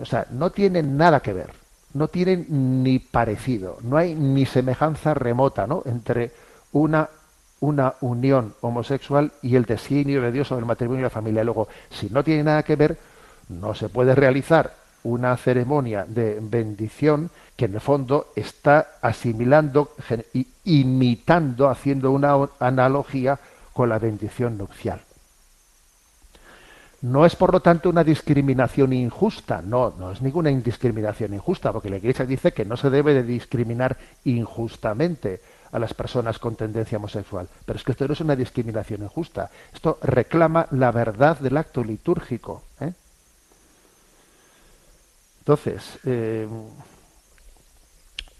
O 0.00 0.04
sea, 0.04 0.26
no 0.30 0.50
tienen 0.50 0.98
nada 0.98 1.20
que 1.20 1.32
ver, 1.32 1.50
no 1.94 2.08
tienen 2.08 2.82
ni 2.82 2.98
parecido, 2.98 3.78
no 3.82 3.96
hay 3.96 4.14
ni 4.14 4.44
semejanza 4.44 5.14
remota 5.14 5.66
¿no? 5.66 5.82
entre 5.86 6.32
una, 6.72 7.08
una 7.60 7.94
unión 8.02 8.54
homosexual 8.60 9.32
y 9.40 9.56
el 9.56 9.64
designio 9.64 10.20
de 10.20 10.32
Dios 10.32 10.48
sobre 10.48 10.60
el 10.60 10.66
matrimonio 10.66 11.00
y 11.00 11.04
la 11.04 11.10
familia. 11.10 11.44
Luego, 11.44 11.68
si 11.90 12.10
no 12.10 12.22
tiene 12.22 12.44
nada 12.44 12.62
que 12.62 12.76
ver, 12.76 12.98
no 13.48 13.74
se 13.74 13.88
puede 13.88 14.14
realizar 14.14 14.81
una 15.04 15.36
ceremonia 15.36 16.04
de 16.06 16.38
bendición 16.40 17.30
que 17.56 17.66
en 17.66 17.74
el 17.74 17.80
fondo 17.80 18.32
está 18.36 18.92
asimilando, 19.00 19.94
imitando, 20.64 21.68
haciendo 21.68 22.10
una 22.10 22.48
analogía 22.60 23.38
con 23.72 23.88
la 23.88 23.98
bendición 23.98 24.58
nupcial. 24.58 25.00
No 27.02 27.26
es, 27.26 27.34
por 27.34 27.52
lo 27.52 27.60
tanto, 27.60 27.90
una 27.90 28.04
discriminación 28.04 28.92
injusta. 28.92 29.60
No, 29.60 29.92
no 29.98 30.12
es 30.12 30.22
ninguna 30.22 30.50
discriminación 30.50 31.34
injusta, 31.34 31.72
porque 31.72 31.90
la 31.90 31.96
Iglesia 31.96 32.24
dice 32.24 32.52
que 32.52 32.64
no 32.64 32.76
se 32.76 32.90
debe 32.90 33.12
de 33.12 33.24
discriminar 33.24 33.96
injustamente 34.24 35.40
a 35.72 35.80
las 35.80 35.94
personas 35.94 36.38
con 36.38 36.54
tendencia 36.54 36.98
homosexual. 36.98 37.48
Pero 37.64 37.76
es 37.76 37.84
que 37.84 37.92
esto 37.92 38.06
no 38.06 38.12
es 38.12 38.20
una 38.20 38.36
discriminación 38.36 39.02
injusta. 39.02 39.50
Esto 39.74 39.98
reclama 40.02 40.68
la 40.70 40.92
verdad 40.92 41.38
del 41.38 41.56
acto 41.56 41.82
litúrgico. 41.82 42.62
Entonces, 45.42 45.98
eh, 46.04 46.46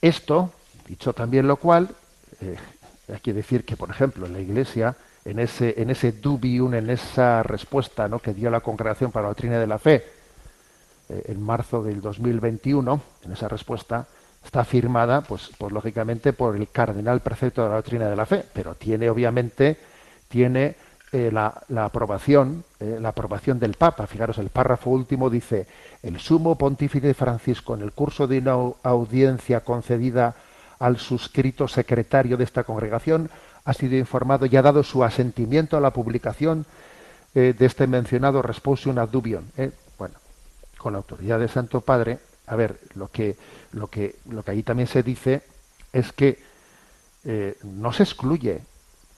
esto, 0.00 0.52
dicho 0.86 1.12
también 1.12 1.48
lo 1.48 1.56
cual, 1.56 1.88
eh, 2.40 2.56
hay 3.12 3.18
que 3.18 3.32
decir 3.32 3.64
que, 3.64 3.76
por 3.76 3.90
ejemplo, 3.90 4.24
en 4.26 4.34
la 4.34 4.38
Iglesia 4.38 4.94
en 5.24 5.40
ese, 5.40 5.74
en 5.82 5.90
ese 5.90 6.12
dubium, 6.12 6.74
en 6.74 6.90
esa 6.90 7.42
respuesta 7.42 8.06
¿no? 8.06 8.20
que 8.20 8.32
dio 8.32 8.50
la 8.50 8.60
Congregación 8.60 9.10
para 9.10 9.24
la 9.24 9.30
Doctrina 9.30 9.58
de 9.58 9.66
la 9.66 9.80
Fe 9.80 10.04
eh, 11.08 11.24
en 11.26 11.42
marzo 11.42 11.82
del 11.82 12.00
2021, 12.00 13.00
en 13.24 13.32
esa 13.32 13.48
respuesta, 13.48 14.06
está 14.44 14.64
firmada, 14.64 15.22
pues, 15.22 15.50
pues 15.58 15.72
lógicamente, 15.72 16.32
por 16.32 16.54
el 16.54 16.68
cardenal 16.68 17.18
prefecto 17.18 17.64
de 17.64 17.68
la 17.68 17.74
Doctrina 17.74 18.08
de 18.08 18.14
la 18.14 18.26
Fe, 18.26 18.44
pero 18.52 18.76
tiene 18.76 19.10
obviamente 19.10 19.76
tiene 20.28 20.76
eh, 21.14 21.30
la, 21.30 21.62
la, 21.68 21.84
aprobación, 21.84 22.64
eh, 22.80 22.96
la 22.98 23.10
aprobación 23.10 23.58
del 23.58 23.74
Papa. 23.74 24.06
Fijaros, 24.06 24.38
el 24.38 24.48
párrafo 24.48 24.88
último 24.88 25.28
dice: 25.28 25.66
el 26.02 26.18
sumo 26.18 26.56
pontífice 26.56 27.12
Francisco, 27.12 27.74
en 27.74 27.82
el 27.82 27.92
curso 27.92 28.26
de 28.26 28.38
una 28.38 28.52
audiencia 28.82 29.60
concedida 29.60 30.34
al 30.78 30.96
suscrito 30.96 31.68
secretario 31.68 32.38
de 32.38 32.44
esta 32.44 32.64
congregación, 32.64 33.28
ha 33.66 33.74
sido 33.74 33.98
informado 33.98 34.46
y 34.46 34.56
ha 34.56 34.62
dado 34.62 34.82
su 34.82 35.04
asentimiento 35.04 35.76
a 35.76 35.82
la 35.82 35.92
publicación 35.92 36.64
eh, 37.34 37.54
de 37.58 37.66
este 37.66 37.86
mencionado 37.86 38.40
Responsium 38.40 38.96
ad. 38.98 39.10
Bueno, 39.98 40.14
con 40.78 40.94
la 40.94 40.98
autoridad 41.00 41.38
del 41.40 41.50
Santo 41.50 41.82
Padre, 41.82 42.20
a 42.46 42.56
ver, 42.56 42.80
lo 42.94 43.08
que, 43.08 43.36
lo 43.72 43.88
que, 43.88 44.16
lo 44.30 44.42
que 44.42 44.50
ahí 44.50 44.62
también 44.62 44.88
se 44.88 45.02
dice 45.02 45.42
es 45.92 46.10
que 46.12 46.42
no 47.62 47.92
se 47.92 48.02
excluye, 48.02 48.62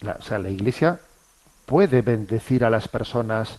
o 0.03 0.23
sea, 0.23 0.39
la 0.39 0.51
Iglesia 0.51 1.01
puede 1.67 2.03
bendecir 2.03 2.65
a 2.65 2.71
las 2.71 2.89
personas 2.89 3.59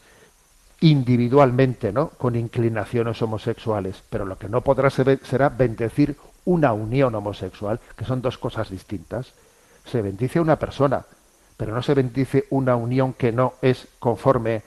individualmente, 0.82 1.92
¿no? 1.92 2.10
Con 2.10 2.36
inclinaciones 2.36 3.22
homosexuales, 3.22 4.04
pero 4.10 4.26
lo 4.26 4.38
que 4.38 4.50
no 4.50 4.62
podrá 4.62 4.90
ser, 4.90 5.20
será 5.24 5.50
bendecir 5.50 6.16
una 6.46 6.74
unión 6.74 7.16
homosexual, 7.16 7.80
que 7.98 8.06
son 8.06 8.22
dos 8.22 8.38
cosas 8.38 8.70
distintas 8.70 9.34
se 9.86 10.02
bendice 10.02 10.40
una 10.40 10.58
persona, 10.58 11.06
pero 11.58 11.74
no 11.74 11.82
se 11.82 11.94
bendice 11.94 12.46
una 12.50 12.76
unión 12.76 13.14
que 13.14 13.32
no 13.32 13.54
es 13.62 13.88
conforme 14.00 14.64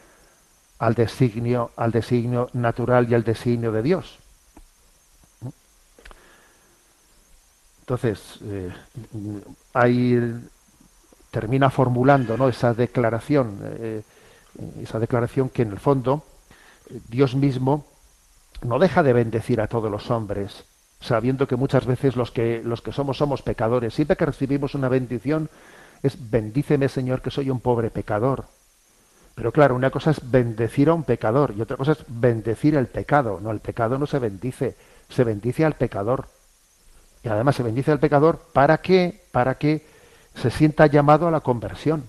al 0.78 0.94
designio, 0.94 1.72
al 1.76 1.90
designio 1.90 2.48
natural 2.52 3.10
y 3.10 3.14
al 3.14 3.24
designio 3.24 3.72
de 3.72 3.82
Dios. 3.82 4.18
Entonces, 7.80 8.38
eh, 8.42 8.70
ahí 9.72 10.40
termina 11.38 11.70
formulando 11.70 12.36
¿no? 12.36 12.48
esa 12.48 12.74
declaración, 12.74 13.60
eh, 13.62 14.02
esa 14.82 14.98
declaración 14.98 15.50
que 15.50 15.62
en 15.62 15.70
el 15.70 15.78
fondo 15.78 16.24
Dios 17.08 17.36
mismo 17.36 17.86
no 18.62 18.80
deja 18.80 19.04
de 19.04 19.12
bendecir 19.12 19.60
a 19.60 19.68
todos 19.68 19.88
los 19.88 20.10
hombres, 20.10 20.64
sabiendo 21.00 21.46
que 21.46 21.54
muchas 21.54 21.86
veces 21.86 22.16
los 22.16 22.32
que, 22.32 22.60
los 22.64 22.82
que 22.82 22.90
somos 22.90 23.18
somos 23.18 23.42
pecadores. 23.42 23.94
Siempre 23.94 24.16
que 24.16 24.26
recibimos 24.26 24.74
una 24.74 24.88
bendición 24.88 25.48
es 26.02 26.28
bendíceme 26.28 26.88
Señor 26.88 27.22
que 27.22 27.30
soy 27.30 27.50
un 27.50 27.60
pobre 27.60 27.90
pecador. 27.90 28.46
Pero 29.36 29.52
claro, 29.52 29.76
una 29.76 29.90
cosa 29.90 30.10
es 30.10 30.18
bendecir 30.28 30.88
a 30.88 30.94
un 30.94 31.04
pecador 31.04 31.54
y 31.56 31.60
otra 31.60 31.76
cosa 31.76 31.92
es 31.92 32.04
bendecir 32.08 32.74
el 32.74 32.88
pecado. 32.88 33.38
No, 33.40 33.52
el 33.52 33.60
pecado 33.60 33.96
no 33.96 34.06
se 34.06 34.18
bendice, 34.18 34.74
se 35.08 35.22
bendice 35.22 35.64
al 35.64 35.74
pecador. 35.74 36.26
y 37.22 37.28
además 37.28 37.54
se 37.54 37.62
bendice 37.62 37.92
al 37.92 38.00
pecador 38.00 38.40
para 38.52 38.78
que, 38.78 39.22
para 39.30 39.56
que 39.56 39.97
se 40.40 40.50
sienta 40.50 40.86
llamado 40.86 41.28
a 41.28 41.30
la 41.30 41.40
conversión. 41.40 42.04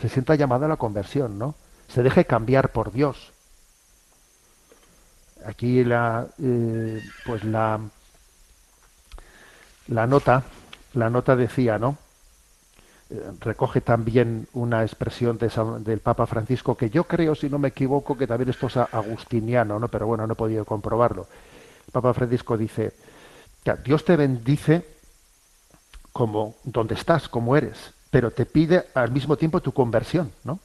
Se 0.00 0.08
sienta 0.08 0.34
llamado 0.34 0.64
a 0.64 0.68
la 0.68 0.76
conversión, 0.76 1.38
¿no? 1.38 1.54
Se 1.88 2.02
deje 2.02 2.24
cambiar 2.24 2.70
por 2.70 2.92
Dios. 2.92 3.32
Aquí 5.44 5.84
la, 5.84 6.26
eh, 6.42 7.02
pues 7.26 7.44
la, 7.44 7.80
la 9.88 10.06
nota, 10.06 10.44
la 10.94 11.10
nota 11.10 11.36
decía, 11.36 11.78
¿no? 11.78 11.98
Eh, 13.10 13.20
recoge 13.40 13.82
también 13.82 14.48
una 14.54 14.82
expresión 14.82 15.36
del 15.36 15.98
Papa 15.98 16.26
Francisco 16.26 16.76
que 16.76 16.88
yo 16.88 17.04
creo, 17.04 17.34
si 17.34 17.50
no 17.50 17.58
me 17.58 17.68
equivoco, 17.68 18.16
que 18.16 18.26
también 18.26 18.48
esto 18.50 18.68
es 18.68 18.76
agustiniano, 18.78 19.78
¿no? 19.78 19.88
Pero 19.88 20.06
bueno, 20.06 20.26
no 20.26 20.32
he 20.32 20.36
podido 20.36 20.64
comprobarlo. 20.64 21.26
El 21.86 21.92
Papa 21.92 22.14
Francisco 22.14 22.56
dice, 22.56 22.94
Dios 23.84 24.04
te 24.04 24.16
bendice 24.16 24.86
como 26.12 26.54
donde 26.64 26.94
estás, 26.94 27.28
como 27.28 27.56
eres, 27.56 27.92
pero 28.10 28.30
te 28.30 28.44
pide 28.46 28.86
al 28.94 29.10
mismo 29.10 29.36
tiempo 29.36 29.60
tu 29.60 29.72
conversión, 29.72 30.32
¿no? 30.44 30.58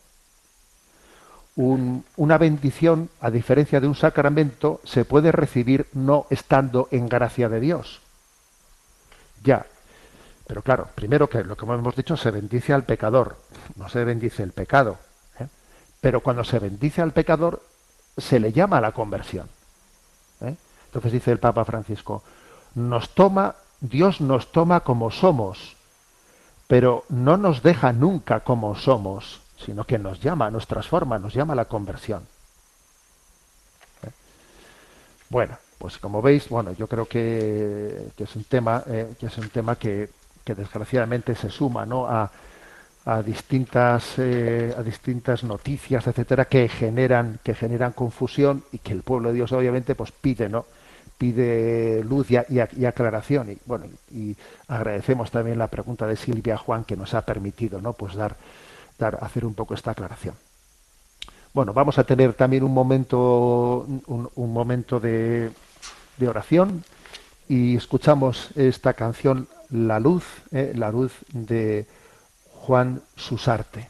Un- 1.55 2.05
una 2.17 2.37
bendición, 2.37 3.09
a 3.19 3.31
diferencia 3.31 3.79
de 3.79 3.87
un 3.87 3.95
sacramento, 3.95 4.79
se 4.83 5.05
puede 5.05 5.31
recibir 5.31 5.87
no 5.93 6.27
estando 6.29 6.87
en 6.91 7.09
gracia 7.09 7.49
de 7.49 7.59
Dios. 7.59 8.01
Ya. 9.43 9.65
Pero 10.45 10.61
claro, 10.61 10.89
primero 10.93 11.27
que 11.29 11.43
lo 11.43 11.57
que 11.57 11.65
hemos 11.65 11.95
dicho, 11.95 12.15
se 12.15 12.31
bendice 12.31 12.73
al 12.73 12.83
pecador, 12.83 13.37
no 13.75 13.89
se 13.89 14.03
bendice 14.03 14.43
el 14.43 14.51
pecado. 14.51 14.97
¿eh? 15.39 15.47
Pero 15.99 16.21
cuando 16.21 16.43
se 16.43 16.59
bendice 16.59 17.01
al 17.01 17.11
pecador, 17.11 17.61
se 18.17 18.39
le 18.39 18.51
llama 18.53 18.77
a 18.77 18.81
la 18.81 18.91
conversión. 18.91 19.49
¿eh? 20.41 20.55
Entonces 20.85 21.11
dice 21.11 21.31
el 21.31 21.39
Papa 21.39 21.65
Francisco, 21.65 22.23
nos 22.75 23.09
toma, 23.09 23.55
Dios 23.81 24.21
nos 24.21 24.51
toma 24.51 24.81
como 24.81 25.11
somos, 25.11 25.75
pero 26.67 27.05
no 27.09 27.37
nos 27.37 27.61
deja 27.61 27.93
nunca 27.93 28.41
como 28.41 28.75
somos, 28.75 29.41
sino 29.57 29.85
que 29.85 29.97
nos 29.97 30.19
llama, 30.19 30.51
nos 30.51 30.67
transforma, 30.67 31.19
nos 31.19 31.33
llama 31.33 31.53
a 31.53 31.57
la 31.57 31.65
conversión. 31.65 32.23
¿Eh? 34.03 34.09
Bueno, 35.29 35.57
pues 35.77 35.97
como 35.97 36.21
veis, 36.21 36.49
bueno, 36.49 36.73
yo 36.73 36.87
creo 36.87 37.05
que, 37.05 38.09
que 38.15 38.23
es 38.23 38.35
un 38.35 38.43
tema, 38.45 38.83
eh, 38.87 39.13
que 39.19 39.27
es 39.27 39.37
un 39.37 39.49
tema 39.49 39.75
que, 39.75 40.09
que 40.43 40.55
desgraciadamente 40.55 41.35
se 41.35 41.49
suma, 41.49 41.85
¿no? 41.85 42.07
a, 42.07 42.31
a 43.07 43.21
distintas 43.21 44.15
eh, 44.17 44.75
a 44.77 44.83
distintas 44.83 45.45
noticias 45.45 46.05
etcétera 46.05 46.43
que 46.43 46.67
generan 46.67 47.39
que 47.41 47.55
generan 47.55 47.93
confusión 47.93 48.65
y 48.73 48.79
que 48.79 48.91
el 48.91 49.01
pueblo 49.01 49.29
de 49.29 49.35
Dios 49.35 49.53
obviamente 49.53 49.95
pues 49.95 50.11
pide 50.11 50.49
no 50.49 50.65
pide 51.17 52.03
luz 52.03 52.27
y, 52.29 52.37
aclaración 52.85 53.51
y 53.51 53.57
bueno 53.65 53.85
y 54.11 54.35
agradecemos 54.67 55.31
también 55.31 55.57
la 55.57 55.67
pregunta 55.67 56.05
de 56.05 56.15
Silvia 56.15 56.57
Juan 56.57 56.83
que 56.83 56.95
nos 56.95 57.13
ha 57.13 57.23
permitido 57.23 57.81
no 57.81 57.93
pues 57.93 58.15
dar 58.15 58.35
dar 58.99 59.17
hacer 59.21 59.45
un 59.45 59.53
poco 59.53 59.73
esta 59.73 59.91
aclaración. 59.91 60.35
Bueno 61.53 61.73
vamos 61.73 61.97
a 61.97 62.03
tener 62.03 62.33
también 62.33 62.63
un 62.63 62.73
momento 62.73 63.85
un, 64.07 64.29
un 64.35 64.53
momento 64.53 64.99
de, 64.99 65.51
de 66.17 66.27
oración 66.27 66.83
y 67.47 67.75
escuchamos 67.77 68.49
esta 68.55 68.93
canción 68.93 69.47
La 69.69 69.99
Luz, 69.99 70.25
eh, 70.51 70.73
La 70.75 70.91
Luz 70.91 71.13
de 71.31 71.87
Juan 72.51 73.01
Susarte. 73.15 73.89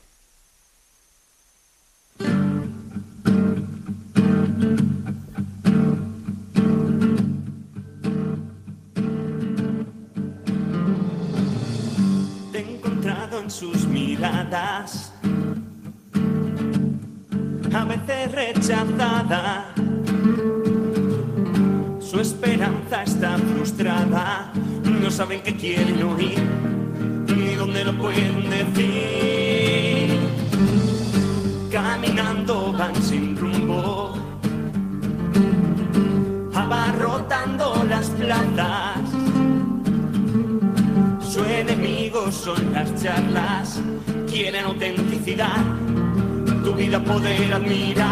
A 14.24 14.86
veces 17.86 18.32
rechazada. 18.32 19.74
Su 22.00 22.20
esperanza 22.20 23.04
está 23.04 23.38
frustrada, 23.38 24.52
no 24.84 25.12
saben 25.12 25.42
qué 25.44 25.56
quieren 25.56 26.02
oír, 26.04 26.40
ni 27.28 27.56
dónde 27.56 27.84
lo 27.84 27.98
pueden 27.98 28.50
decir. 28.50 30.18
Caminando 31.72 32.74
van 32.74 32.96
sin 33.04 33.38
rumbo, 33.38 34.16
abarrotando 36.56 37.86
las 37.88 38.10
plazas. 38.12 39.17
Son 42.48 42.72
las 42.72 43.04
charlas, 43.04 43.82
quieren 44.32 44.64
autenticidad, 44.64 45.58
tu 46.64 46.74
vida 46.76 46.98
poder 47.04 47.54
admirar. 47.54 48.08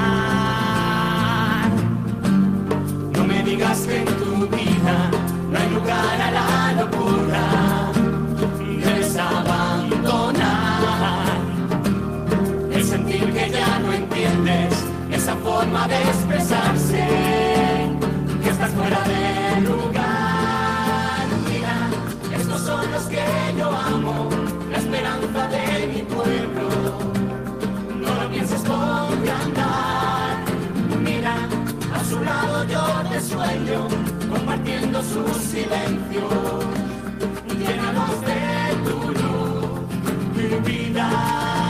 No 3.13 3.23
me 3.23 3.41
digas 3.43 3.79
que 3.88 3.99
en 3.99 4.05
tu 4.05 4.45
vida 4.47 5.09
no 5.49 5.57
hay 5.57 5.69
lugar 5.69 6.21
a 6.21 6.31
la 6.31 6.73
locura, 6.81 7.91
debes 8.83 9.15
abandonar 9.15 10.43
el 12.73 12.83
sentir 12.83 13.31
que 13.31 13.49
ya 13.51 13.79
no 13.79 13.93
entiendes, 13.93 14.83
esa 15.13 15.33
forma 15.38 15.88
de 15.88 15.95
expresarse, 16.01 17.45
te 33.16 33.22
sueño, 33.22 33.88
compartiendo 34.30 35.01
su 35.01 35.24
silencio. 35.39 36.28
Llénalos 37.57 38.22
de 38.22 38.76
tu 38.84 38.97
luz, 39.20 39.80
mi 40.36 40.70
vida. 40.70 41.64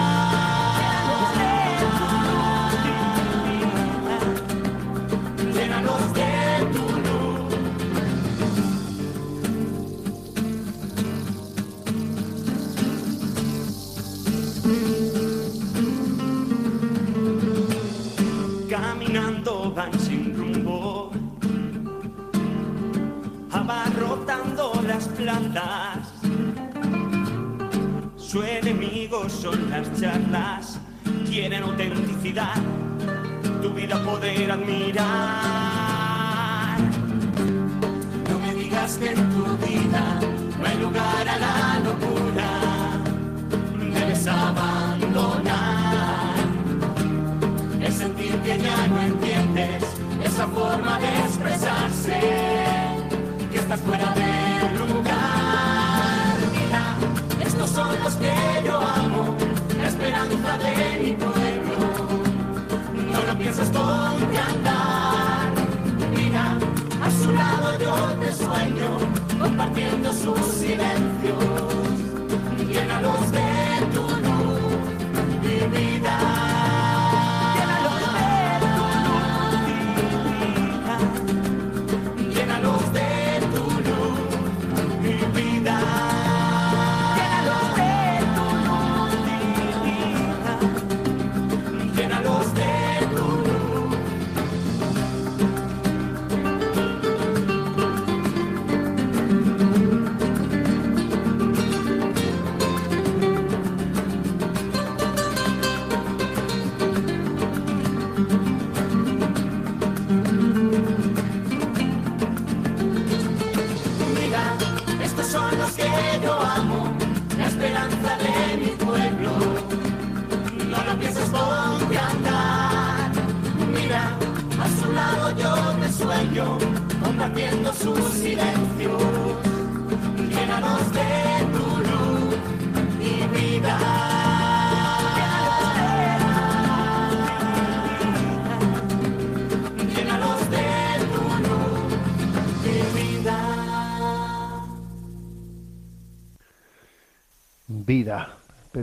Su 28.18 28.44
enemigo 28.44 29.30
son 29.30 29.70
las 29.70 29.88
charlas, 29.98 30.78
quieren 31.30 31.64
autenticidad, 31.64 32.56
tu 33.62 33.70
vida 33.70 34.04
poder 34.04 34.52
admirar. 34.52 35.06
No 38.30 38.40
me 38.40 38.56
digas 38.56 38.98
que 38.98 39.12
en 39.12 39.30
tu 39.30 39.46
vida 39.66 40.20
no 40.60 40.68
hay 40.68 40.78
lugar 40.80 41.30
a 41.30 41.38
la 41.40 41.80
locura, 41.80 42.50
debes 43.80 44.28
abandonar 44.28 45.56
el 47.82 47.94
sentir 47.94 48.36
que 48.42 48.60
ya 48.60 48.88
no 48.88 49.02
entiendes, 49.02 49.84
esa 50.26 50.46
forma 50.48 51.00
de 51.00 51.08
expresarse, 51.20 52.20
que 53.50 53.58
estás 53.58 53.80
fuera 53.80 54.14
de 54.14 54.55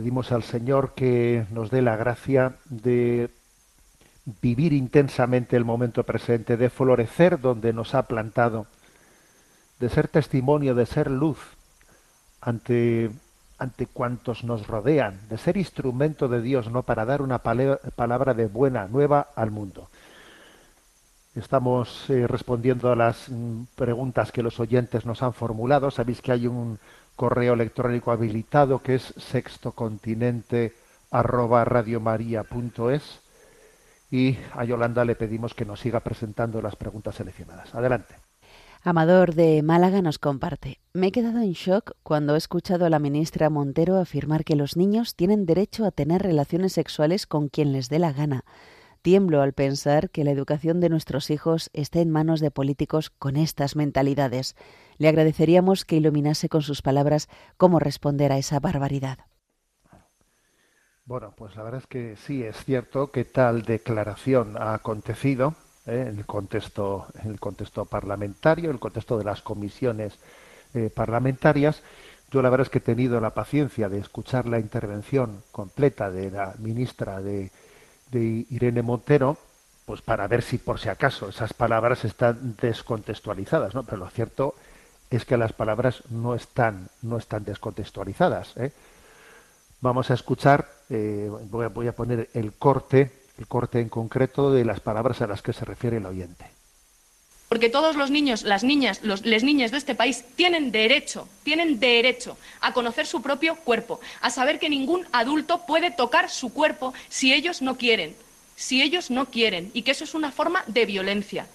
Pedimos 0.03 0.33
al 0.33 0.43
Señor 0.43 0.95
que 0.95 1.45
nos 1.49 1.71
dé 1.71 1.81
la 1.81 1.95
gracia 1.95 2.57
de 2.65 3.29
vivir 4.41 4.73
intensamente 4.73 5.55
el 5.55 5.63
momento 5.63 6.03
presente, 6.03 6.57
de 6.57 6.69
florecer 6.69 7.39
donde 7.39 7.71
nos 7.71 7.95
ha 7.95 8.03
plantado, 8.03 8.67
de 9.79 9.87
ser 9.87 10.09
testimonio, 10.09 10.75
de 10.75 10.85
ser 10.87 11.09
luz 11.09 11.37
ante, 12.41 13.11
ante 13.57 13.85
cuantos 13.85 14.43
nos 14.43 14.67
rodean, 14.67 15.21
de 15.29 15.37
ser 15.37 15.55
instrumento 15.55 16.27
de 16.27 16.41
Dios, 16.41 16.69
¿no? 16.69 16.83
Para 16.83 17.05
dar 17.05 17.21
una 17.21 17.39
palabra 17.39 18.33
de 18.33 18.47
buena 18.47 18.89
nueva 18.89 19.29
al 19.37 19.51
mundo. 19.51 19.87
Estamos 21.33 22.09
eh, 22.09 22.27
respondiendo 22.27 22.91
a 22.91 22.97
las 22.97 23.29
mm, 23.29 23.63
preguntas 23.75 24.33
que 24.33 24.43
los 24.43 24.59
oyentes 24.59 25.05
nos 25.05 25.23
han 25.23 25.33
formulado. 25.33 25.89
Sabéis 25.91 26.21
que 26.21 26.33
hay 26.33 26.45
un 26.45 26.77
correo 27.15 27.53
electrónico 27.53 28.11
habilitado 28.11 28.79
que 28.79 28.95
es 28.95 29.13
sextocontinente 29.17 30.73
arroba 31.11 31.63
radiomaria.es 31.65 33.19
y 34.09 34.37
a 34.53 34.63
Yolanda 34.63 35.05
le 35.05 35.15
pedimos 35.15 35.53
que 35.53 35.65
nos 35.65 35.79
siga 35.79 35.99
presentando 36.01 36.61
las 36.61 36.75
preguntas 36.75 37.15
seleccionadas. 37.15 37.73
Adelante. 37.73 38.15
Amador 38.85 39.33
de 39.33 39.63
Málaga 39.63 40.01
nos 40.01 40.19
comparte. 40.19 40.79
Me 40.93 41.07
he 41.07 41.11
quedado 41.11 41.39
en 41.39 41.53
shock 41.53 41.93
cuando 42.03 42.35
he 42.35 42.37
escuchado 42.37 42.85
a 42.85 42.89
la 42.89 42.99
ministra 42.99 43.49
Montero 43.49 43.97
afirmar 43.97 44.43
que 44.43 44.57
los 44.57 44.75
niños 44.75 45.15
tienen 45.15 45.45
derecho 45.45 45.85
a 45.85 45.91
tener 45.91 46.21
relaciones 46.21 46.73
sexuales 46.73 47.25
con 47.25 47.47
quien 47.47 47.71
les 47.71 47.87
dé 47.87 47.97
la 47.97 48.11
gana. 48.11 48.43
Tiemblo 49.01 49.41
al 49.41 49.53
pensar 49.53 50.09
que 50.09 50.23
la 50.23 50.31
educación 50.31 50.79
de 50.79 50.89
nuestros 50.89 51.29
hijos 51.29 51.69
esté 51.73 52.01
en 52.01 52.09
manos 52.09 52.39
de 52.39 52.51
políticos 52.51 53.09
con 53.09 53.37
estas 53.37 53.75
mentalidades. 53.75 54.55
Le 54.97 55.07
agradeceríamos 55.07 55.85
que 55.85 55.95
iluminase 55.95 56.49
con 56.49 56.61
sus 56.61 56.81
palabras 56.81 57.29
cómo 57.57 57.79
responder 57.79 58.31
a 58.31 58.37
esa 58.37 58.59
barbaridad. 58.59 59.19
Bueno, 61.05 61.33
pues 61.35 61.55
la 61.55 61.63
verdad 61.63 61.81
es 61.81 61.87
que 61.87 62.15
sí 62.15 62.43
es 62.43 62.55
cierto 62.63 63.11
que 63.11 63.25
tal 63.25 63.63
declaración 63.63 64.55
ha 64.57 64.73
acontecido 64.73 65.53
¿eh? 65.85 66.05
en 66.09 66.17
el 66.19 66.25
contexto, 66.25 67.07
en 67.21 67.31
el 67.31 67.39
contexto 67.41 67.85
parlamentario, 67.85 68.65
en 68.65 68.75
el 68.75 68.79
contexto 68.79 69.17
de 69.17 69.25
las 69.25 69.41
comisiones 69.41 70.17
eh, 70.73 70.89
parlamentarias. 70.93 71.83
Yo 72.31 72.41
la 72.41 72.49
verdad 72.49 72.65
es 72.65 72.71
que 72.71 72.77
he 72.77 72.81
tenido 72.81 73.19
la 73.19 73.31
paciencia 73.31 73.89
de 73.89 73.99
escuchar 73.99 74.47
la 74.47 74.59
intervención 74.59 75.43
completa 75.51 76.09
de 76.09 76.31
la 76.31 76.55
ministra 76.59 77.21
de, 77.21 77.51
de 78.11 78.45
Irene 78.49 78.81
Montero, 78.81 79.37
pues 79.85 80.01
para 80.01 80.27
ver 80.27 80.41
si 80.41 80.57
por 80.57 80.79
si 80.79 80.87
acaso 80.87 81.27
esas 81.27 81.53
palabras 81.53 82.05
están 82.05 82.55
descontextualizadas, 82.61 83.75
¿no? 83.75 83.83
Pero 83.83 83.97
lo 83.97 84.09
cierto 84.09 84.55
es 85.15 85.25
que 85.25 85.37
las 85.37 85.53
palabras 85.53 86.03
no 86.09 86.33
están, 86.33 86.89
no 87.01 87.17
están 87.17 87.45
descontextualizadas. 87.45 88.57
¿eh? 88.57 88.71
Vamos 89.79 90.09
a 90.09 90.15
escuchar, 90.15 90.67
eh, 90.89 91.29
voy, 91.49 91.87
a, 91.87 91.95
poner 91.95 92.29
el 92.33 92.53
corte, 92.53 93.11
el 93.37 93.47
corte 93.47 93.79
en 93.79 93.89
concreto 93.89 94.51
de 94.51 94.65
las 94.65 94.79
palabras 94.79 95.21
a 95.21 95.27
las 95.27 95.41
que 95.41 95.53
se 95.53 95.65
refiere 95.65 95.97
el 95.97 96.05
oyente. 96.05 96.45
Porque 97.47 97.69
todos 97.69 97.95
los 97.95 98.09
niños, 98.09 98.41
las 98.41 98.63
niñas, 98.63 99.03
los, 99.03 99.23
las 99.23 99.43
niñas 99.43 99.69
de 99.69 99.77
este 99.77 99.93
país 99.93 100.25
tienen 100.35 100.71
derecho, 100.71 101.27
tienen 101.43 101.79
derecho 101.79 102.37
a 102.61 102.73
conocer 102.73 103.05
su 103.05 103.21
propio 103.21 103.55
cuerpo, 103.57 103.99
a 104.21 104.31
saber 104.31 104.57
que 104.57 104.69
ningún 104.69 105.05
adulto 105.11 105.67
puede 105.67 105.91
tocar 105.91 106.31
su 106.31 106.51
cuerpo 106.51 106.95
si 107.09 107.33
ellos 107.33 107.61
no 107.61 107.77
quieren, 107.77 108.15
si 108.55 108.81
ellos 108.81 109.11
no 109.11 109.27
quieren, 109.27 109.69
y 109.75 109.83
que 109.83 109.91
eso 109.91 110.05
es 110.05 110.15
una 110.15 110.31
forma 110.31 110.63
de 110.65 110.87
violencia. 110.87 111.45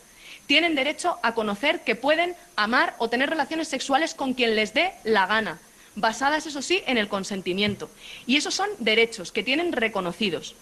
Tienen 0.49 0.75
derecho 0.75 1.19
a 1.23 1.35
conocer 1.35 1.83
que 1.85 1.95
pueden 1.95 2.35
amar 2.57 2.95
o 2.97 3.11
tener 3.11 3.29
relaciones 3.29 3.69
sexuales 3.69 4.15
con 4.15 4.33
quien 4.33 4.57
les 4.57 4.73
dé 4.73 4.93
la 5.05 5.27
gana, 5.27 5.59
basadas, 5.95 6.47
eso 6.47 6.63
sí, 6.63 6.83
en 6.87 6.97
el 6.97 7.09
consentimiento. 7.09 7.91
Y 8.27 8.39
esos 8.39 8.55
son 8.55 8.71
derechos 8.79 9.31
que 9.31 9.43
tienen 9.43 9.73
reconocidos 9.73 10.57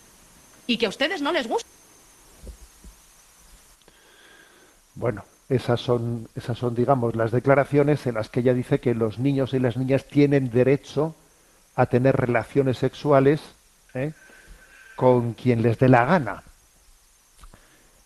y 0.66 0.78
que 0.78 0.86
a 0.86 0.88
ustedes 0.88 1.22
no 1.22 1.30
les 1.30 1.46
gustan. 1.46 1.70
Bueno, 4.96 5.24
esas 5.48 5.80
son, 5.80 6.28
esas 6.34 6.58
son, 6.58 6.74
digamos, 6.74 7.14
las 7.14 7.30
declaraciones 7.30 8.08
en 8.08 8.16
las 8.16 8.28
que 8.28 8.40
ella 8.40 8.54
dice 8.54 8.80
que 8.80 8.92
los 8.92 9.20
niños 9.20 9.54
y 9.54 9.60
las 9.60 9.76
niñas 9.76 10.06
tienen 10.06 10.50
derecho 10.50 11.14
a 11.76 11.86
tener 11.86 12.16
relaciones 12.16 12.78
sexuales 12.78 13.40
¿eh? 13.94 14.14
con 14.96 15.34
quien 15.34 15.62
les 15.62 15.78
dé 15.78 15.88
la 15.88 16.04
gana 16.06 16.42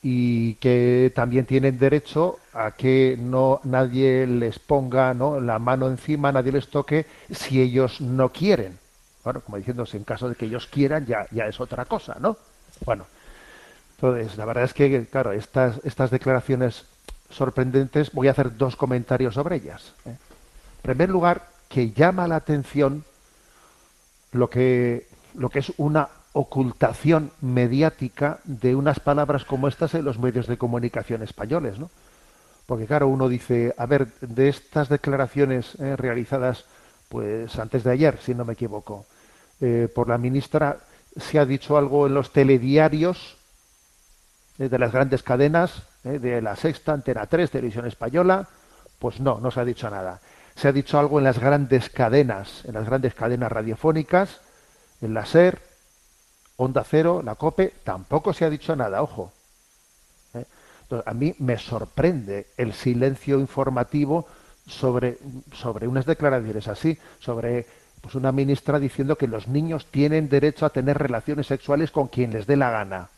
y 0.02 0.54
que 0.54 1.12
también 1.14 1.44
tienen 1.44 1.78
derecho 1.78 2.38
a 2.54 2.70
que 2.70 3.16
no 3.18 3.60
nadie 3.64 4.26
les 4.26 4.58
ponga 4.58 5.12
¿no? 5.12 5.40
la 5.40 5.58
mano 5.58 5.88
encima, 5.88 6.32
nadie 6.32 6.52
les 6.52 6.68
toque 6.68 7.06
si 7.30 7.60
ellos 7.60 8.00
no 8.00 8.30
quieren. 8.30 8.78
Bueno, 9.22 9.40
como 9.40 9.58
diciéndose, 9.58 9.98
en 9.98 10.04
caso 10.04 10.28
de 10.28 10.34
que 10.34 10.46
ellos 10.46 10.66
quieran 10.66 11.04
ya, 11.04 11.26
ya 11.30 11.46
es 11.46 11.60
otra 11.60 11.84
cosa, 11.84 12.16
¿no? 12.18 12.38
Bueno, 12.86 13.04
entonces 13.96 14.38
la 14.38 14.46
verdad 14.46 14.64
es 14.64 14.72
que, 14.72 15.06
claro, 15.06 15.32
estas, 15.32 15.78
estas 15.84 16.10
declaraciones 16.10 16.86
sorprendentes, 17.28 18.12
voy 18.12 18.28
a 18.28 18.30
hacer 18.30 18.56
dos 18.56 18.76
comentarios 18.76 19.34
sobre 19.34 19.56
ellas. 19.56 19.92
¿eh? 20.06 20.10
En 20.10 20.82
primer 20.82 21.10
lugar, 21.10 21.46
que 21.68 21.90
llama 21.92 22.26
la 22.26 22.36
atención 22.36 23.04
lo 24.32 24.48
que, 24.48 25.06
lo 25.34 25.50
que 25.50 25.58
es 25.58 25.72
una 25.76 26.08
ocultación 26.32 27.32
mediática 27.40 28.38
de 28.44 28.74
unas 28.76 29.00
palabras 29.00 29.44
como 29.44 29.68
estas 29.68 29.94
en 29.94 30.04
los 30.04 30.18
medios 30.18 30.46
de 30.46 30.58
comunicación 30.58 31.22
españoles, 31.22 31.78
¿no? 31.78 31.90
Porque 32.66 32.86
claro, 32.86 33.08
uno 33.08 33.28
dice, 33.28 33.74
a 33.76 33.86
ver, 33.86 34.08
de 34.20 34.48
estas 34.48 34.88
declaraciones 34.88 35.74
eh, 35.80 35.96
realizadas, 35.96 36.66
pues 37.08 37.58
antes 37.58 37.82
de 37.82 37.90
ayer, 37.90 38.18
si 38.22 38.32
no 38.32 38.44
me 38.44 38.52
equivoco, 38.52 39.06
eh, 39.60 39.88
por 39.92 40.08
la 40.08 40.18
ministra, 40.18 40.78
se 41.16 41.40
ha 41.40 41.44
dicho 41.44 41.76
algo 41.76 42.06
en 42.06 42.14
los 42.14 42.32
telediarios 42.32 43.36
eh, 44.60 44.68
de 44.68 44.78
las 44.78 44.92
grandes 44.92 45.24
cadenas, 45.24 45.82
de 46.02 46.40
la 46.40 46.56
Sexta, 46.56 46.94
Antena 46.94 47.26
3, 47.26 47.50
Televisión 47.50 47.86
Española, 47.86 48.48
pues 48.98 49.20
no, 49.20 49.38
no 49.38 49.50
se 49.50 49.60
ha 49.60 49.64
dicho 49.66 49.90
nada. 49.90 50.20
Se 50.54 50.68
ha 50.68 50.72
dicho 50.72 50.98
algo 50.98 51.18
en 51.18 51.24
las 51.24 51.38
grandes 51.38 51.90
cadenas, 51.90 52.64
en 52.64 52.72
las 52.72 52.86
grandes 52.86 53.14
cadenas 53.14 53.52
radiofónicas, 53.52 54.40
en 55.02 55.12
la 55.12 55.26
SER, 55.26 55.60
Onda 56.62 56.84
Cero, 56.84 57.22
la 57.24 57.36
COPE, 57.36 57.72
tampoco 57.84 58.34
se 58.34 58.44
ha 58.44 58.50
dicho 58.50 58.76
nada, 58.76 59.02
ojo. 59.02 59.32
¿Eh? 60.34 60.44
a 61.06 61.14
mí 61.14 61.34
me 61.38 61.56
sorprende 61.56 62.48
el 62.58 62.74
silencio 62.74 63.40
informativo 63.40 64.26
sobre, 64.66 65.16
sobre 65.52 65.88
unas 65.88 66.04
declaraciones 66.04 66.68
así, 66.68 66.98
sobre 67.18 67.64
pues 68.02 68.14
una 68.14 68.30
ministra 68.30 68.78
diciendo 68.78 69.16
que 69.16 69.26
los 69.26 69.48
niños 69.48 69.86
tienen 69.86 70.28
derecho 70.28 70.66
a 70.66 70.70
tener 70.70 70.98
relaciones 70.98 71.46
sexuales 71.46 71.90
con 71.90 72.08
quien 72.08 72.32
les 72.32 72.46
dé 72.46 72.56
la 72.56 72.70
gana. 72.70 73.08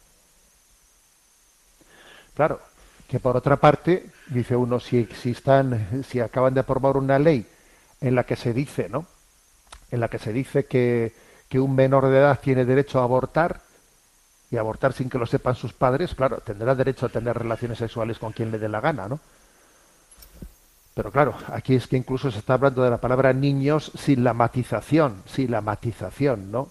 Claro, 2.34 2.61
que 3.09 3.18
por 3.18 3.36
otra 3.36 3.57
parte, 3.57 4.07
dice 4.28 4.55
uno, 4.55 4.78
si, 4.78 5.07
si, 5.20 5.34
si 6.09 6.20
acaban 6.20 6.55
de 6.55 6.61
aprobar 6.61 6.97
una 6.97 7.18
ley 7.18 7.45
en 8.01 8.14
la 8.14 8.22
que 8.22 8.36
se 8.36 8.53
dice, 8.53 8.88
¿no? 8.88 9.05
En 9.90 9.99
la 9.99 10.07
que 10.07 10.20
se 10.20 10.32
dice 10.32 10.64
que, 10.66 11.12
que 11.53 11.61
un 11.61 11.75
menor 11.75 12.09
de 12.09 12.17
edad 12.17 12.41
tiene 12.41 12.65
derecho 12.65 12.99
a 12.99 13.03
abortar 13.03 13.61
y 14.51 14.57
abortar 14.57 14.95
sin 14.95 15.11
que 15.11 15.19
lo 15.19 15.27
sepan 15.27 15.55
sus 15.55 15.75
padres, 15.75 16.15
claro, 16.15 16.39
tendrá 16.39 16.75
derecho 16.75 17.05
a 17.05 17.11
tener 17.11 17.37
relaciones 17.37 17.77
sexuales 17.77 18.19
con 18.19 18.33
quien 18.33 18.51
le 18.51 18.59
dé 18.59 18.71
la 18.71 18.81
gana, 18.81 19.07
¿no? 19.07 19.21
Pero 20.95 21.11
claro, 21.11 21.35
aquí 21.49 21.75
es 21.75 21.87
que 21.87 21.99
incluso 21.99 22.31
se 22.31 22.39
está 22.39 22.55
hablando 22.55 22.83
de 22.83 22.89
la 22.89 23.03
palabra 23.03 23.35
niños 23.35 23.93
sin 23.99 24.25
la 24.25 24.33
matización, 24.33 25.23
sin 25.27 25.51
la 25.51 25.61
matización, 25.61 26.51
¿no? 26.51 26.71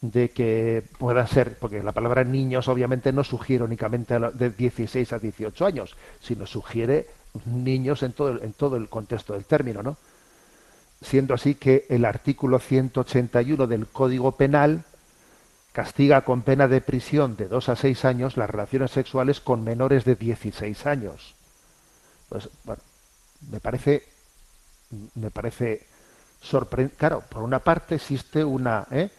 De 0.00 0.30
que 0.30 0.82
pueda 0.96 1.26
ser, 1.26 1.58
porque 1.58 1.82
la 1.82 1.92
palabra 1.92 2.24
niños 2.24 2.68
obviamente 2.68 3.12
no 3.12 3.24
sugiere 3.24 3.64
únicamente 3.64 4.18
de 4.18 4.48
16 4.48 5.12
a 5.12 5.18
18 5.18 5.66
años, 5.66 5.94
sino 6.22 6.46
sugiere 6.46 7.06
niños 7.44 8.02
en 8.02 8.14
todo, 8.14 8.42
en 8.42 8.54
todo 8.54 8.76
el 8.76 8.88
contexto 8.88 9.34
del 9.34 9.44
término, 9.44 9.82
¿no? 9.82 9.98
Siendo 11.02 11.34
así 11.34 11.54
que 11.54 11.86
el 11.88 12.04
artículo 12.04 12.58
181 12.58 13.66
del 13.66 13.86
Código 13.86 14.32
Penal 14.32 14.84
castiga 15.72 16.22
con 16.22 16.42
pena 16.42 16.68
de 16.68 16.80
prisión 16.80 17.36
de 17.36 17.48
dos 17.48 17.68
a 17.68 17.76
seis 17.76 18.04
años 18.04 18.36
las 18.36 18.50
relaciones 18.50 18.90
sexuales 18.90 19.40
con 19.40 19.64
menores 19.64 20.04
de 20.04 20.16
16 20.16 20.86
años. 20.86 21.34
Pues, 22.28 22.48
me 23.50 23.60
parece, 23.60 24.04
me 25.14 25.30
parece 25.30 25.86
sorprendente. 26.40 26.96
Claro, 26.96 27.22
por 27.28 27.42
una 27.42 27.58
parte 27.58 27.96
existe 27.96 28.44
una, 28.44 28.86
¿eh? 28.90 29.10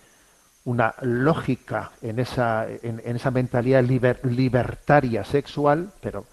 una 0.65 0.93
lógica 1.01 1.91
en 2.01 2.19
esa, 2.19 2.67
en, 2.67 3.01
esa 3.03 3.31
mentalidad 3.31 3.83
libertaria 3.83 5.23
sexual, 5.25 5.91
pero, 6.01 6.25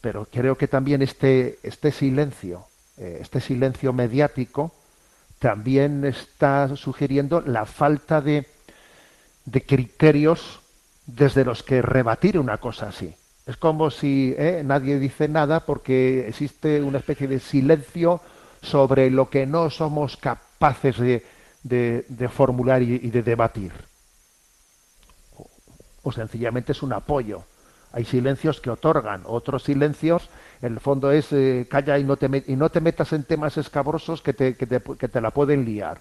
pero 0.00 0.26
creo 0.30 0.56
que 0.56 0.68
también 0.68 1.02
este, 1.02 1.58
este 1.62 1.90
silencio 1.90 2.66
este 2.96 3.40
silencio 3.40 3.92
mediático 3.92 4.72
también 5.38 6.04
está 6.04 6.74
sugiriendo 6.76 7.40
la 7.40 7.66
falta 7.66 8.20
de, 8.20 8.46
de 9.44 9.62
criterios 9.62 10.60
desde 11.06 11.44
los 11.44 11.62
que 11.62 11.82
rebatir 11.82 12.38
una 12.38 12.58
cosa 12.58 12.88
así. 12.88 13.14
Es 13.46 13.56
como 13.56 13.90
si 13.90 14.34
eh, 14.36 14.62
nadie 14.64 14.98
dice 14.98 15.28
nada 15.28 15.60
porque 15.60 16.26
existe 16.28 16.82
una 16.82 16.98
especie 16.98 17.28
de 17.28 17.38
silencio 17.38 18.20
sobre 18.60 19.10
lo 19.10 19.30
que 19.30 19.46
no 19.46 19.70
somos 19.70 20.16
capaces 20.16 20.98
de, 20.98 21.22
de, 21.62 22.28
formular 22.28 22.82
y, 22.82 22.94
y 22.94 23.10
de 23.10 23.22
debatir. 23.22 23.72
O 26.02 26.10
sencillamente 26.10 26.72
es 26.72 26.82
un 26.82 26.92
apoyo. 26.92 27.44
Hay 27.92 28.04
silencios 28.04 28.60
que 28.60 28.70
otorgan, 28.70 29.22
otros 29.26 29.62
silencios, 29.62 30.28
el 30.62 30.80
fondo 30.80 31.10
es 31.10 31.32
eh, 31.32 31.66
calla 31.68 31.98
y 31.98 32.04
no, 32.04 32.16
te, 32.16 32.44
y 32.46 32.56
no 32.56 32.70
te 32.70 32.80
metas 32.80 33.12
en 33.12 33.24
temas 33.24 33.56
escabrosos 33.56 34.22
que 34.22 34.32
te, 34.32 34.56
que 34.56 34.66
que 34.66 35.20
la 35.20 35.30
pueden 35.30 35.64
liar. 35.64 35.98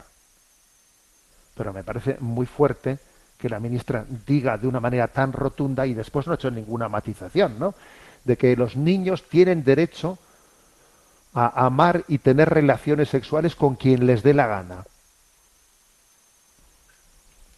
Pero 1.55 1.73
me 1.73 1.83
parece 1.83 2.17
muy 2.19 2.45
fuerte 2.45 2.99
que 3.37 3.49
la 3.49 3.59
ministra 3.59 4.05
diga 4.25 4.57
de 4.57 4.67
una 4.67 4.79
manera 4.79 5.07
tan 5.07 5.33
rotunda 5.33 5.85
y 5.85 5.93
después 5.93 6.25
no 6.25 6.33
ha 6.33 6.35
hecho 6.35 6.51
ninguna 6.51 6.89
matización, 6.89 7.59
¿no? 7.59 7.75
De 8.23 8.37
que 8.37 8.55
los 8.55 8.75
niños 8.75 9.27
tienen 9.29 9.63
derecho 9.63 10.17
a 11.33 11.65
amar 11.65 12.05
y 12.07 12.19
tener 12.19 12.49
relaciones 12.49 13.09
sexuales 13.09 13.55
con 13.55 13.75
quien 13.75 14.05
les 14.05 14.23
dé 14.23 14.33
la 14.33 14.47
gana. 14.47 14.85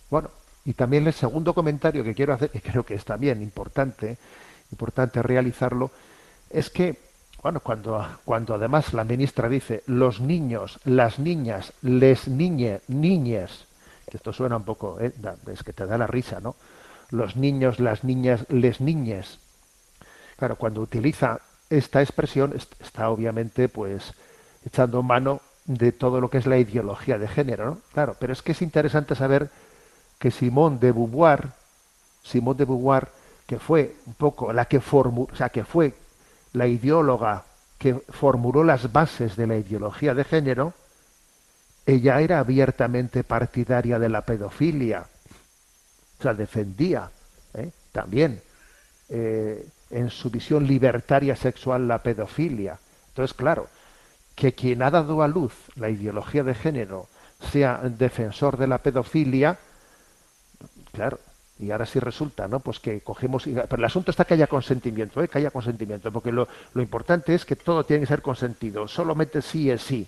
Bueno, 0.10 0.30
y 0.66 0.74
también 0.74 1.06
el 1.06 1.14
segundo 1.14 1.54
comentario 1.54 2.04
que 2.04 2.16
quiero 2.16 2.34
hacer, 2.34 2.50
y 2.54 2.60
creo 2.60 2.84
que 2.84 2.96
es 2.96 3.06
también 3.06 3.42
importante, 3.42 4.18
importante 4.72 5.22
realizarlo, 5.22 5.92
es 6.50 6.70
que, 6.70 6.98
bueno, 7.44 7.60
cuando, 7.60 8.06
cuando 8.26 8.56
además 8.56 8.94
la 8.94 9.04
ministra 9.04 9.50
dice 9.50 9.84
los 9.88 10.20
niños, 10.20 10.80
las 10.86 11.20
niñas, 11.20 11.74
les 11.82 12.28
niñe, 12.28 12.82
niñes, 12.88 13.66
que 14.10 14.18
esto 14.18 14.34
suena 14.34 14.58
un 14.58 14.64
poco, 14.64 14.98
eh, 15.00 15.12
es 15.52 15.64
que 15.64 15.74
te 15.74 15.86
da 15.86 15.98
la 15.98 16.08
risa, 16.08 16.40
¿no? 16.40 16.56
Los 17.12 17.36
niños, 17.36 17.80
las 17.80 18.04
niñas, 18.04 18.46
les 18.50 18.82
niñes. 18.82 19.40
Claro, 20.38 20.56
cuando 20.56 20.82
utiliza 20.82 21.40
esta 21.70 22.02
expresión 22.02 22.54
est- 22.56 22.74
está 22.82 23.10
obviamente 23.10 23.68
pues 23.70 24.14
echando 24.66 25.04
mano 25.04 25.42
de 25.66 25.92
todo 25.92 26.22
lo 26.22 26.30
que 26.30 26.38
es 26.38 26.46
la 26.48 26.58
ideología 26.58 27.18
de 27.18 27.28
género, 27.28 27.66
¿no? 27.66 27.78
Claro, 27.94 28.16
pero 28.20 28.34
es 28.34 28.42
que 28.42 28.54
es 28.54 28.62
interesante 28.62 29.16
saber 29.16 29.50
que 30.20 30.32
Simone 30.32 30.78
de 30.80 30.92
Beauvoir, 30.92 31.50
Simone 32.24 32.58
de 32.58 32.66
Beauvoir, 32.66 33.10
que 33.48 33.60
fue 33.60 33.96
un 34.06 34.14
poco 34.16 34.54
la 34.54 34.66
que 34.66 34.80
formuló, 34.82 35.30
o 35.34 35.36
sea, 35.36 35.50
que 35.50 35.64
fue 35.64 35.94
la 36.58 36.68
ideóloga 36.68 37.46
que 37.78 37.94
formuló 38.10 38.64
las 38.64 38.92
bases 38.92 39.36
de 39.36 39.48
la 39.48 39.58
ideología 39.58 40.14
de 40.14 40.24
género, 40.24 40.74
ella 41.86 42.20
era 42.20 42.40
abiertamente 42.40 43.24
partidaria 43.24 44.00
de 44.00 44.10
la 44.10 44.22
pedofilia. 44.22 45.06
O 46.20 46.24
sea, 46.24 46.34
defendía 46.34 47.10
¿eh? 47.54 47.70
también 47.92 48.42
eh, 49.10 49.68
en 49.92 50.10
su 50.10 50.30
visión 50.30 50.68
libertaria 50.68 51.36
sexual 51.36 51.88
la 51.88 52.00
pedofilia. 52.02 52.80
Entonces, 53.10 53.36
claro, 53.36 53.68
que 54.36 54.54
quien 54.54 54.82
ha 54.82 54.92
dado 54.92 55.22
a 55.22 55.28
luz 55.28 55.54
la 55.76 55.90
ideología 55.90 56.44
de 56.44 56.56
género 56.56 57.08
sea 57.52 57.78
defensor 57.84 58.58
de 58.58 58.68
la 58.68 58.80
pedofilia, 58.80 59.58
claro, 60.92 61.20
y 61.60 61.72
ahora 61.72 61.86
sí 61.86 62.00
resulta, 62.00 62.48
¿no? 62.48 62.60
Pues 62.60 62.80
que 62.80 63.02
cogemos, 63.02 63.44
pero 63.46 63.76
el 63.76 63.86
asunto 63.86 64.12
está 64.12 64.26
que 64.26 64.36
haya 64.36 64.48
consentimiento, 64.48 65.24
¿eh? 65.24 65.28
que 65.28 65.40
haya 65.40 65.52
consentimiento, 65.52 66.12
porque 66.12 66.32
lo, 66.32 66.48
importante 66.76 67.34
es 67.34 67.46
que 67.46 67.56
todo 67.56 67.84
tiene 67.84 68.02
que 68.02 68.08
ser 68.08 68.22
consentido, 68.22 68.88
solamente 68.88 69.42
sí 69.42 69.72
es 69.72 69.82
sí. 69.82 70.08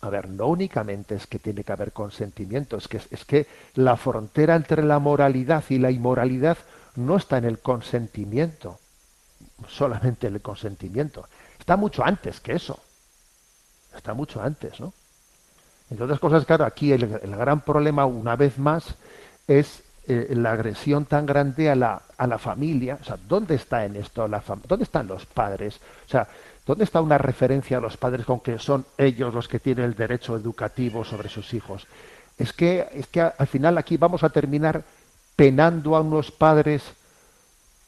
A 0.00 0.10
ver, 0.10 0.28
no 0.28 0.46
únicamente 0.46 1.16
es 1.16 1.26
que 1.26 1.38
tiene 1.38 1.64
que 1.64 1.72
haber 1.72 1.92
consentimiento, 1.92 2.76
es 2.76 2.88
que, 2.88 3.00
es 3.10 3.24
que 3.24 3.46
la 3.74 3.96
frontera 3.96 4.56
entre 4.56 4.84
la 4.84 4.98
moralidad 4.98 5.64
y 5.68 5.78
la 5.78 5.90
inmoralidad 5.90 6.58
no 6.96 7.16
está 7.16 7.38
en 7.38 7.44
el 7.44 7.58
consentimiento, 7.58 8.78
solamente 9.68 10.26
en 10.28 10.34
el 10.34 10.40
consentimiento. 10.40 11.28
Está 11.58 11.76
mucho 11.76 12.04
antes 12.04 12.40
que 12.40 12.52
eso. 12.52 12.78
Está 13.94 14.14
mucho 14.14 14.40
antes, 14.40 14.78
¿no? 14.78 14.92
Entre 15.90 16.04
otras 16.04 16.20
cosas, 16.20 16.44
claro, 16.44 16.64
aquí 16.64 16.92
el 16.92 17.06
gran 17.06 17.62
problema, 17.62 18.04
una 18.04 18.36
vez 18.36 18.58
más, 18.58 18.96
es 19.48 19.82
eh, 20.06 20.28
la 20.36 20.52
agresión 20.52 21.06
tan 21.06 21.26
grande 21.26 21.70
a 21.70 21.74
la, 21.74 22.02
a 22.16 22.26
la 22.26 22.38
familia. 22.38 22.98
O 23.00 23.04
sea, 23.04 23.18
¿dónde 23.28 23.56
está 23.56 23.84
en 23.84 23.96
esto 23.96 24.28
la 24.28 24.42
¿Dónde 24.68 24.84
están 24.84 25.08
los 25.08 25.26
padres? 25.26 25.80
O 26.06 26.08
sea, 26.08 26.28
¿dónde 26.64 26.84
está 26.84 27.00
una 27.00 27.18
referencia 27.18 27.78
a 27.78 27.80
los 27.80 27.96
padres 27.96 28.24
con 28.24 28.40
que 28.40 28.58
son 28.58 28.84
ellos 28.96 29.34
los 29.34 29.48
que 29.48 29.58
tienen 29.58 29.86
el 29.86 29.94
derecho 29.94 30.36
educativo 30.36 31.04
sobre 31.04 31.28
sus 31.28 31.52
hijos? 31.54 31.86
Es 32.36 32.52
que, 32.52 32.86
es 32.92 33.06
que 33.08 33.20
al 33.20 33.46
final 33.48 33.78
aquí 33.78 33.96
vamos 33.96 34.22
a 34.22 34.30
terminar 34.30 34.84
penando 35.34 35.96
a 35.96 36.00
unos 36.00 36.30
padres 36.30 36.82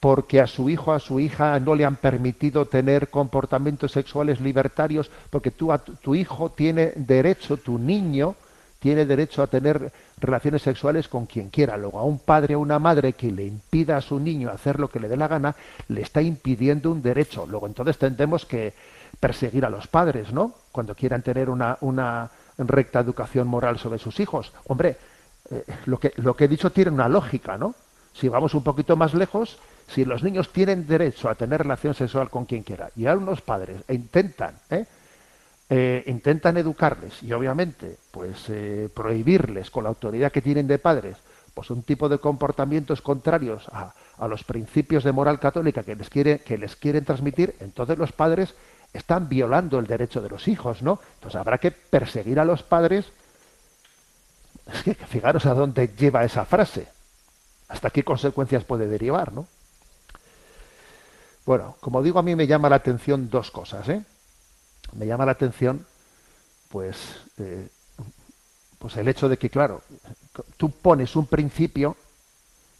porque 0.00 0.40
a 0.40 0.46
su 0.46 0.70
hijo, 0.70 0.92
a 0.92 0.98
su 0.98 1.20
hija 1.20 1.60
no 1.60 1.74
le 1.74 1.84
han 1.84 1.96
permitido 1.96 2.64
tener 2.64 3.10
comportamientos 3.10 3.92
sexuales 3.92 4.40
libertarios, 4.40 5.10
porque 5.28 5.52
a 5.70 5.78
tu, 5.78 5.94
tu 5.96 6.14
hijo 6.14 6.50
tiene 6.50 6.92
derecho, 6.96 7.58
tu 7.58 7.78
niño 7.78 8.34
tiene 8.80 9.04
derecho 9.04 9.42
a 9.42 9.46
tener 9.46 9.92
relaciones 10.18 10.62
sexuales 10.62 11.06
con 11.06 11.26
quien 11.26 11.50
quiera. 11.50 11.76
Luego 11.76 12.00
a 12.00 12.04
un 12.04 12.18
padre 12.18 12.56
o 12.56 12.60
una 12.60 12.78
madre 12.78 13.12
que 13.12 13.30
le 13.30 13.44
impida 13.44 13.98
a 13.98 14.00
su 14.00 14.18
niño 14.18 14.50
hacer 14.50 14.80
lo 14.80 14.88
que 14.88 14.98
le 14.98 15.08
dé 15.08 15.16
la 15.16 15.28
gana, 15.28 15.54
le 15.88 16.00
está 16.00 16.22
impidiendo 16.22 16.90
un 16.90 17.02
derecho. 17.02 17.46
Luego 17.46 17.66
entonces 17.66 17.98
tendremos 17.98 18.46
que 18.46 18.72
perseguir 19.20 19.64
a 19.64 19.70
los 19.70 19.86
padres, 19.86 20.32
¿no? 20.32 20.54
Cuando 20.72 20.94
quieran 20.94 21.22
tener 21.22 21.50
una, 21.50 21.76
una 21.82 22.30
recta 22.58 23.00
educación 23.00 23.46
moral 23.46 23.78
sobre 23.78 23.98
sus 23.98 24.18
hijos. 24.18 24.52
Hombre, 24.66 24.96
eh, 25.50 25.64
lo, 25.84 25.98
que, 25.98 26.12
lo 26.16 26.34
que 26.34 26.44
he 26.44 26.48
dicho 26.48 26.72
tiene 26.72 26.90
una 26.90 27.08
lógica, 27.08 27.58
¿no? 27.58 27.74
Si 28.14 28.28
vamos 28.28 28.54
un 28.54 28.64
poquito 28.64 28.96
más 28.96 29.14
lejos, 29.14 29.58
si 29.88 30.04
los 30.04 30.22
niños 30.22 30.52
tienen 30.52 30.86
derecho 30.86 31.28
a 31.28 31.34
tener 31.34 31.60
relación 31.60 31.94
sexual 31.94 32.30
con 32.30 32.46
quien 32.46 32.62
quiera 32.62 32.90
y 32.96 33.06
algunos 33.06 33.42
padres 33.42 33.82
intentan, 33.88 34.54
¿eh? 34.70 34.86
Eh, 35.72 36.02
intentan 36.08 36.56
educarles 36.56 37.22
y 37.22 37.32
obviamente 37.32 37.96
pues 38.10 38.46
eh, 38.48 38.88
prohibirles 38.92 39.70
con 39.70 39.84
la 39.84 39.90
autoridad 39.90 40.32
que 40.32 40.42
tienen 40.42 40.66
de 40.66 40.80
padres 40.80 41.16
pues 41.54 41.70
un 41.70 41.84
tipo 41.84 42.08
de 42.08 42.18
comportamientos 42.18 43.00
contrarios 43.00 43.68
a, 43.68 43.94
los 44.26 44.42
principios 44.42 45.04
de 45.04 45.12
moral 45.12 45.38
católica 45.38 45.84
que 45.84 45.94
les 45.94 46.10
quiere 46.10 46.40
que 46.40 46.58
les 46.58 46.74
quieren 46.74 47.04
transmitir 47.04 47.54
entonces 47.60 47.98
los 47.98 48.10
padres 48.10 48.56
están 48.92 49.28
violando 49.28 49.78
el 49.78 49.86
derecho 49.86 50.20
de 50.20 50.30
los 50.30 50.48
hijos 50.48 50.82
no 50.82 50.98
entonces 51.14 51.40
habrá 51.40 51.58
que 51.58 51.70
perseguir 51.70 52.40
a 52.40 52.44
los 52.44 52.64
padres. 52.64 53.06
Es 54.74 54.82
que 54.82 54.94
fijaros 54.94 55.46
a 55.46 55.54
dónde 55.54 55.94
lleva 55.96 56.24
esa 56.24 56.44
frase. 56.44 56.88
Hasta 57.68 57.90
qué 57.90 58.02
consecuencias 58.02 58.64
puede 58.64 58.88
derivar 58.88 59.32
no 59.32 59.46
bueno 61.46 61.76
como 61.78 62.02
digo 62.02 62.18
a 62.18 62.24
mí 62.24 62.34
me 62.34 62.48
llama 62.48 62.68
la 62.68 62.76
atención 62.76 63.30
dos 63.30 63.52
cosas 63.52 63.88
¿eh? 63.88 64.02
Me 64.94 65.06
llama 65.06 65.26
la 65.26 65.32
atención 65.32 65.86
pues 66.68 66.96
eh, 67.38 67.68
pues 68.78 68.96
el 68.96 69.08
hecho 69.08 69.28
de 69.28 69.36
que 69.38 69.50
claro 69.50 69.82
tú 70.56 70.70
pones 70.70 71.16
un 71.16 71.26
principio 71.26 71.96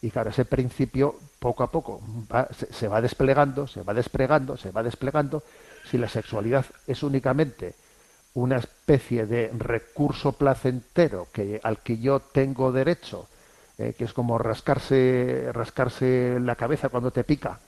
y 0.02 0.10
claro 0.10 0.30
ese 0.30 0.44
principio 0.44 1.16
poco 1.38 1.62
a 1.62 1.70
poco 1.70 2.00
va- 2.32 2.48
se, 2.70 2.88
va 2.88 3.00
desplegando 3.00 3.66
se 3.66 3.82
va 3.82 3.92
desplegando 3.94 4.56
se 4.56 4.70
va 4.70 4.82
desplegando 4.82 5.42
si 5.90 5.98
la 5.98 6.08
sexualidad 6.08 6.64
es 6.86 7.02
únicamente 7.02 7.74
una 8.34 8.58
especie 8.58 9.26
de 9.26 9.50
recurso 9.58 10.32
placentero 10.32 11.26
que 11.32 11.60
al 11.62 11.78
que 11.78 11.98
yo 11.98 12.20
tengo 12.20 12.70
derecho 12.72 13.28
eh, 13.76 13.94
que 13.96 14.04
es 14.04 14.12
como 14.12 14.38
rascarse 14.38 15.50
rascarse 15.52 16.38
la 16.40 16.54
cabeza 16.54 16.90
cuando 16.90 17.10
te 17.10 17.24
pica. 17.24 17.58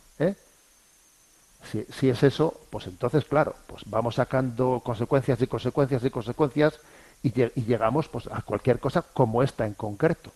Si, 1.71 2.09
es 2.09 2.23
eso, 2.23 2.61
pues 2.71 2.87
entonces, 2.87 3.25
claro, 3.25 3.55
pues 3.67 3.83
vamos 3.87 4.17
sacando 4.17 4.81
consecuencias 4.85 5.41
y 5.41 5.47
consecuencias 5.47 6.05
y 6.05 6.11
consecuencias 6.11 6.79
y, 7.23 7.33
lle- 7.33 7.53
y 7.55 7.63
llegamos 7.63 8.09
pues, 8.09 8.27
a 8.27 8.43
cualquier 8.43 8.79
cosa 8.79 9.03
como 9.03 9.43
esta 9.43 9.67
en 9.67 9.75
concreto. 9.75 10.31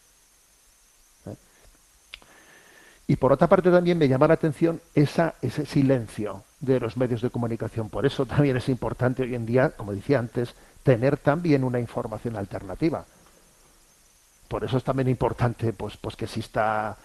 ¿eh? 1.27 1.35
Y 3.09 3.17
por 3.17 3.33
otra 3.33 3.49
parte 3.49 3.71
también 3.71 3.99
me 3.99 4.09
llama 4.09 4.29
la 4.29 4.35
atención 4.35 4.81
ese 4.95 5.33
silencio 5.67 6.45
de 6.61 6.81
los 6.81 6.97
medios 6.97 7.23
de 7.23 7.31
comunicación. 7.31 7.89
Por 7.89 8.07
eso 8.07 8.27
también 8.27 8.57
es 8.57 8.69
importante 8.69 9.23
hoy 9.23 9.35
en 9.35 9.47
día, 9.47 9.71
como 9.71 9.93
decía 9.93 10.19
antes, 10.19 10.55
tener 10.83 11.17
también 11.17 11.65
una 11.65 11.81
información 11.81 12.37
alternativa. 12.37 13.05
Por 14.49 14.65
eso 14.65 14.77
es 14.77 14.85
también 14.85 15.09
importante 15.09 15.73
pues, 15.73 15.97
pues 15.97 16.15
que 16.17 16.27
exista 16.27 16.97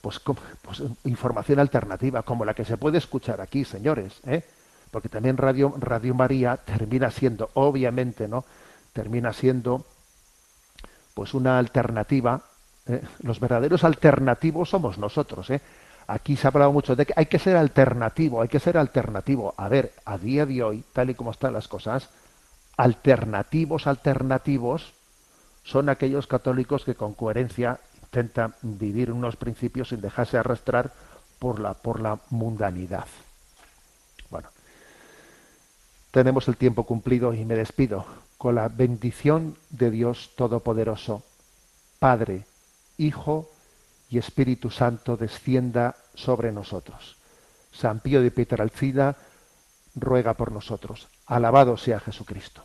pues, 0.00 0.20
pues, 0.62 0.82
información 1.04 1.58
alternativa, 1.58 2.22
como 2.22 2.44
la 2.44 2.54
que 2.54 2.64
se 2.64 2.76
puede 2.76 2.98
escuchar 2.98 3.40
aquí, 3.40 3.64
señores, 3.64 4.20
¿eh? 4.26 4.44
porque 4.90 5.08
también 5.08 5.36
Radio, 5.36 5.74
Radio 5.78 6.14
María 6.14 6.56
termina 6.56 7.10
siendo, 7.10 7.50
obviamente, 7.54 8.26
¿no? 8.26 8.44
Termina 8.92 9.32
siendo 9.32 9.84
pues 11.14 11.34
una 11.34 11.58
alternativa. 11.58 12.40
¿eh? 12.86 13.02
Los 13.22 13.40
verdaderos 13.40 13.84
alternativos 13.84 14.70
somos 14.70 14.98
nosotros, 14.98 15.50
¿eh? 15.50 15.60
Aquí 16.06 16.34
se 16.34 16.46
ha 16.46 16.50
hablado 16.50 16.72
mucho 16.72 16.96
de 16.96 17.06
que 17.06 17.12
hay 17.14 17.26
que 17.26 17.38
ser 17.38 17.56
alternativo, 17.56 18.42
hay 18.42 18.48
que 18.48 18.58
ser 18.58 18.76
alternativo. 18.76 19.54
A 19.56 19.68
ver, 19.68 19.92
a 20.04 20.18
día 20.18 20.44
de 20.44 20.60
hoy, 20.60 20.84
tal 20.92 21.10
y 21.10 21.14
como 21.14 21.30
están 21.30 21.52
las 21.52 21.68
cosas, 21.68 22.10
alternativos, 22.76 23.86
alternativos, 23.86 24.92
son 25.62 25.88
aquellos 25.88 26.26
católicos 26.26 26.84
que 26.84 26.96
con 26.96 27.14
coherencia 27.14 27.78
intentan 28.10 28.54
vivir 28.62 29.12
unos 29.12 29.36
principios 29.36 29.90
sin 29.90 30.00
dejarse 30.00 30.36
arrastrar 30.36 30.92
por 31.38 31.60
la, 31.60 31.74
por 31.74 32.00
la 32.00 32.18
mundanidad. 32.30 33.06
Bueno, 34.30 34.48
tenemos 36.10 36.48
el 36.48 36.56
tiempo 36.56 36.84
cumplido 36.84 37.32
y 37.32 37.44
me 37.44 37.54
despido. 37.54 38.04
con 38.36 38.54
la 38.54 38.68
bendición 38.68 39.58
de 39.68 39.90
Dios 39.90 40.30
Todopoderoso, 40.34 41.22
Padre, 41.98 42.46
Hijo 42.96 43.50
y 44.08 44.16
Espíritu 44.16 44.70
Santo 44.70 45.18
descienda 45.18 45.94
sobre 46.14 46.50
nosotros. 46.50 47.16
San 47.70 48.00
Pío 48.00 48.22
de 48.22 48.30
Pietralcina 48.30 49.14
ruega 49.94 50.32
por 50.34 50.52
nosotros. 50.52 51.06
Alabado 51.26 51.76
sea 51.76 52.00
Jesucristo. 52.00 52.64